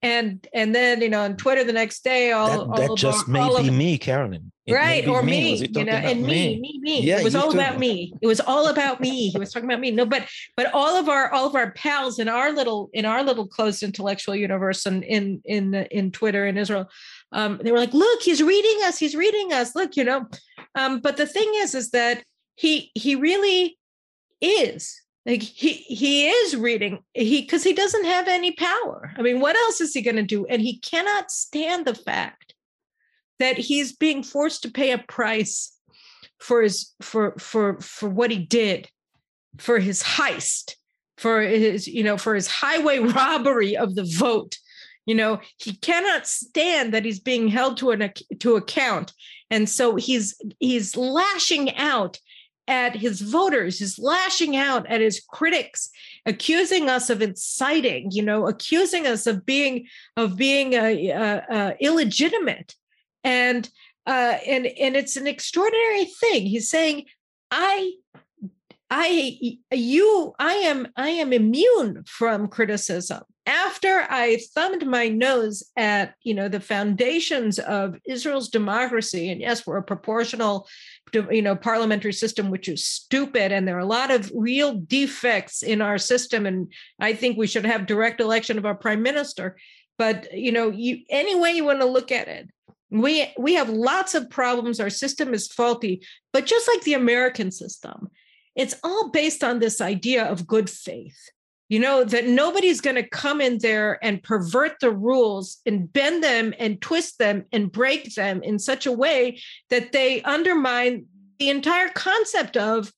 and 0.06 0.48
and 0.54 0.76
then 0.76 1.02
you 1.02 1.10
know 1.10 1.22
on 1.22 1.36
Twitter 1.36 1.64
the 1.64 1.74
next 1.74 2.04
day, 2.04 2.32
all 2.32 2.68
that, 2.68 2.82
that 2.82 2.90
all 2.92 2.96
just 2.96 3.28
may 3.28 3.42
of, 3.42 3.64
be 3.64 3.72
me, 3.72 3.98
Caroline. 3.98 4.52
It 4.68 4.74
right 4.74 5.08
or 5.08 5.22
Was 5.22 5.26
me 5.26 5.56
you 5.68 5.84
know 5.84 5.92
and 5.92 6.24
me 6.24 6.60
me? 6.60 6.80
me 6.82 7.02
Yeah, 7.02 7.20
it 7.20 7.24
was 7.24 7.36
all 7.36 7.52
too. 7.52 7.58
about 7.58 7.80
me. 7.80 8.14
It 8.22 8.28
was 8.28 8.40
all 8.40 8.68
about 8.68 9.00
me. 9.02 9.30
He 9.30 9.38
was 9.38 9.52
talking 9.52 9.70
about 9.70 9.80
me. 9.80 9.92
No 9.92 10.06
but 10.06 10.28
but 10.56 10.74
all 10.74 10.96
of 10.96 11.10
our 11.10 11.32
all 11.32 11.48
of 11.48 11.56
our 11.56 11.72
pals 11.72 12.20
in 12.20 12.30
our 12.30 12.52
little 12.52 12.90
in 12.94 13.06
our 13.06 13.24
little 13.24 13.48
closed 13.48 13.84
intellectual 13.84 14.36
universe 14.36 14.86
and 14.86 15.04
in 15.04 15.42
in 15.46 15.74
in 15.74 16.12
twitter 16.12 16.48
in 16.48 16.58
israel 16.58 16.90
um 17.32 17.60
they 17.64 17.72
were 17.72 17.78
like 17.78 17.94
look 17.94 18.22
he's 18.24 18.42
reading 18.42 18.78
us 18.86 18.98
he's 18.98 19.16
reading 19.16 19.54
us. 19.54 19.76
Look 19.76 19.96
you 19.96 20.04
know. 20.04 20.28
Um 20.76 21.00
but 21.00 21.18
the 21.18 21.28
thing 21.28 21.52
is 21.56 21.76
is 21.76 21.92
that 21.92 22.24
he 22.56 22.92
he 22.96 23.16
really 23.16 23.78
is 24.42 25.00
like 25.26 25.42
he 25.42 25.74
he 25.74 26.28
is 26.28 26.56
reading 26.56 27.00
he 27.14 27.42
because 27.42 27.64
he 27.64 27.74
doesn't 27.74 28.06
have 28.06 28.28
any 28.28 28.52
power. 28.52 29.12
I 29.18 29.22
mean 29.22 29.40
what 29.40 29.56
else 29.56 29.82
is 29.82 29.94
he 29.94 30.02
going 30.02 30.18
to 30.18 30.24
do? 30.24 30.46
And 30.46 30.62
he 30.62 30.80
cannot 30.80 31.32
stand 31.32 31.86
the 31.86 31.96
fact 31.96 32.54
that 33.40 33.58
he's 33.58 33.94
being 33.94 34.24
forced 34.24 34.64
to 34.64 34.72
pay 34.72 34.92
a 34.92 34.98
price 34.98 35.76
for 36.40 36.62
his 36.62 36.94
for 37.02 37.36
for 37.40 37.80
for 37.80 38.10
what 38.10 38.32
he 38.32 38.38
did 38.38 38.90
for 39.58 39.80
his 39.80 40.04
heist 40.04 40.76
for 41.18 41.42
his 41.42 41.88
you 41.88 42.04
know 42.04 42.18
for 42.18 42.36
his 42.36 42.48
highway 42.48 43.00
robbery 43.16 43.76
of 43.76 43.96
the 43.96 44.04
vote. 44.04 44.58
You 45.06 45.16
know 45.16 45.40
he 45.58 45.76
cannot 45.76 46.28
stand 46.28 46.94
that 46.94 47.06
he's 47.06 47.20
being 47.20 47.48
held 47.48 47.78
to 47.78 47.92
an 47.92 48.12
to 48.40 48.56
account. 48.56 49.14
And 49.50 49.70
so 49.70 49.96
he's 49.96 50.40
he's 50.60 50.96
lashing 50.96 51.76
out 51.76 52.20
at 52.68 52.96
his 52.96 53.22
voters 53.22 53.80
he's 53.80 54.00
lashing 54.00 54.56
out 54.56 54.88
at 54.88 55.02
his 55.02 55.22
critics 55.30 55.90
accusing 56.26 56.90
us 56.90 57.10
of 57.10 57.22
inciting 57.22 58.10
you 58.12 58.24
know 58.24 58.48
accusing 58.48 59.06
us 59.06 59.28
of 59.28 59.46
being 59.46 59.86
of 60.18 60.36
being 60.36 60.74
a, 60.74 61.10
a 61.10 61.76
illegitimate 61.80 62.76
and 63.24 63.70
uh, 64.08 64.38
and 64.46 64.68
and 64.68 64.96
it's 64.96 65.18
an 65.18 65.28
extraordinary 65.28 66.06
thing. 66.06 66.46
He's 66.46 66.70
saying, 66.70 67.06
"I, 67.50 67.94
I, 68.90 69.58
you, 69.72 70.34
I 70.38 70.54
am, 70.54 70.88
I 70.96 71.10
am 71.10 71.34
immune 71.34 72.04
from 72.06 72.48
criticism." 72.48 73.24
After 73.48 74.08
I 74.10 74.40
thumbed 74.56 74.88
my 74.88 75.08
nose 75.08 75.64
at 75.76 76.16
you 76.24 76.36
know 76.36 76.48
the 76.48 76.60
foundations 76.60 77.58
of 77.58 77.98
Israel's 78.06 78.50
democracy, 78.50 79.32
and 79.32 79.42
yes, 79.42 79.66
we're 79.66 79.78
a 79.78 79.84
proportional, 79.84 80.68
you 81.14 81.42
know, 81.42 81.56
parliamentary 81.56 82.14
system, 82.14 82.50
which 82.50 82.68
is 82.68 82.86
stupid, 82.86 83.52
and 83.52 83.68
there 83.68 83.78
are 83.78 83.80
a 83.80 83.86
lot 83.86 84.12
of 84.12 84.32
real 84.36 84.74
defects 84.74 85.64
in 85.64 85.82
our 85.82 85.98
system, 85.98 86.46
and 86.46 86.72
I 87.00 87.14
think 87.14 87.38
we 87.38 87.48
should 87.48 87.66
have 87.66 87.86
direct 87.86 88.20
election 88.20 88.58
of 88.58 88.66
our 88.66 88.76
prime 88.76 89.02
minister. 89.02 89.58
But 89.98 90.34
you 90.34 90.52
know, 90.52 90.72
you 90.72 91.00
any 91.10 91.40
way 91.40 91.52
you 91.52 91.64
want 91.64 91.80
to 91.80 91.86
look 91.86 92.12
at 92.12 92.28
it, 92.28 92.50
we 92.90 93.32
we 93.38 93.54
have 93.56 93.70
lots 93.70 94.16
of 94.16 94.30
problems 94.30 94.80
our 94.80 94.90
system 94.90 95.34
is 95.34 95.48
faulty 95.48 96.02
but 96.32 96.46
just 96.46 96.68
like 96.68 96.82
the 96.82 96.94
american 96.94 97.52
system 97.52 98.10
it's 98.56 98.76
all 98.84 99.10
based 99.10 99.44
on 99.44 99.60
this 99.60 99.82
idea 99.82 100.24
of 100.26 100.48
good 100.48 100.70
faith 100.70 101.30
you 101.70 101.80
know 101.80 102.04
that 102.04 102.28
nobody's 102.28 102.82
going 102.82 102.96
to 102.96 103.08
come 103.08 103.42
in 103.42 103.58
there 103.60 104.04
and 104.04 104.22
pervert 104.22 104.74
the 104.80 104.92
rules 104.92 105.58
and 105.66 105.92
bend 105.92 106.24
them 106.24 106.54
and 106.60 106.82
twist 106.82 107.18
them 107.18 107.46
and 107.52 107.72
break 107.72 108.14
them 108.16 108.44
in 108.44 108.60
such 108.60 108.86
a 108.86 108.92
way 108.92 109.40
that 109.70 109.92
they 109.92 110.22
undermine 110.24 111.06
the 111.40 111.50
entire 111.50 111.90
concept 111.90 112.56
of 112.56 112.92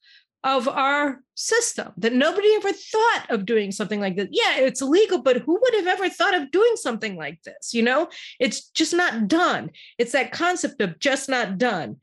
of 0.43 0.67
our 0.67 1.19
system 1.35 1.91
that 1.97 2.13
nobody 2.13 2.47
ever 2.55 2.71
thought 2.71 3.29
of 3.29 3.45
doing 3.45 3.71
something 3.71 3.99
like 3.99 4.15
this. 4.15 4.27
Yeah, 4.31 4.59
it's 4.59 4.81
illegal, 4.81 5.21
but 5.21 5.37
who 5.37 5.59
would 5.59 5.73
have 5.75 5.87
ever 5.87 6.09
thought 6.09 6.35
of 6.35 6.51
doing 6.51 6.73
something 6.75 7.17
like 7.17 7.41
this? 7.43 7.73
You 7.73 7.83
know, 7.83 8.09
it's 8.39 8.69
just 8.69 8.93
not 8.93 9.27
done. 9.27 9.71
It's 9.97 10.11
that 10.11 10.31
concept 10.31 10.81
of 10.81 10.99
just 10.99 11.27
not 11.27 11.57
done. 11.57 11.97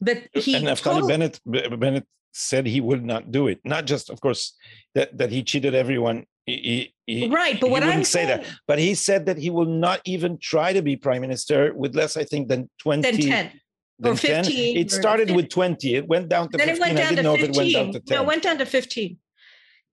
That 0.00 0.28
he 0.34 0.56
and 0.56 0.66
Naftali 0.66 0.82
totally- 0.82 1.12
Bennett 1.12 1.40
Bennett 1.80 2.06
said 2.36 2.66
he 2.66 2.80
would 2.80 3.04
not 3.04 3.32
do 3.32 3.48
it. 3.48 3.60
Not 3.64 3.86
just, 3.86 4.10
of 4.10 4.20
course, 4.20 4.54
that 4.94 5.16
that 5.18 5.30
he 5.30 5.42
cheated 5.42 5.74
everyone. 5.74 6.26
He, 6.44 6.94
he, 7.06 7.26
right, 7.28 7.58
but 7.60 7.66
he 7.66 7.72
what 7.72 7.82
I'm 7.82 7.88
wouldn't 7.88 8.06
say 8.06 8.24
saying, 8.26 8.42
that. 8.42 8.46
But 8.68 8.78
he 8.78 8.94
said 8.94 9.26
that 9.26 9.36
he 9.38 9.50
will 9.50 9.64
not 9.66 10.00
even 10.04 10.38
try 10.38 10.72
to 10.72 10.82
be 10.82 10.96
prime 10.96 11.22
minister 11.22 11.72
with 11.74 11.96
less, 11.96 12.16
I 12.16 12.24
think, 12.24 12.48
than 12.48 12.70
twenty. 12.78 13.02
then 13.10 13.50
10. 13.50 13.60
than 13.98 14.12
or 14.12 14.16
10. 14.16 14.44
15 14.44 14.76
It 14.76 14.90
started 14.90 15.28
15. 15.28 15.36
with 15.36 15.48
twenty. 15.48 15.94
It 15.96 16.06
went 16.06 16.28
down 16.28 16.50
to 16.50 16.58
then 16.58 16.68
fifteen. 16.68 16.76
it 16.76 16.86
went 16.86 16.98
I 16.98 17.02
down 17.02 17.14
didn't 17.14 17.16
to 17.16 17.22
know 17.22 17.34
if 17.34 17.40
15. 17.40 17.50
it 17.50 17.56
went 17.56 17.72
down 17.72 17.92
to 17.92 18.00
ten. 18.00 18.16
No, 18.16 18.22
it 18.22 18.26
went 18.26 18.42
down 18.42 18.58
to 18.58 18.66
15. 18.66 19.18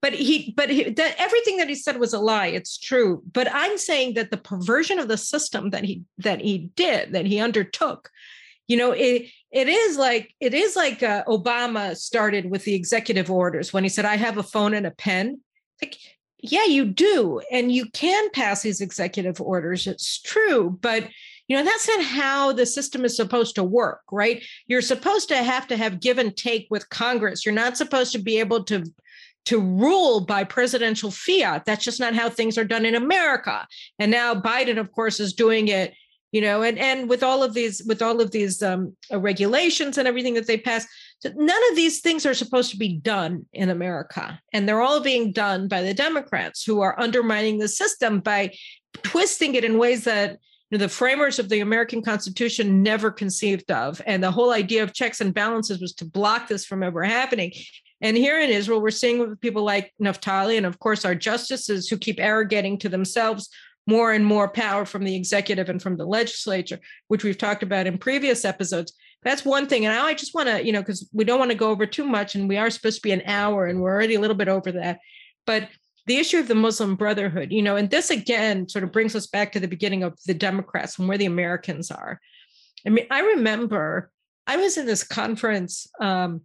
But 0.02 0.14
he, 0.14 0.54
but 0.58 0.70
he, 0.70 0.90
that 0.90 1.16
everything 1.18 1.56
that 1.58 1.70
he 1.70 1.76
said 1.76 1.98
was 1.98 2.12
a 2.14 2.20
lie. 2.20 2.48
It's 2.48 2.78
true. 2.78 3.24
But 3.32 3.48
I'm 3.54 3.78
saying 3.78 4.16
that 4.16 4.32
the 4.32 4.38
perversion 4.38 5.00
of 5.00 5.08
the 5.08 5.18
system 5.18 5.70
that 5.70 5.86
he 5.86 6.04
that 6.18 6.42
he 6.42 6.70
did, 6.76 7.14
that 7.14 7.26
he 7.26 7.40
undertook, 7.40 8.10
you 8.68 8.76
know, 8.76 8.92
it 8.92 9.28
it 9.54 9.70
is 9.70 9.98
like 9.98 10.34
it 10.40 10.54
is 10.56 10.76
like 10.76 11.04
uh, 11.04 11.24
Obama 11.26 11.96
started 11.96 12.50
with 12.50 12.66
the 12.66 12.74
executive 12.74 13.30
orders 13.30 13.72
when 13.72 13.84
he 13.84 13.90
said, 13.90 14.04
"I 14.04 14.18
have 14.18 14.38
a 14.38 14.44
phone 14.44 14.74
and 14.74 14.88
a 14.88 14.92
pen." 14.92 15.40
Like, 15.82 15.98
yeah, 16.40 16.66
you 16.66 16.86
do, 16.86 17.40
and 17.52 17.72
you 17.72 17.86
can 17.92 18.32
pass 18.32 18.64
these 18.64 18.82
executive 18.82 19.40
orders. 19.40 19.86
It's 19.86 20.20
true, 20.20 20.78
but 20.82 21.08
you 21.48 21.58
know 21.58 21.64
that's 21.64 21.88
not 21.88 22.04
how 22.04 22.52
the 22.52 22.66
system 22.66 23.06
is 23.06 23.16
supposed 23.16 23.56
to 23.56 23.64
work 23.64 24.02
right 24.12 24.44
you're 24.68 24.82
supposed 24.82 25.28
to 25.28 25.36
have 25.36 25.68
to 25.68 25.76
have 25.76 26.00
give 26.00 26.18
and 26.18 26.36
take 26.38 26.68
with 26.70 26.90
congress 26.90 27.46
you're 27.46 27.54
not 27.54 27.78
supposed 27.78 28.14
to 28.14 28.18
be 28.18 28.40
able 28.40 28.64
to 28.64 28.84
to 29.46 29.60
rule 29.60 30.22
by 30.22 30.46
presidential 30.46 31.12
fiat 31.12 31.66
that's 31.66 31.84
just 31.84 32.00
not 32.00 32.16
how 32.16 32.30
things 32.30 32.58
are 32.58 32.64
done 32.64 32.86
in 32.86 32.96
america 32.96 33.68
and 34.00 34.10
now 34.10 34.34
biden 34.34 34.80
of 34.80 34.92
course 34.94 35.20
is 35.20 35.34
doing 35.34 35.68
it 35.68 35.94
you 36.34 36.42
know 36.42 36.64
and 36.64 36.78
and 36.78 37.08
with 37.08 37.24
all 37.24 37.42
of 37.44 37.54
these 37.54 37.82
with 37.86 38.02
all 38.02 38.20
of 38.20 38.32
these 38.32 38.62
um, 38.62 38.94
uh, 39.14 39.20
regulations 39.20 39.98
and 39.98 40.08
everything 40.08 40.34
that 40.34 40.48
they 40.48 40.58
pass 40.58 40.86
none 41.24 41.62
of 41.70 41.76
these 41.78 42.02
things 42.02 42.26
are 42.26 42.34
supposed 42.34 42.72
to 42.72 42.78
be 42.78 42.98
done 42.98 43.46
in 43.54 43.70
america 43.70 44.38
and 44.52 44.68
they're 44.68 44.82
all 44.82 45.00
being 45.00 45.32
done 45.32 45.70
by 45.70 45.82
the 45.82 45.94
democrats 45.94 46.66
who 46.66 46.82
are 46.82 47.00
undermining 47.00 47.60
the 47.60 47.68
system 47.70 48.20
by 48.20 48.52
twisting 49.04 49.56
it 49.56 49.64
in 49.64 49.78
ways 49.78 50.04
that 50.04 50.32
you 50.70 50.78
know, 50.78 50.86
the 50.86 50.90
framers 50.90 51.38
of 51.38 51.50
the 51.50 51.60
American 51.60 52.02
Constitution 52.02 52.82
never 52.82 53.12
conceived 53.12 53.70
of. 53.70 54.02
And 54.08 54.24
the 54.24 54.32
whole 54.32 54.52
idea 54.52 54.82
of 54.82 54.92
checks 54.92 55.22
and 55.22 55.32
balances 55.32 55.80
was 55.80 55.94
to 55.96 56.06
block 56.06 56.48
this 56.48 56.66
from 56.66 56.82
ever 56.82 57.04
happening. 57.04 57.52
And 58.02 58.18
here 58.18 58.40
in 58.40 58.50
Israel, 58.50 58.82
we're 58.82 58.90
seeing 58.90 59.36
people 59.36 59.64
like 59.64 59.94
Naftali 60.02 60.58
and, 60.58 60.66
of 60.66 60.80
course, 60.80 61.06
our 61.06 61.14
justices 61.14 61.88
who 61.88 61.98
keep 61.98 62.20
arrogating 62.20 62.80
to 62.80 62.90
themselves 62.90 63.50
more 63.86 64.12
and 64.12 64.26
more 64.26 64.48
power 64.48 64.86
from 64.86 65.04
the 65.04 65.16
executive 65.16 65.70
and 65.70 65.82
from 65.82 65.98
the 65.98 66.06
legislature, 66.06 66.80
which 67.08 67.24
we've 67.24 67.38
talked 67.38 67.64
about 67.64 67.88
in 67.88 67.98
previous 67.98 68.46
episodes. 68.46 68.94
That's 69.24 69.46
one 69.46 69.68
thing. 69.68 69.86
And 69.86 69.94
now 69.94 70.06
I 70.06 70.14
just 70.14 70.34
want 70.34 70.50
to, 70.50 70.66
you 70.66 70.72
know, 70.72 70.82
because 70.82 71.10
we 71.14 71.24
don't 71.24 71.40
want 71.40 71.52
to 71.52 71.58
go 71.58 71.70
over 71.70 71.86
too 71.86 72.06
much 72.06 72.36
and 72.36 72.48
we 72.48 72.58
are 72.58 72.70
supposed 72.70 72.98
to 72.98 73.02
be 73.02 73.12
an 73.12 73.24
hour 73.26 73.66
and 73.66 73.82
we're 73.82 73.94
already 73.94 74.16
a 74.16 74.20
little 74.20 74.36
bit 74.36 74.48
over 74.48 74.72
that. 74.74 75.00
But 75.46 75.70
the 76.06 76.18
issue 76.18 76.40
of 76.40 76.48
the 76.48 76.56
Muslim 76.56 76.96
Brotherhood, 76.96 77.52
you 77.52 77.62
know, 77.62 77.76
and 77.76 77.90
this 77.90 78.10
again 78.10 78.68
sort 78.68 78.84
of 78.84 78.92
brings 78.92 79.16
us 79.16 79.28
back 79.28 79.54
to 79.54 79.60
the 79.60 79.68
beginning 79.68 80.04
of 80.04 80.18
the 80.26 80.34
Democrats 80.34 81.00
and 81.00 81.08
where 81.08 81.18
the 81.18 81.26
Americans 81.26 81.92
are. 81.92 82.20
I 82.86 82.90
mean, 82.90 83.08
I 83.10 83.22
remember 83.22 84.12
I 84.46 84.58
was 84.58 84.78
in 84.78 84.86
this 84.86 85.04
conference. 85.04 85.88
Um, 86.02 86.42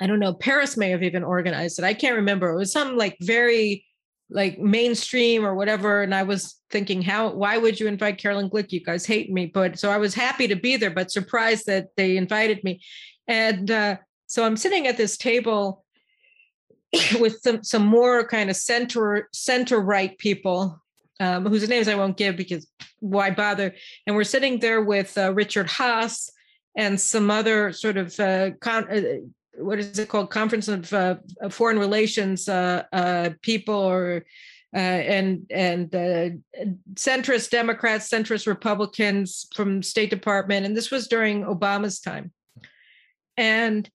I 0.00 0.06
don't 0.06 0.18
know, 0.18 0.34
Paris 0.34 0.76
may 0.76 0.90
have 0.90 1.02
even 1.02 1.24
organized 1.24 1.78
it. 1.78 1.84
I 1.84 1.94
can't 1.94 2.16
remember. 2.16 2.50
It 2.50 2.58
was 2.58 2.72
some 2.72 2.96
like 2.96 3.16
very 3.20 3.84
like 4.32 4.58
mainstream 4.58 5.44
or 5.44 5.54
whatever. 5.54 6.02
And 6.02 6.14
I 6.14 6.22
was 6.22 6.60
thinking, 6.70 7.02
how 7.02 7.32
why 7.32 7.58
would 7.58 7.78
you 7.78 7.86
invite 7.86 8.18
Caroline 8.18 8.50
Glick? 8.50 8.72
You 8.72 8.80
guys 8.80 9.06
hate 9.06 9.30
me. 9.30 9.46
But 9.46 9.78
so 9.78 9.90
I 9.90 9.98
was 9.98 10.14
happy 10.14 10.48
to 10.48 10.56
be 10.56 10.76
there, 10.76 10.90
but 10.90 11.10
surprised 11.10 11.66
that 11.66 11.88
they 11.96 12.16
invited 12.16 12.62
me. 12.64 12.80
And 13.28 13.70
uh, 13.70 13.96
so 14.26 14.44
I'm 14.44 14.56
sitting 14.56 14.86
at 14.86 14.96
this 14.96 15.16
table 15.16 15.84
with 17.20 17.38
some 17.40 17.62
some 17.62 17.86
more 17.86 18.26
kind 18.26 18.50
of 18.50 18.56
center 18.56 19.28
center 19.32 19.80
right 19.80 20.16
people 20.18 20.82
um, 21.20 21.46
whose 21.46 21.68
names 21.68 21.88
I 21.88 21.94
won't 21.94 22.16
give 22.16 22.36
because 22.36 22.66
why 23.00 23.30
bother? 23.30 23.74
And 24.06 24.16
we're 24.16 24.24
sitting 24.24 24.58
there 24.58 24.82
with 24.82 25.16
uh, 25.16 25.32
Richard 25.32 25.68
Haass 25.68 26.30
and 26.76 27.00
some 27.00 27.30
other 27.30 27.72
sort 27.72 27.96
of 27.96 28.18
uh, 28.18 28.52
con- 28.60 28.90
uh, 28.90 29.02
what 29.58 29.78
is 29.78 29.98
it 29.98 30.08
called? 30.08 30.30
Conference 30.30 30.68
of, 30.68 30.92
uh, 30.92 31.16
foreign 31.50 31.78
relations 31.78 32.48
uh, 32.48 32.84
uh, 32.92 33.30
people 33.42 33.74
or 33.74 34.24
and 34.74 35.46
and 35.50 35.90
centrist 36.94 37.50
Democrats, 37.50 38.08
centrist 38.08 38.46
Republicans 38.46 39.46
from 39.54 39.82
State 39.82 40.08
Department, 40.08 40.64
and 40.64 40.74
this 40.74 40.90
was 40.90 41.08
during 41.08 41.44
Obama's 41.44 42.00
time, 42.00 42.32
and 43.36 43.88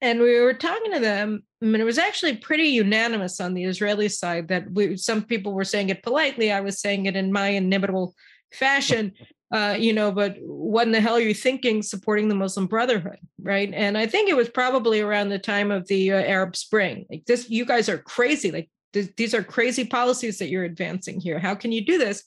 and 0.00 0.20
we 0.20 0.40
were 0.40 0.54
talking 0.54 0.92
to 0.92 0.98
them 0.98 1.44
I 1.62 1.66
mean, 1.66 1.80
it 1.80 1.84
was 1.84 1.98
actually 1.98 2.36
pretty 2.36 2.68
unanimous 2.68 3.38
on 3.38 3.52
the 3.52 3.64
Israeli 3.64 4.08
side 4.08 4.48
that 4.48 4.70
we, 4.72 4.96
some 4.96 5.22
people 5.22 5.52
were 5.52 5.64
saying 5.64 5.90
it 5.90 6.02
politely. 6.02 6.50
I 6.50 6.60
was 6.60 6.80
saying 6.80 7.04
it 7.04 7.16
in 7.16 7.32
my 7.32 7.48
inimitable 7.48 8.14
fashion, 8.50 9.12
uh, 9.52 9.76
you 9.78 9.92
know, 9.92 10.12
but 10.12 10.36
what 10.40 10.86
in 10.86 10.92
the 10.92 11.00
hell 11.00 11.16
are 11.16 11.20
you 11.20 11.34
thinking 11.34 11.82
supporting 11.82 12.28
the 12.28 12.34
Muslim 12.34 12.66
Brotherhood, 12.66 13.18
right? 13.42 13.70
And 13.74 13.98
I 13.98 14.06
think 14.06 14.28
it 14.28 14.36
was 14.36 14.48
probably 14.48 15.00
around 15.00 15.28
the 15.28 15.38
time 15.38 15.70
of 15.70 15.88
the 15.88 16.12
uh, 16.12 16.16
Arab 16.16 16.54
Spring. 16.54 17.04
Like 17.10 17.24
this, 17.26 17.50
you 17.50 17.64
guys 17.64 17.88
are 17.88 17.98
crazy. 17.98 18.52
Like 18.52 18.70
th- 18.92 19.14
these 19.16 19.34
are 19.34 19.42
crazy 19.42 19.84
policies 19.84 20.38
that 20.38 20.50
you're 20.50 20.64
advancing 20.64 21.20
here. 21.20 21.38
How 21.40 21.56
can 21.56 21.72
you 21.72 21.84
do 21.84 21.98
this? 21.98 22.22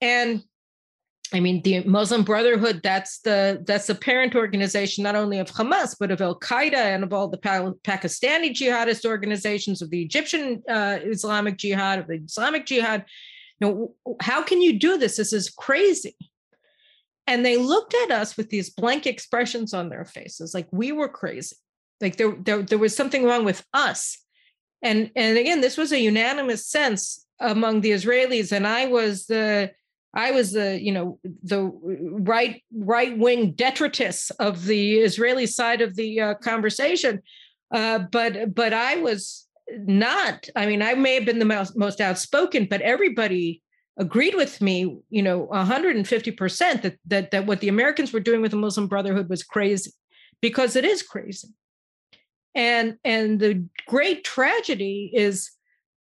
And 0.00 0.42
I 1.34 1.40
mean, 1.40 1.62
the 1.62 1.82
Muslim 1.84 2.24
Brotherhood, 2.24 2.80
that's 2.82 3.20
the 3.20 3.62
that's 3.66 3.86
the 3.86 3.94
parent 3.94 4.34
organization 4.34 5.04
not 5.04 5.16
only 5.16 5.38
of 5.38 5.50
Hamas, 5.50 5.96
but 5.98 6.10
of 6.10 6.20
Al 6.20 6.38
Qaeda 6.38 6.74
and 6.74 7.04
of 7.04 7.12
all 7.12 7.28
the 7.28 7.38
pa- 7.38 7.72
Pakistani 7.84 8.50
jihadist 8.50 9.04
organizations, 9.04 9.80
of 9.80 9.90
the 9.90 10.02
Egyptian 10.02 10.62
uh, 10.68 10.98
Islamic 11.02 11.56
Jihad, 11.56 12.00
of 12.00 12.06
the 12.06 12.16
Islamic 12.24 12.66
Jihad. 12.66 13.04
Know, 13.62 13.94
how 14.20 14.42
can 14.42 14.60
you 14.60 14.78
do 14.78 14.98
this? 14.98 15.16
This 15.16 15.32
is 15.32 15.48
crazy. 15.48 16.16
And 17.26 17.46
they 17.46 17.56
looked 17.56 17.94
at 17.94 18.10
us 18.10 18.36
with 18.36 18.50
these 18.50 18.70
blank 18.70 19.06
expressions 19.06 19.72
on 19.72 19.88
their 19.88 20.04
faces, 20.04 20.52
like 20.52 20.66
we 20.72 20.92
were 20.92 21.08
crazy. 21.08 21.56
Like 22.00 22.16
there, 22.16 22.34
there, 22.38 22.62
there 22.62 22.78
was 22.78 22.96
something 22.96 23.24
wrong 23.24 23.44
with 23.44 23.64
us. 23.72 24.18
And 24.82 25.12
and 25.14 25.38
again, 25.38 25.60
this 25.60 25.76
was 25.76 25.92
a 25.92 26.00
unanimous 26.00 26.66
sense 26.66 27.24
among 27.38 27.80
the 27.80 27.92
Israelis. 27.92 28.50
And 28.50 28.66
I 28.66 28.86
was 28.86 29.26
the 29.26 29.70
I 30.14 30.32
was 30.32 30.52
the, 30.52 30.80
you 30.82 30.92
know, 30.92 31.18
the 31.44 31.62
right 31.62 32.62
right 32.74 33.16
wing 33.16 33.52
detritus 33.52 34.30
of 34.32 34.64
the 34.64 34.96
Israeli 34.96 35.46
side 35.46 35.80
of 35.80 35.94
the 35.94 36.20
uh, 36.20 36.34
conversation, 36.34 37.22
uh, 37.72 38.00
but 38.10 38.54
but 38.54 38.72
I 38.72 38.96
was 38.96 39.46
not. 39.86 40.48
I 40.56 40.66
mean, 40.66 40.82
I 40.82 40.94
may 40.94 41.14
have 41.14 41.24
been 41.24 41.38
the 41.38 41.44
most, 41.44 41.76
most 41.76 42.00
outspoken, 42.00 42.66
but 42.66 42.80
everybody 42.80 43.62
agreed 43.98 44.34
with 44.34 44.60
me, 44.60 44.98
you 45.10 45.22
know, 45.22 45.40
150 45.40 46.30
percent 46.32 46.82
that 46.82 46.96
that 47.06 47.30
that 47.30 47.46
what 47.46 47.60
the 47.60 47.68
Americans 47.68 48.12
were 48.12 48.20
doing 48.20 48.40
with 48.40 48.50
the 48.50 48.56
Muslim 48.56 48.86
Brotherhood 48.86 49.28
was 49.28 49.42
crazy, 49.42 49.92
because 50.40 50.76
it 50.76 50.84
is 50.84 51.02
crazy, 51.02 51.48
and 52.54 52.96
and 53.04 53.38
the 53.40 53.66
great 53.86 54.24
tragedy 54.24 55.10
is 55.14 55.50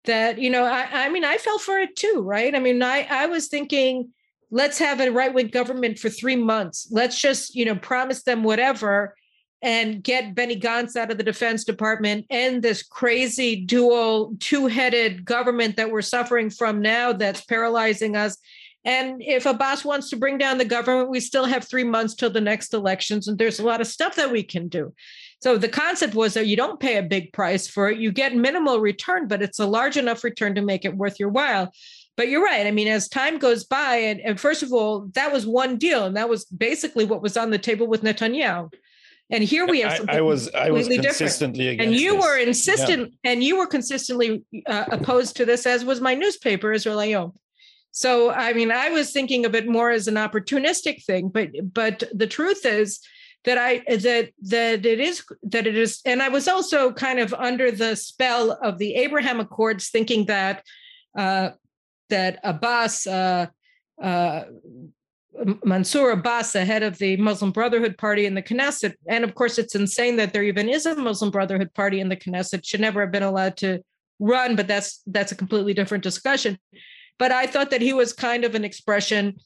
that 0.06 0.40
you 0.40 0.50
know 0.50 0.64
I, 0.64 1.06
I 1.06 1.10
mean 1.10 1.26
i 1.26 1.38
fell 1.38 1.60
for 1.60 1.78
it 1.78 1.96
too 1.96 2.22
right? 2.26 2.56
I 2.56 2.60
mean 2.60 2.82
i 2.82 3.06
i 3.10 3.26
was 3.26 3.48
thinking 3.48 4.10
let's 4.52 4.80
have 4.80 5.00
a 5.00 5.12
right-wing 5.12 5.48
government 5.48 6.00
for 6.00 6.10
three 6.10 6.36
months. 6.36 6.88
Let's 6.92 7.20
just 7.20 7.56
you 7.56 7.66
know 7.66 7.76
promise 7.76 8.24
them 8.24 8.44
whatever 8.44 9.16
and 9.62 10.04
get 10.04 10.36
benny 10.36 10.60
gantz 10.60 10.96
out 10.96 11.12
of 11.12 11.18
the 11.18 11.24
defense 11.24 11.64
department 11.64 12.26
and 12.30 12.62
this 12.62 12.82
crazy 12.82 13.58
dual 13.58 14.36
two-headed 14.40 15.26
government 15.26 15.76
that 15.76 15.92
we're 15.92 16.02
suffering 16.02 16.50
from 16.50 16.82
now 16.82 17.12
that's 17.12 17.42
paralyzing 17.46 18.16
us 18.16 18.38
and 18.86 19.22
if 19.22 19.46
Abbas 19.46 19.84
wants 19.84 20.10
to 20.10 20.16
bring 20.16 20.38
down 20.38 20.58
the 20.58 20.66
government, 20.66 21.10
we 21.10 21.20
still 21.20 21.46
have 21.46 21.68
three 21.68 21.84
months 21.84 22.16
till 22.16 22.30
the 22.30 22.42
next 22.42 22.74
elections, 22.74 23.28
and 23.28 23.38
there's 23.38 23.60
a 23.60 23.66
lot 23.66 23.82
of 23.82 23.88
stuff 23.88 24.16
that 24.16 24.32
we 24.32 24.42
can 24.42 24.68
do. 24.68 24.94
So 25.42 25.58
the 25.58 25.70
concept 25.70 26.16
was 26.16 26.34
that 26.34 26.48
you 26.48 26.56
don't 26.56 26.80
pay 26.80 26.98
a 26.98 27.04
big 27.04 27.34
price 27.34 27.68
for 27.68 27.90
it, 27.90 28.00
you 28.00 28.12
get 28.12 28.36
minimal 28.36 28.80
return, 28.80 29.28
but 29.28 29.42
it's 29.42 29.60
a 29.60 29.66
large 29.66 29.98
enough 29.98 30.24
return 30.24 30.56
to 30.56 30.62
make 30.62 30.86
it 30.86 30.96
worth 30.96 31.20
your 31.20 31.30
while. 31.30 31.74
But 32.16 32.28
you're 32.28 32.44
right. 32.44 32.68
I 32.68 32.72
mean, 32.72 32.90
as 32.90 33.08
time 33.08 33.38
goes 33.38 33.64
by, 33.64 33.96
and, 33.96 34.20
and 34.20 34.40
first 34.40 34.64
of 34.64 34.74
all, 34.74 35.08
that 35.14 35.32
was 35.32 35.46
one 35.46 35.78
deal, 35.78 36.06
and 36.06 36.18
that 36.18 36.30
was 36.30 36.46
basically 36.46 37.06
what 37.06 37.22
was 37.22 37.38
on 37.38 37.50
the 37.50 37.58
table 37.58 37.88
with 37.88 38.04
Netanyahu. 38.04 38.72
And 39.32 39.44
here 39.44 39.68
we 39.68 39.82
have 39.82 39.98
something 39.98 40.16
I, 40.16 40.20
I 40.20 40.22
was 40.22 40.50
I 40.54 40.72
was 40.72 40.88
consistently 40.88 41.66
different. 41.66 41.92
and 41.92 42.00
you 42.00 42.16
this. 42.16 42.24
were 42.24 42.38
insistent, 42.38 43.14
yeah. 43.24 43.32
and 43.32 43.44
you 43.44 43.58
were 43.58 43.68
consistently 43.68 44.44
uh, 44.66 44.86
opposed 44.92 45.36
to 45.38 45.46
this, 45.46 45.68
as 45.68 45.86
was 45.86 46.02
my 46.02 46.16
newspaper, 46.16 46.74
Israel. 46.74 47.36
So, 47.92 48.32
I 48.32 48.54
mean, 48.54 48.72
I 48.72 48.90
was 48.90 49.12
thinking 49.12 49.46
of 49.46 49.54
it 49.56 49.68
more 49.68 49.92
as 49.92 50.08
an 50.08 50.16
opportunistic 50.16 51.04
thing, 51.04 51.30
but 51.30 51.50
but 51.74 52.04
the 52.14 52.28
truth 52.28 52.66
is 52.66 53.02
that 53.46 53.60
I 53.60 53.80
that 53.88 54.32
that 54.44 54.86
it 54.86 55.00
is 55.00 55.24
that 55.44 55.68
it 55.68 55.76
is, 55.76 56.02
and 56.06 56.24
I 56.24 56.30
was 56.30 56.48
also 56.48 56.92
kind 56.92 57.20
of 57.20 57.32
under 57.34 57.72
the 57.72 57.96
spell 57.96 58.58
of 58.64 58.80
the 58.80 58.96
Abraham 58.96 59.40
Accords, 59.40 59.90
thinking 59.90 60.26
that 60.26 60.64
uh, 61.18 61.52
that 62.10 62.40
Abbas. 62.44 63.06
Uh, 63.06 63.48
uh, 64.02 64.44
Mansour 65.64 66.12
Abbas, 66.12 66.52
the 66.52 66.66
head 66.66 66.84
of 66.84 66.98
the 66.98 67.18
Muslim 67.18 67.52
Brotherhood 67.52 67.98
Party 67.98 68.26
in 68.26 68.36
the 68.36 68.42
Knesset, 68.42 68.94
and 69.08 69.24
of 69.24 69.36
course, 69.36 69.58
it's 69.58 69.76
insane 69.76 70.16
that 70.18 70.34
there 70.34 70.44
even 70.44 70.70
is 70.70 70.86
a 70.86 70.96
Muslim 70.96 71.32
Brotherhood 71.32 71.74
Party 71.74 72.00
in 72.00 72.10
the 72.10 72.16
Knesset. 72.16 72.66
Should 72.66 72.82
never 72.82 73.02
have 73.02 73.12
been 73.12 73.24
allowed 73.24 73.58
to 73.58 73.82
run, 74.20 74.56
but 74.56 74.68
that's 74.68 75.02
that's 75.08 75.32
a 75.32 75.36
completely 75.36 75.74
different 75.74 76.04
discussion. 76.04 76.58
But 77.18 77.32
I 77.32 77.48
thought 77.48 77.72
that 77.72 77.82
he 77.82 77.94
was 77.94 78.14
kind 78.14 78.46
of 78.46 78.56
an 78.56 78.66
expression 78.66 79.38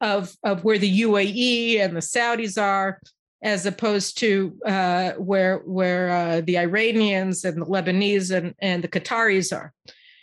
of, 0.00 0.34
of 0.42 0.64
where 0.64 0.78
the 0.78 1.02
UAE 1.02 1.80
and 1.80 1.96
the 1.96 2.00
Saudis 2.00 2.60
are, 2.60 3.00
as 3.42 3.66
opposed 3.66 4.18
to 4.18 4.56
uh, 4.66 5.12
where 5.12 5.58
where 5.58 6.10
uh, 6.10 6.40
the 6.42 6.58
Iranians 6.58 7.44
and 7.44 7.62
the 7.62 7.66
Lebanese 7.66 8.36
and, 8.36 8.54
and 8.60 8.84
the 8.84 8.88
Qataris 8.88 9.56
are. 9.56 9.72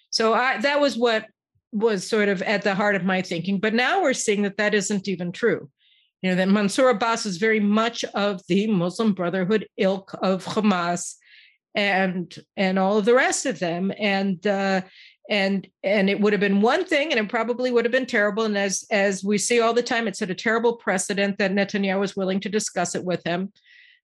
So 0.10 0.34
I, 0.34 0.58
that 0.60 0.80
was 0.80 0.98
what 0.98 1.26
was 1.78 2.08
sort 2.08 2.30
of 2.30 2.42
at 2.42 2.64
the 2.64 2.76
heart 2.76 2.96
of 2.96 3.04
my 3.04 3.22
thinking. 3.22 3.60
But 3.60 3.74
now 3.74 4.02
we're 4.02 4.14
seeing 4.14 4.44
that 4.44 4.58
that 4.58 4.74
isn't 4.74 5.08
even 5.08 5.32
true. 5.32 5.70
You 6.22 6.32
know 6.32 6.36
that 6.36 6.50
Mansour 6.50 6.90
Abbas 6.90 7.26
is 7.26 7.38
very 7.38 7.60
much 7.60 8.04
of 8.16 8.42
the 8.48 8.68
Muslim 8.68 9.14
Brotherhood 9.14 9.68
ilk 9.78 10.16
of 10.22 10.44
Hamas, 10.46 11.16
and 11.76 12.34
and 12.56 12.80
all 12.80 12.98
of 12.98 13.06
the 13.06 13.14
rest 13.14 13.46
of 13.46 13.60
them, 13.60 13.92
and 14.00 14.46
uh, 14.48 14.82
and 15.30 15.68
and 15.84 16.10
it 16.10 16.20
would 16.20 16.34
have 16.34 16.40
been 16.40 16.62
one 16.62 16.86
thing 16.86 17.12
and 17.12 17.20
it 17.20 17.30
probably 17.30 17.72
would 17.72 17.86
have 17.86 17.92
been 17.92 18.06
terrible 18.06 18.46
and 18.46 18.58
as 18.58 18.86
as 18.92 19.24
we 19.24 19.38
see 19.38 19.60
all 19.60 19.74
the 19.74 19.84
time 19.84 20.08
it 20.08 20.16
set 20.16 20.30
a 20.30 20.36
terrible 20.36 20.78
precedent 20.78 21.38
that 21.38 21.52
netanyahu 21.52 22.00
was 22.00 22.16
willing 22.16 22.40
to 22.40 22.50
discuss 22.50 22.96
it 22.96 23.04
with 23.04 23.22
him 23.26 23.52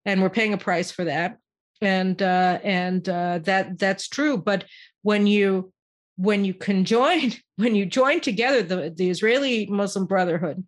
and 0.05 0.21
we're 0.21 0.29
paying 0.29 0.53
a 0.53 0.57
price 0.57 0.91
for 0.91 1.05
that 1.05 1.37
and 1.81 2.21
uh 2.21 2.59
and 2.63 3.07
uh 3.07 3.39
that 3.39 3.77
that's 3.79 4.07
true 4.07 4.37
but 4.37 4.65
when 5.01 5.27
you 5.27 5.71
when 6.15 6.45
you 6.45 6.53
conjoin 6.53 7.33
when 7.57 7.75
you 7.75 7.85
join 7.85 8.19
together 8.19 8.63
the 8.63 8.93
the 8.95 9.09
israeli 9.09 9.65
muslim 9.67 10.05
brotherhood 10.05 10.63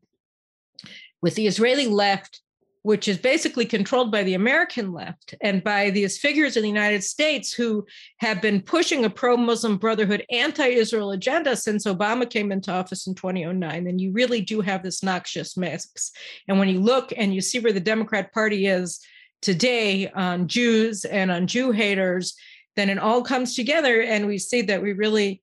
with 1.22 1.36
the 1.36 1.48
israeli 1.48 1.88
left 1.88 2.42
which 2.86 3.08
is 3.08 3.18
basically 3.18 3.66
controlled 3.66 4.12
by 4.12 4.22
the 4.22 4.36
American 4.36 4.94
left 4.94 5.34
and 5.42 5.64
by 5.64 5.90
these 5.90 6.20
figures 6.20 6.56
in 6.56 6.62
the 6.62 6.70
United 6.70 7.04
States 7.04 7.52
who 7.52 7.84
have 8.18 8.44
been 8.44 8.62
pushing 8.62 9.04
a 9.04 9.10
pro 9.10 9.36
Muslim 9.36 9.78
Brotherhood, 9.78 10.24
anti 10.30 10.68
Israel 10.68 11.10
agenda 11.10 11.56
since 11.56 11.88
Obama 11.88 12.30
came 12.30 12.52
into 12.52 12.72
office 12.72 13.08
in 13.08 13.16
2009. 13.16 13.88
And 13.88 14.00
you 14.00 14.12
really 14.12 14.40
do 14.40 14.62
have 14.62 14.84
this 14.84 15.02
noxious 15.02 15.58
mix. 15.58 16.12
And 16.48 16.60
when 16.60 16.70
you 16.70 16.80
look 16.80 17.12
and 17.18 17.34
you 17.34 17.42
see 17.42 17.58
where 17.58 17.74
the 17.74 17.80
Democrat 17.80 18.32
Party 18.32 18.68
is 18.68 19.00
today 19.42 20.08
on 20.12 20.48
Jews 20.48 21.06
and 21.06 21.32
on 21.32 21.48
Jew 21.48 21.72
haters, 21.72 22.36
then 22.76 22.90
it 22.90 23.00
all 23.00 23.22
comes 23.22 23.56
together 23.56 24.02
and 24.02 24.28
we 24.28 24.38
see 24.38 24.62
that 24.62 24.82
we 24.82 24.94
really 24.94 25.42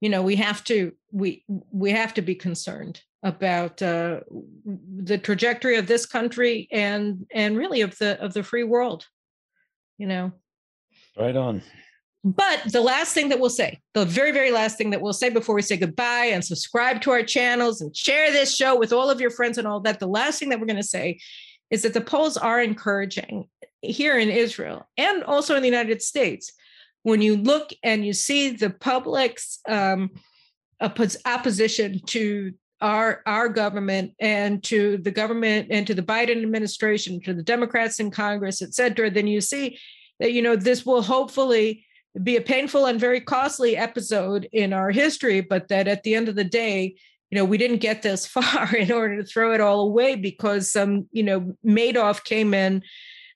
you 0.00 0.08
know 0.08 0.22
we 0.22 0.36
have 0.36 0.62
to 0.64 0.92
we 1.12 1.44
we 1.48 1.90
have 1.90 2.14
to 2.14 2.22
be 2.22 2.34
concerned 2.34 3.00
about 3.22 3.82
uh, 3.82 4.20
the 5.02 5.18
trajectory 5.18 5.76
of 5.76 5.86
this 5.86 6.06
country 6.06 6.68
and 6.70 7.26
and 7.32 7.56
really 7.56 7.80
of 7.80 7.96
the 7.98 8.20
of 8.22 8.34
the 8.34 8.42
free 8.42 8.64
world 8.64 9.06
you 9.98 10.06
know? 10.06 10.32
Right 11.18 11.36
on. 11.36 11.62
But 12.24 12.72
the 12.72 12.80
last 12.80 13.14
thing 13.14 13.28
that 13.28 13.38
we'll 13.38 13.50
say 13.50 13.80
the 13.94 14.04
very 14.04 14.32
very 14.32 14.50
last 14.50 14.76
thing 14.76 14.90
that 14.90 15.00
we'll 15.00 15.12
say 15.12 15.30
before 15.30 15.54
we 15.54 15.62
say 15.62 15.76
goodbye 15.76 16.26
and 16.26 16.44
subscribe 16.44 17.00
to 17.02 17.12
our 17.12 17.22
channels 17.22 17.80
and 17.80 17.96
share 17.96 18.32
this 18.32 18.54
show 18.54 18.76
with 18.76 18.92
all 18.92 19.08
of 19.10 19.20
your 19.20 19.30
friends 19.30 19.58
and 19.58 19.66
all 19.66 19.78
that 19.80 20.00
the 20.00 20.08
last 20.08 20.40
thing 20.40 20.48
that 20.48 20.58
we're 20.58 20.66
going 20.66 20.76
to 20.76 20.82
say 20.82 21.20
is 21.70 21.82
that 21.82 21.94
the 21.94 22.00
polls 22.00 22.36
are 22.36 22.60
encouraging 22.60 23.48
here 23.80 24.18
in 24.18 24.28
israel 24.28 24.88
and 24.98 25.22
also 25.22 25.54
in 25.54 25.62
the 25.62 25.68
united 25.68 26.02
states 26.02 26.52
when 27.06 27.22
you 27.22 27.36
look 27.36 27.70
and 27.84 28.04
you 28.04 28.12
see 28.12 28.50
the 28.50 28.68
public's 28.68 29.60
um, 29.68 30.10
opposition 30.80 32.00
to 32.04 32.52
our 32.80 33.22
our 33.26 33.48
government 33.48 34.12
and 34.18 34.60
to 34.64 34.98
the 34.98 35.12
government 35.12 35.68
and 35.70 35.86
to 35.86 35.94
the 35.94 36.02
Biden 36.02 36.42
administration, 36.42 37.20
to 37.20 37.32
the 37.32 37.44
Democrats 37.44 38.00
in 38.00 38.10
Congress, 38.10 38.60
et 38.60 38.74
cetera, 38.74 39.08
then 39.08 39.28
you 39.28 39.40
see 39.40 39.78
that 40.18 40.32
you 40.32 40.42
know 40.42 40.56
this 40.56 40.84
will 40.84 41.00
hopefully 41.00 41.86
be 42.24 42.34
a 42.34 42.40
painful 42.40 42.86
and 42.86 42.98
very 42.98 43.20
costly 43.20 43.76
episode 43.76 44.48
in 44.52 44.72
our 44.72 44.90
history, 44.90 45.40
but 45.40 45.68
that 45.68 45.86
at 45.86 46.02
the 46.02 46.16
end 46.16 46.28
of 46.28 46.34
the 46.34 46.42
day, 46.42 46.96
you 47.30 47.38
know, 47.38 47.44
we 47.44 47.56
didn't 47.56 47.78
get 47.78 48.02
this 48.02 48.26
far 48.36 48.74
in 48.74 48.90
order 48.90 49.18
to 49.18 49.24
throw 49.24 49.52
it 49.52 49.60
all 49.60 49.82
away 49.82 50.16
because 50.16 50.72
some, 50.72 51.06
you 51.12 51.22
know, 51.22 51.56
Madoff 51.64 52.24
came 52.24 52.52
in 52.52 52.82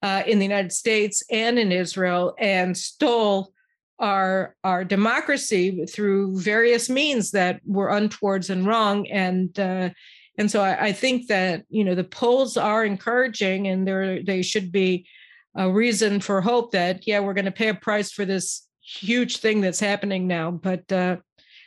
uh, 0.03 0.25
in 0.27 0.41
the 0.41 0.45
United 0.45 0.73
States 0.73 1.23
and 1.31 1.57
in 1.57 1.71
Israel 1.71 2.35
and 2.37 2.77
stole 2.77 3.53
our 4.01 4.57
our 4.65 4.85
democracy 4.85 5.85
through 5.87 6.41
various 6.41 6.89
means 6.89 7.31
that 7.33 7.61
were 7.67 7.93
untowards 7.93 8.51
and 8.51 8.67
wrong. 8.67 9.07
And 9.09 9.57
uh, 9.59 9.91
and 10.39 10.51
so 10.51 10.63
I, 10.63 10.87
I, 10.87 10.93
think 10.93 11.29
that 11.29 11.65
you 11.69 11.85
know 11.85 11.95
the 11.95 12.05
polls 12.05 12.57
are 12.57 12.85
encouraging 12.85 13.69
and 13.69 13.87
there 13.87 14.23
they 14.23 14.43
should 14.43 14.73
be 14.73 15.07
a 15.55 15.71
reason 15.71 16.21
for 16.21 16.41
hope 16.41 16.73
that 16.73 17.07
yeah 17.07 17.21
we're 17.21 17.35
going 17.35 17.45
to 17.45 17.51
pay 17.51 17.69
a 17.69 17.75
price 17.75 18.11
for 18.11 18.25
this 18.25 18.67
huge 18.81 19.37
thing 19.39 19.61
that's 19.61 19.81
happening 19.81 20.27
now. 20.27 20.51
But 20.51 20.91
uh, 20.91 21.17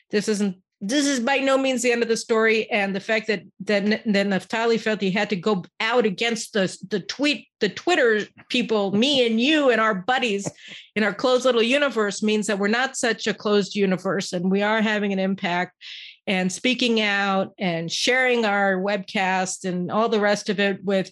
this 0.09 0.27
isn't 0.27 0.57
this 0.85 1.07
is 1.07 1.21
by 1.21 1.37
no 1.37 1.57
means 1.57 1.81
the 1.81 1.93
end 1.93 2.03
of 2.03 2.09
the 2.09 2.17
story. 2.17 2.69
And 2.69 2.93
the 2.93 2.99
fact 2.99 3.27
that 3.27 3.43
that, 3.61 3.85
that 3.85 4.27
Naftali 4.27 4.77
felt 4.77 4.99
he 4.99 5.11
had 5.11 5.29
to 5.29 5.37
go 5.37 5.63
out 5.79 6.05
against 6.05 6.51
the 6.51 6.77
the 6.89 6.99
tweet 6.99 7.47
the 7.61 7.69
Twitter 7.69 8.27
people, 8.49 8.91
me 8.91 9.25
and 9.25 9.39
you 9.39 9.69
and 9.69 9.79
our 9.79 9.95
buddies 9.95 10.49
in 10.97 11.03
our 11.03 11.13
closed 11.13 11.45
little 11.45 11.63
universe 11.63 12.21
means 12.21 12.47
that 12.47 12.59
we're 12.59 12.67
not 12.67 12.97
such 12.97 13.27
a 13.27 13.33
closed 13.33 13.75
universe, 13.75 14.33
and 14.33 14.51
we 14.51 14.61
are 14.61 14.81
having 14.81 15.13
an 15.13 15.19
impact. 15.19 15.73
And 16.27 16.51
speaking 16.51 16.99
out 16.99 17.53
and 17.57 17.89
sharing 17.89 18.43
our 18.43 18.75
webcast 18.75 19.63
and 19.63 19.89
all 19.89 20.09
the 20.09 20.19
rest 20.19 20.49
of 20.49 20.59
it 20.59 20.83
with 20.83 21.09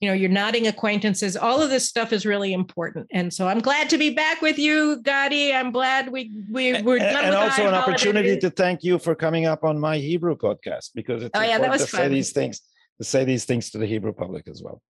you 0.00 0.08
know, 0.08 0.14
your 0.14 0.28
nodding 0.28 0.66
acquaintances, 0.66 1.36
all 1.36 1.62
of 1.62 1.70
this 1.70 1.88
stuff 1.88 2.12
is 2.12 2.26
really 2.26 2.52
important. 2.52 3.06
And 3.12 3.32
so 3.32 3.48
I'm 3.48 3.60
glad 3.60 3.88
to 3.90 3.98
be 3.98 4.10
back 4.10 4.42
with 4.42 4.58
you, 4.58 5.00
Gadi. 5.02 5.54
I'm 5.54 5.70
glad 5.70 6.10
we 6.10 6.30
we 6.50 6.82
were 6.82 6.98
done 6.98 7.08
and, 7.08 7.26
and 7.28 7.34
also 7.34 7.66
an 7.66 7.74
opportunity 7.74 8.38
to 8.38 8.50
thank 8.50 8.82
you 8.82 8.98
for 8.98 9.14
coming 9.14 9.46
up 9.46 9.64
on 9.64 9.78
my 9.78 9.98
Hebrew 9.98 10.36
podcast 10.36 10.90
because 10.94 11.22
it's 11.22 11.30
oh, 11.34 11.42
yeah, 11.42 11.58
that 11.58 11.70
was 11.70 11.82
to 11.82 11.88
fun. 11.88 12.00
say 12.02 12.08
these 12.08 12.32
things 12.32 12.60
to 12.98 13.04
say 13.04 13.24
these 13.24 13.44
things 13.44 13.70
to 13.70 13.78
the 13.78 13.86
Hebrew 13.86 14.12
public 14.12 14.48
as 14.48 14.62
well. 14.62 14.82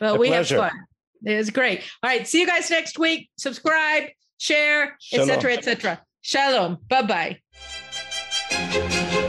Well, 0.00 0.14
a 0.14 0.18
we 0.18 0.28
pleasure. 0.28 0.62
have 0.62 0.70
fun. 0.70 0.80
It 1.24 1.36
was 1.36 1.50
great. 1.50 1.82
All 2.02 2.10
right, 2.10 2.26
see 2.26 2.40
you 2.40 2.46
guys 2.46 2.70
next 2.70 2.98
week. 2.98 3.30
Subscribe, 3.36 4.04
share, 4.38 4.96
etc., 5.12 5.54
etc. 5.54 6.02
Shalom. 6.22 6.78
Bye 6.88 7.38
bye. 8.50 9.20